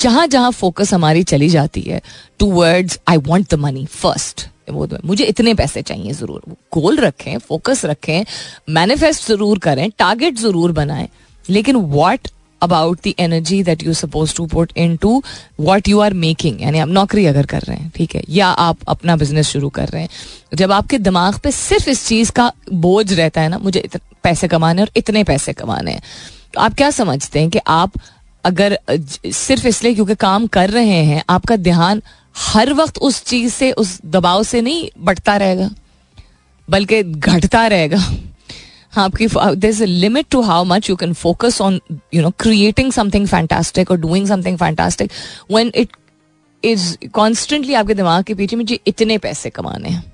जहाँ 0.00 0.26
जहाँ 0.26 0.50
फोकस 0.52 0.94
हमारी 0.94 1.22
चली 1.24 1.48
जाती 1.48 1.80
है 1.80 2.00
towards 2.52 2.98
I 3.08 3.16
want 3.28 3.54
the 3.54 3.58
money 3.58 3.86
first 3.86 4.46
वो 4.70 4.86
तो 4.86 4.96
मुझे 5.04 5.24
इतने 5.24 5.52
पैसे 5.54 5.80
चाहिए 5.82 6.12
ज़रूर। 6.12 6.42
गोल 6.74 6.98
रखें 7.00 7.38
फोकस 7.38 7.84
रखें 7.84 8.24
मैनिफेस्ट 8.70 9.26
ज़रूर 9.28 9.58
करें 9.58 9.88
टारगेट 9.98 10.38
ज़रूर 10.38 10.72
बनाएँ, 10.72 11.08
लेकिन 11.44 11.76
what 11.76 12.28
about 12.62 12.98
the 13.06 13.12
energy 13.20 13.62
that 13.62 13.82
you 13.86 13.94
suppose 13.94 14.34
to 14.36 14.46
put 14.46 14.72
in 14.76 14.96
to 14.96 15.22
what 15.60 15.88
you 15.88 16.00
are 16.00 16.14
making 16.14 16.62
यानी 16.62 16.78
आप 16.78 16.88
नौकरी 16.90 17.26
अगर 17.26 17.46
कर 17.46 17.62
रहे 17.62 17.76
हैं, 17.76 17.90
ठीक 17.96 18.14
है, 18.14 18.22
या 18.28 18.46
आप 18.46 18.78
अपना 18.88 19.16
बिज़नेस 19.16 19.48
शुरू 19.48 19.68
कर 19.70 19.88
रहे 19.88 20.02
हैं। 20.02 20.08
जब 20.54 20.72
आपके 20.72 20.98
दिमाग 21.00 21.38
पे 21.38 21.50
सिर्फ़ 21.52 21.90
इस 21.90 22.06
चीज़ 22.06 22.30
का 22.32 22.50
बोझ 22.72 23.12
रहता 23.12 23.40
है 23.40 23.48
ना, 23.48 23.58
मुझे 23.58 23.88
पैसे 24.22 24.48
कमाने 24.48 24.82
और 24.82 24.90
इतने 24.96 25.24
पैसे 25.24 25.52
कमाने 25.52 25.92
हैं। 25.92 26.02
तो 26.54 26.60
आप 26.60 26.74
क्या 26.74 26.90
समझते 26.92 27.40
हैं 27.40 27.50
कि 27.50 27.58
आप 27.68 27.92
अगर 28.44 28.78
सिर्फ़ 28.90 29.66
इसलिए 29.66 29.94
क्योंकि 29.94 30.14
काम 30.16 30.46
कर 30.48 30.70
रहे 30.70 31.04
हैं, 31.04 31.22
आपका 31.30 31.56
ध्यान 31.58 32.02
हर 32.36 32.72
वक्त 32.72 32.98
उस 32.98 33.22
चीज़ 33.24 33.52
से, 33.52 33.70
उस 33.72 33.98
दबाव 34.06 34.42
से 34.42 34.60
नहीं 34.60 34.88
बढ़ता 34.98 35.36
रहेगा, 35.36 35.70
बल्कि 36.68 37.02
घटता 37.02 37.66
रहेगा। 37.66 37.98
आपकी 38.98 39.26
there's 39.56 39.80
a 39.80 39.86
limit 39.86 40.28
to 40.30 40.42
how 40.42 40.62
much 40.64 40.88
you 40.88 40.96
can 40.96 41.14
focus 41.14 41.60
on, 41.60 41.80
you 42.14 42.22
know, 42.22 42.32
creating 42.44 42.92
something 42.92 43.26
fantastic 43.26 43.90
or 43.90 43.96
doing 43.96 44.26
something 44.26 44.58
fantastic 44.58 45.12
when 45.50 45.70
it 45.82 45.98
is 46.62 46.96
constantly 47.18 47.74
आपके 47.74 47.94
दिमाग 47.94 48.24
के 48.24 48.34
पीछे 48.34 48.56
मुझे 48.56 48.78
इतने 48.86 49.18
पैसे 49.18 49.50
कमाने 49.50 49.88
हैं। 49.88 50.04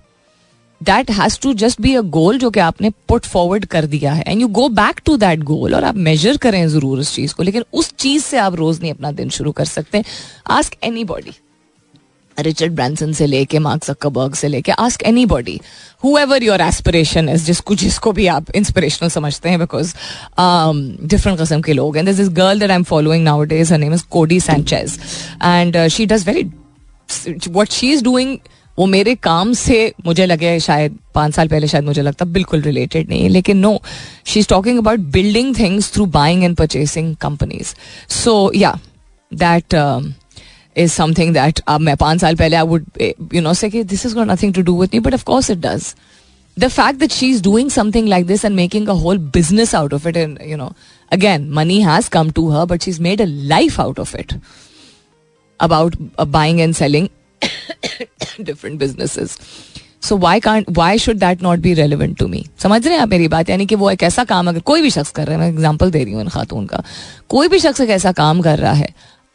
That 0.81 1.11
has 1.11 1.39
to 1.43 1.53
just 1.55 1.81
be 1.81 1.95
a 1.95 2.01
goal 2.17 2.39
जो 2.39 2.51
कि 2.51 2.61
आपने 2.61 2.91
पुट 3.09 3.25
फॉरवर्ड 3.27 3.65
कर 3.67 3.87
दिया 3.87 4.13
है। 4.13 4.25
And 4.27 4.41
you 4.41 4.49
go 4.49 4.69
back 4.69 5.01
to 5.05 5.17
that 5.17 5.43
goal 5.45 5.75
और 5.75 5.85
आप 5.85 5.97
मेजर 5.97 6.37
करें 6.37 6.67
ज़रूर 6.69 6.99
उस 7.01 7.15
चीज़ 7.15 7.35
को। 7.35 7.43
लेकिन 7.43 7.65
उस 7.73 7.93
चीज़ 7.99 8.23
से 8.25 8.39
आप 8.39 8.55
रोज 8.55 8.81
नहीं 8.81 8.93
अपना 8.93 9.13
दिन 9.13 9.31
शुरू 9.31 9.53
कर 9.53 9.65
सकते। 9.65 10.05
Ask 10.51 10.77
any 10.85 11.05
body 11.05 11.33
Richard 12.41 12.73
Branson 12.75 13.13
से 13.13 13.27
लेके 13.27 13.59
मार्क 13.59 13.85
जक्कबर्ग 13.85 14.35
से 14.35 14.49
लेके 14.49 14.73
ask 14.73 15.03
anybody 15.27 15.61
whoever 16.19 16.43
your 16.43 16.61
aspiration 16.61 17.29
is 17.29 17.45
जिसको 17.47 17.75
जिसको 17.75 18.13
भी 18.13 18.27
आप 18.27 18.51
इंस्पिरेशनल 18.57 19.09
समझते 19.11 19.49
हैं 19.49 19.59
बिकॉज़ 19.59 19.95
डिफरेंट 21.07 21.39
किस्म 21.39 21.61
के 21.63 21.73
लोग 21.73 21.97
and 21.97 22.07
this 22.09 22.21
is 22.21 22.31
girl 22.33 22.61
that 22.61 22.71
I 22.71 22.77
am 22.77 22.83
following 22.93 23.25
nowadays 23.55 23.75
name 23.75 23.95
is 23.95 24.05
Cody 24.11 24.41
Sanchez 24.41 24.99
and 25.45 25.87
she 25.89 26.07
does 26.07 26.29
very 26.29 26.51
what 27.51 27.71
she 27.71 27.93
is 27.93 28.05
doing 28.05 28.39
वो 28.79 28.87
मेरे 28.87 29.15
काम 29.15 29.53
से 29.53 29.77
मुझे 30.07 30.27
लगे, 30.27 30.59
शायद 30.61 30.99
पाँच 31.15 31.35
साल 31.35 31.49
पहले 31.49 31.69
शायद 31.69 31.85
मुझे 31.85 32.03
लगता 32.03 32.25
बिल्कुल 32.25 32.61
रिलेटेड 32.63 33.09
नहीं 33.09 33.23
है, 33.23 33.29
लेकिन 33.29 33.59
no 33.59 33.81
she 34.27 34.41
is 34.41 34.49
talking 34.49 34.79
about 34.79 34.99
building 35.17 35.55
things 35.59 35.93
through 35.93 36.07
buying 36.07 36.45
and 36.45 36.57
purchasing 36.57 37.15
companies 37.17 37.75
so 38.15 38.53
yeah 38.55 38.73
that 39.33 39.75
is 40.85 40.93
something 40.93 41.33
that 41.37 41.61
uh, 41.67 41.79
मैं 41.79 41.97
पाँच 41.97 42.21
साल 42.21 42.37
पहले 42.37 42.57
I 42.57 42.63
would 42.73 42.87
you 43.39 43.43
know 43.47 43.55
say 43.61 43.71
this 43.95 44.05
has 44.07 44.15
got 44.15 44.31
nothing 44.33 44.53
to 44.59 44.65
do 44.71 44.75
with 44.83 44.93
me 44.93 45.01
but 45.09 45.19
of 45.19 45.25
course 45.31 45.51
it 45.57 45.61
does 45.61 45.89
the 46.57 46.71
fact 46.77 46.99
that 47.01 47.17
she's 47.19 47.41
doing 47.41 47.69
something 47.71 48.07
like 48.13 48.27
this 48.27 48.45
and 48.45 48.61
making 48.61 48.89
a 48.89 48.97
whole 49.03 49.19
business 49.39 49.75
out 49.81 49.93
of 49.99 50.07
it 50.13 50.17
and 50.17 50.39
you 50.53 50.57
know 50.63 50.71
again 51.19 51.51
money 51.61 51.81
has 51.89 52.09
come 52.19 52.33
to 52.39 52.47
her 52.51 52.67
but 52.67 52.89
she's 52.89 53.01
made 53.09 53.21
a 53.21 53.29
life 53.55 53.79
out 53.87 53.99
of 54.07 54.15
it 54.15 54.35
about 55.61 56.01
uh, 56.17 56.25
buying 56.39 56.61
and 56.61 56.81
selling 56.85 57.11
different 58.51 58.79
businesses 58.79 59.39
so 60.03 60.17
why 60.17 60.41
can't 60.41 60.67
why 60.77 60.99
should 60.99 61.17
that 61.19 61.43
not 61.43 61.59
be 61.59 61.73
relevant 61.75 62.17
to 62.19 62.27
me 62.29 62.45
समझ 62.63 62.85
रहे 62.87 62.95
हैं 62.95 63.03
आप 63.03 63.09
मेरी 63.09 63.29
बात 63.29 63.49
यानी 63.51 63.67
कि 63.67 63.75
वो 63.75 63.91
एक 63.91 64.03
ऐसा 64.03 64.25
काम 64.25 64.49
अगर 64.49 64.61
कोई 64.71 64.83
भी 64.83 64.91
शख्स 64.91 65.11
कर 65.11 65.27
रहा 65.27 65.35
है 65.35 65.41
मैं 65.41 65.49
एग्ज़ाम्पल 65.49 65.91
दे 65.91 66.03
रही 66.05 66.13
हूँ 66.13 66.23
इन 66.23 66.29
खातून 66.29 66.67
का 66.67 66.83
कोई 67.29 67.49
भी 67.49 67.59
शख्स 67.59 67.81
एक 67.81 67.91
ऐसा 67.91 68.13
काम 68.21 68.41
कर 68.43 68.59
रहा 68.59 68.73
है 68.73 68.89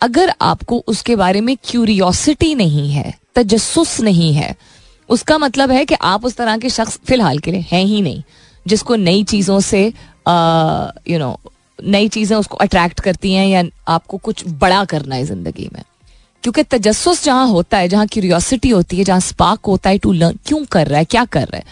अगर 0.03 0.33
आपको 0.41 0.83
उसके 0.87 1.15
बारे 1.15 1.41
में 1.41 1.55
क्यूरियोसिटी 1.63 2.55
नहीं 2.55 2.91
है, 2.91 3.13
तजस्स 3.35 3.99
नहीं 4.01 4.33
है, 4.33 4.55
उसका 5.09 5.37
मतलब 5.37 5.71
है 5.71 5.85
कि 5.85 5.95
आप 5.95 6.25
उस 6.25 6.35
तरह 6.35 6.57
के 6.57 6.69
शख्स 6.69 6.99
फ़िलहाल 7.07 7.39
के 7.39 7.51
लिए 7.51 7.65
हैं 7.71 7.83
ही 7.83 8.01
नहीं, 8.01 8.23
जिसको 8.67 8.95
नई 8.95 9.23
चीज़ों 9.23 9.59
से 9.59 9.85
यू 11.09 11.19
नो 11.19 11.39
नई 11.83 12.07
चीज़ें 12.07 12.37
उसको 12.37 12.57
अट्रैक्ट 12.57 12.99
करती 12.99 13.33
हैं 13.33 13.47
या 13.47 13.63
आपको 13.87 14.17
कुछ 14.17 14.43
बड़ा 14.47 14.83
करना 14.85 15.15
है 15.15 15.25
ज़िंदगी 15.25 15.69
में। 15.73 15.81
क्योंकि 16.43 16.63
तजस्स 16.63 17.23
जहाँ 17.23 17.47
होता 17.47 17.77
है, 17.77 17.87
जहाँ 17.87 18.07
क्यूरियोसिटी 18.07 18.69
होती 18.69 18.97
है, 18.97 19.03
जहाँ 19.03 19.19
स्पार्क 19.19 19.65
होता 19.65 19.89
है 19.89 19.97
टू 19.97 20.11
लर्न 20.11 20.39
क्यों 20.45 20.65
कर 20.65 20.87
रहा 20.87 20.99
है, 20.99 21.05
क्या 21.05 21.25
कर 21.25 21.47
रहा 21.47 21.57
है। 21.57 21.63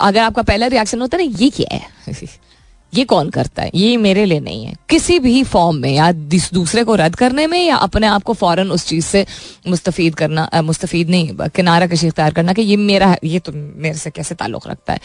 अगर 0.00 0.20
आपका 0.20 0.42
पहला 0.42 0.66
रिएक्शन 0.66 1.00
होता 1.00 1.16
है 1.16 1.26
ना, 1.26 1.36
ये 1.38 1.50
क्या 1.50 1.76
है? 1.76 1.88
ये 2.94 3.04
कौन 3.04 3.30
करता 3.30 3.62
है? 3.62 3.70
ये 3.74 3.96
मेरे 3.96 4.24
लिए 4.24 4.40
नहीं 4.40 4.64
है। 4.64 4.74
किसी 4.88 5.18
भी 5.18 5.42
फॉर्म 5.44 5.76
में 5.76 5.90
या 5.90 6.10
दूसरे 6.12 6.84
को 6.84 6.94
रद्द 6.94 7.16
करने 7.16 7.46
में 7.46 7.58
या 7.66 7.76
अपने 7.76 8.06
आप 8.06 8.22
को 8.22 8.32
फ़ौरन 8.32 8.70
उस 8.70 8.86
चीज़ 8.86 9.04
से 9.06 9.24
मुस्तफ़ 9.68 10.00
करना 10.10 10.48
मुस्तफ़ 10.54 10.96
नहीं 10.96 11.48
किनारा 11.48 11.86
कशी 11.86 12.06
इख्तियार 12.06 12.32
करना 12.32 12.52
कि 12.52 12.62
ये 12.62 12.76
मेरा 12.76 13.16
ये 13.24 13.38
तो 13.38 13.52
मेरे 13.54 13.94
से 13.94 14.10
कैसे 14.10 14.34
ताल्लुक 14.34 14.68
रखता 14.68 14.92
है। 14.92 15.00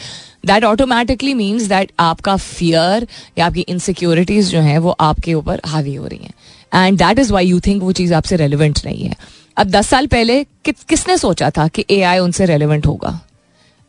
दैट 0.45 0.63
ऑटोमेटिकली 0.63 1.34
मीन्स 1.34 1.63
दैट 1.63 1.91
आपका 2.00 2.36
फियर 2.38 3.08
या 3.38 3.45
आपकी 3.45 3.62
इनसिक्योरिटीज 3.62 4.50
जो 4.50 4.60
है 4.60 4.78
वो 4.78 4.95
आपके 5.00 5.34
ऊपर 5.34 5.62
हावी 5.65 5.95
हो 5.95 6.08
रही 6.08 6.19
हैं। 6.19 6.86
And 6.86 6.98
that 6.98 7.19
is 7.19 7.34
why 7.34 7.48
you 7.48 7.60
think 7.60 7.84
वो 7.84 7.91
चीज़ 7.91 8.13
आपसे 8.13 8.36
रेलिवेंट 8.36 8.80
नहीं 8.86 9.04
है। 9.04 9.15
अब 9.58 9.67
दस 9.67 9.88
साल 9.88 10.08
पहले 10.08 10.43
कि, 10.43 10.71
किसने 10.71 11.17
सोचा 11.17 11.50
था 11.50 11.67
कि 11.67 11.86
एआई 11.89 12.19
उनसे 12.19 12.45
रेलिवेंट 12.45 12.88
होगा? 12.88 13.19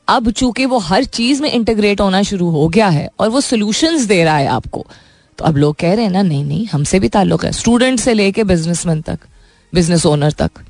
अब 0.09 0.31
चूँकि 0.31 0.65
वो 0.67 0.79
हर 0.81 1.05
चीज़ 1.07 1.43
में 1.43 1.51
इंटीग्रेट 1.51 2.01
होना 2.01 2.23
शुरू 2.23 2.49
हो 2.51 2.69
गया 2.69 2.89
है 2.89 3.09
और 3.21 3.29
वो 3.29 3.41
सोल्यूशन 3.41 4.07
दे 4.07 4.23
रहा 4.25 4.37
है 4.37 4.47
आपको 4.49 4.85
तो 5.39 5.45
अब 5.45 5.57
लोग 5.57 5.75
कह 5.77 5.95
रहे 5.95 6.05
हैं 6.05 6.13
ना, 6.13 6.23
नहीं 6.23 6.45
नहीं, 6.45 6.67
हमसे 6.67 6.99
भी 7.01 7.09
ताल्लुक 7.09 7.45
है 7.45 7.53
स्टूडेंट 7.53 8.01
से 8.01 8.15
लेके 8.15 8.45
बिजनेसमैन 8.45 9.01
तक 9.03 9.19
बिज़नेस 9.73 10.07
ओनर 10.07 10.33
तक 10.33 10.61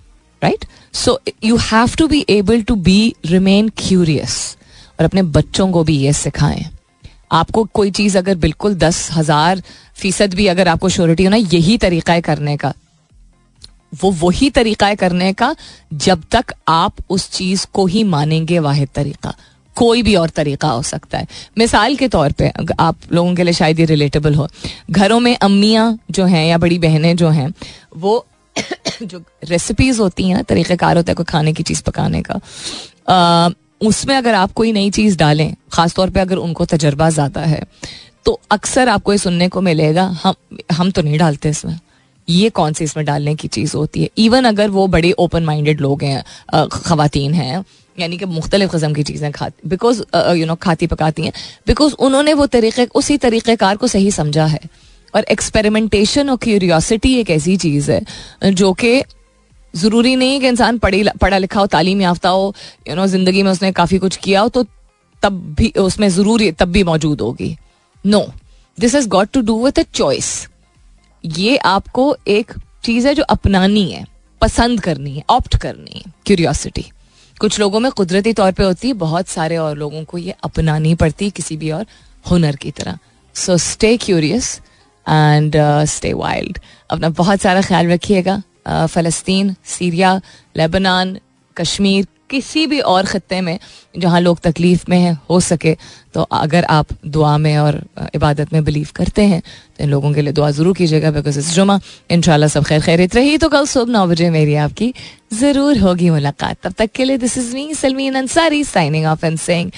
right 0.43 0.65
so 0.95 1.19
you 1.45 1.57
have 1.63 1.95
to 1.99 2.07
be 2.09 2.25
able 2.31 2.63
to 2.63 2.75
be 2.77 3.15
remain 3.27 3.69
curious 3.79 4.57
और 4.99 5.05
अपने 5.05 5.23
बच्चों 5.23 5.71
को 5.73 5.85
भी 5.85 5.97
ये 5.99 6.13
सिखाएँ। 6.13 6.65
आपको 7.33 7.65
कोई 7.75 7.91
चीज़ 7.91 8.17
अगर 8.19 8.35
बिल्कुल 8.39 8.75
दस 8.77 9.09
हज़ार 9.13 9.63
फ़ीसद 9.97 10.35
भी 10.35 10.47
अगर 10.47 10.69
आपको 10.69 10.89
श्योरिटी 10.89 11.25
हो 11.25 11.31
ना 11.31 11.37
यही 11.37 11.77
तरीका 11.79 12.13
है 12.13 12.21
करने 12.21 12.57
का। 12.57 12.73
वो 13.93 14.11
वही 14.13 14.51
तरीका 14.51 14.87
है 14.87 14.97
करने 14.97 15.33
का 15.33 15.55
जब 15.95 16.23
तक 16.31 16.53
आप 16.69 16.97
उस 17.11 17.31
चीज़ 17.31 17.67
को 17.73 17.87
ही 17.87 18.05
मानेंगे 18.07 18.59
वाहिद 18.61 18.89
तरीका। 18.95 19.35
कोई 19.77 20.03
भी 20.03 20.15
और 20.17 20.31
तरीका 20.31 20.69
हो 20.69 20.83
सकता 20.85 21.19
है। 21.19 21.27
मिसाल 21.59 21.97
के 21.97 22.09
तौर 22.09 22.33
पे 22.33 22.51
आप 22.81 22.97
लोगों 23.13 23.35
के 23.35 23.43
लिए 23.43 23.53
शायद 23.53 23.81
ये 23.81 23.87
रिलेटेबल 23.87 24.35
हो। 24.35 24.49
घरों 24.91 25.21
में 25.21 25.37
अम्मियाँ 25.37 25.99
जो 26.11 26.25
हैं 26.25 26.47
या 26.47 26.59
बड़ी 26.59 26.79
बहनें 26.79 27.15
जो 27.17 27.29
हैं 27.31 27.53
वो 27.97 28.25
जो 29.03 29.23
रेसिपीज़ 29.45 30.01
होती 30.01 30.29
हैं 30.29 30.43
तरीक़ेकार 30.45 30.97
होता 30.97 31.11
है 31.11 31.15
कोई 31.15 31.25
खाने 31.25 31.53
की 31.53 31.63
चीज़ 31.63 31.83
पकाने 31.83 32.23
का 32.23 32.41
आ, 33.09 33.51
उसमें 33.81 34.15
अगर 34.17 34.35
आप 34.35 34.53
कोई 34.53 34.73
नई 34.73 34.91
चीज़ 34.91 35.17
डालें 35.19 35.55
ख़ासतौर 35.73 36.11
पे 36.11 36.21
अगर 36.21 36.37
उनको 36.39 36.65
तजर्बा 36.65 37.09
ज़्यादा 37.11 37.41
है 37.43 37.63
तो 38.27 38.41
अक्सर 38.51 38.89
आपको 38.89 39.13
ये 39.13 39.19
सुनने 39.19 39.49
को 39.49 39.61
मिलेगा 39.61 40.05
हम 40.23 40.35
हम 40.73 40.91
तो 40.91 41.03
नहीं 41.03 41.19
डालते 41.19 41.49
इसमें। 41.49 41.79
ये 42.29 42.51
कौन 42.51 42.73
सी 42.73 42.85
इसमें 42.85 43.05
डालने 43.07 43.35
की 43.35 43.49
चीज़ 43.49 43.77
होती 43.77 44.03
है? 44.03 44.09
इवन 44.19 44.45
अगर 44.45 44.71
वो 44.71 44.87
बड़े 44.89 45.13
ओपन 45.15 45.45
माइंडेड 45.45 45.81
लोग 45.81 46.03
हैं 46.05 46.23
खातन 46.69 47.35
हैं, 47.35 47.65
यानी 47.99 48.19
कि 48.19 48.25
मुख्तलिफ़ 48.27 48.71
कस्म 48.73 48.93
की 48.95 49.03
चीज़ें 49.03 49.31
खाती 49.33 49.69
बिकॉज़ 49.69 50.03
यू 50.37 50.47
नो 50.47 50.55
खाती 50.57 50.87
पकाती 50.87 51.23
हैं 51.23 51.33
बिकॉज़ 51.67 51.95
उन्होंने 51.97 52.35
वो 52.35 52.47
तरीके, 52.49 52.85
उसी 52.87 53.17
तरीक़ेकार 53.19 53.77
को 53.77 53.87
सही 53.89 54.11
समझा 54.13 54.47
है। 54.47 54.61
और 55.15 55.25
एक्सपेरिमेंटेशन 55.25 56.31
और 56.31 56.37
क्यूरियोसिटी 56.39 57.15
एक 57.19 57.31
ऐसी 57.31 57.57
चीज़ 57.59 57.91
है, 57.91 58.01
जो 58.45 58.73
कि 58.75 59.03
ज़रूरी 59.75 60.15
नहीं 60.17 60.33
है 60.33 60.41
कि 60.41 60.49
इंसान 60.49 60.79
पढ़ी, 60.79 61.03
पढ़ा 61.21 61.39
लिखा 61.39 61.61
हो, 61.61 61.67
तालीम 61.69 62.01
याफ्ता 62.03 62.29
हो 62.29 62.55
यू 62.89 62.95
नो 62.97 63.07
ज़िंदगी 63.07 63.43
में 63.43 63.51
उसने 63.51 63.73
काफ़ी 63.75 63.99
कुछ 63.99 64.17
किया 64.19 64.41
हो 64.41 64.49
तो 64.49 64.65
तब 65.23 65.33
भी 65.59 65.73
उसमें 65.79 66.09
ज़रूरी, 66.11 66.51
तब 66.53 66.69
भी 66.69 66.83
मौजूद 66.85 67.21
होगी। 67.21 67.57
No 68.05 68.27
this 68.79 68.95
has 68.95 69.09
got 69.09 69.31
to 69.33 69.41
do 69.43 69.65
with 69.65 69.79
a 69.79 69.83
choice 69.95 70.49
ये 71.29 71.57
आपको 71.57 72.17
एक 72.29 72.53
चीज़ 72.85 73.07
है 73.09 73.15
जो 73.15 73.23
अपनानी 73.25 73.91
है, 73.91 74.05
पसंद 74.43 74.81
करनी 74.81 75.15
है 75.15 75.23
ऑप्ट 75.31 75.57
करनी 75.57 75.97
है 75.97 76.13
क्यूरियोसिटी 76.27 76.85
कुछ 77.37 77.59
लोगों 77.61 77.81
में 77.81 77.91
कुदरती 77.93 78.33
तौर 78.33 78.53
पे 78.53 78.65
होती 78.65 78.89
है, 78.89 78.95
बहुत 78.95 79.29
सारे 79.29 79.57
और 79.57 79.77
लोगों 79.79 80.05
को 80.05 80.19
ये 80.19 80.35
अपनानी 80.45 80.95
पड़ती 80.95 81.31
किसी 81.31 81.57
भी 81.57 81.71
और 81.71 81.87
हुनर 82.25 82.57
की 82.57 82.71
तरह. 82.71 82.99
So 83.37 83.57
stay 83.59 83.97
curious 83.97 84.61
and 85.07 85.57
stay 85.87 86.13
wild 86.15 86.59
अपना 86.91 87.09
बहुत 87.11 87.41
सारा 87.41 87.63
ख्याल 87.63 87.87
रखिएगा 87.89 88.43
फ़लस्तीन, 88.69 89.55
सीरिया, 89.67 90.21
लेबनान, 90.57 91.19
कश्मीर 91.57 92.07
किसी 92.31 92.67
भी 92.67 92.81
और 92.83 93.07
ख़त्े 93.07 93.41
में 93.41 93.59
जहाँ 93.99 94.21
लोग 94.21 94.39
तकलीफ़ 94.41 94.85
में 94.89 94.99
हैं, 94.99 95.19
हो 95.31 95.41
सके 95.41 95.77
तो 96.15 96.23
अगर 96.23 96.65
आप 96.65 96.87
दुआ 97.07 97.37
में 97.39 97.57
और 97.59 97.81
इबादत 98.15 98.53
में 98.53 98.63
बिलीव 98.65 98.89
करते 98.97 99.23
हैं 99.23 99.41
तो 99.41 99.85
इन 99.85 99.91
लोगों 99.91 100.13
के 100.15 100.23
लिए 100.23 100.33
दुआ 100.33 100.51
ज़रूर 100.51 100.77
कीजिएगा 100.77 101.11
बिकॉज़ 101.11 101.39
इस 101.39 101.53
जुमा 101.55 101.79
इन 102.11 102.23
सब 102.49 102.65
खैर 102.65 102.81
खैरित 102.83 103.15
रही 103.15 103.39
तो 103.39 103.49
कल 103.49 103.67
सुबह 103.67 103.93
नौ 103.93 104.07
बजे 104.07 104.31
मेरी 104.31 104.55
आपकी 104.65 104.93
ज़रूर 105.33 105.79
होगी 105.79 106.11
मुलाकात। 106.11 106.57
तब 106.63 106.73
तक 106.79 106.91
के 106.95 107.05
लिए 107.05 107.19
this 107.19 107.39
is 107.39 107.55
me 107.55 107.75
Salmeen 107.75 108.15
Ansari 108.15 108.63
signing 108.65 109.07
off 109.07 109.27
and 109.27 109.39
saying 109.39 109.71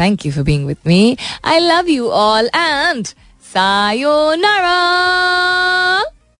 thank 0.00 0.26
you 0.26 0.32
for 0.32 0.44
being 0.44 0.66
with 0.66 0.76
me 0.86 1.16
I 1.44 1.58
love 1.58 1.88
you 1.88 2.08
all 2.08 2.50
and 2.54 3.06
sayonara 3.44 4.78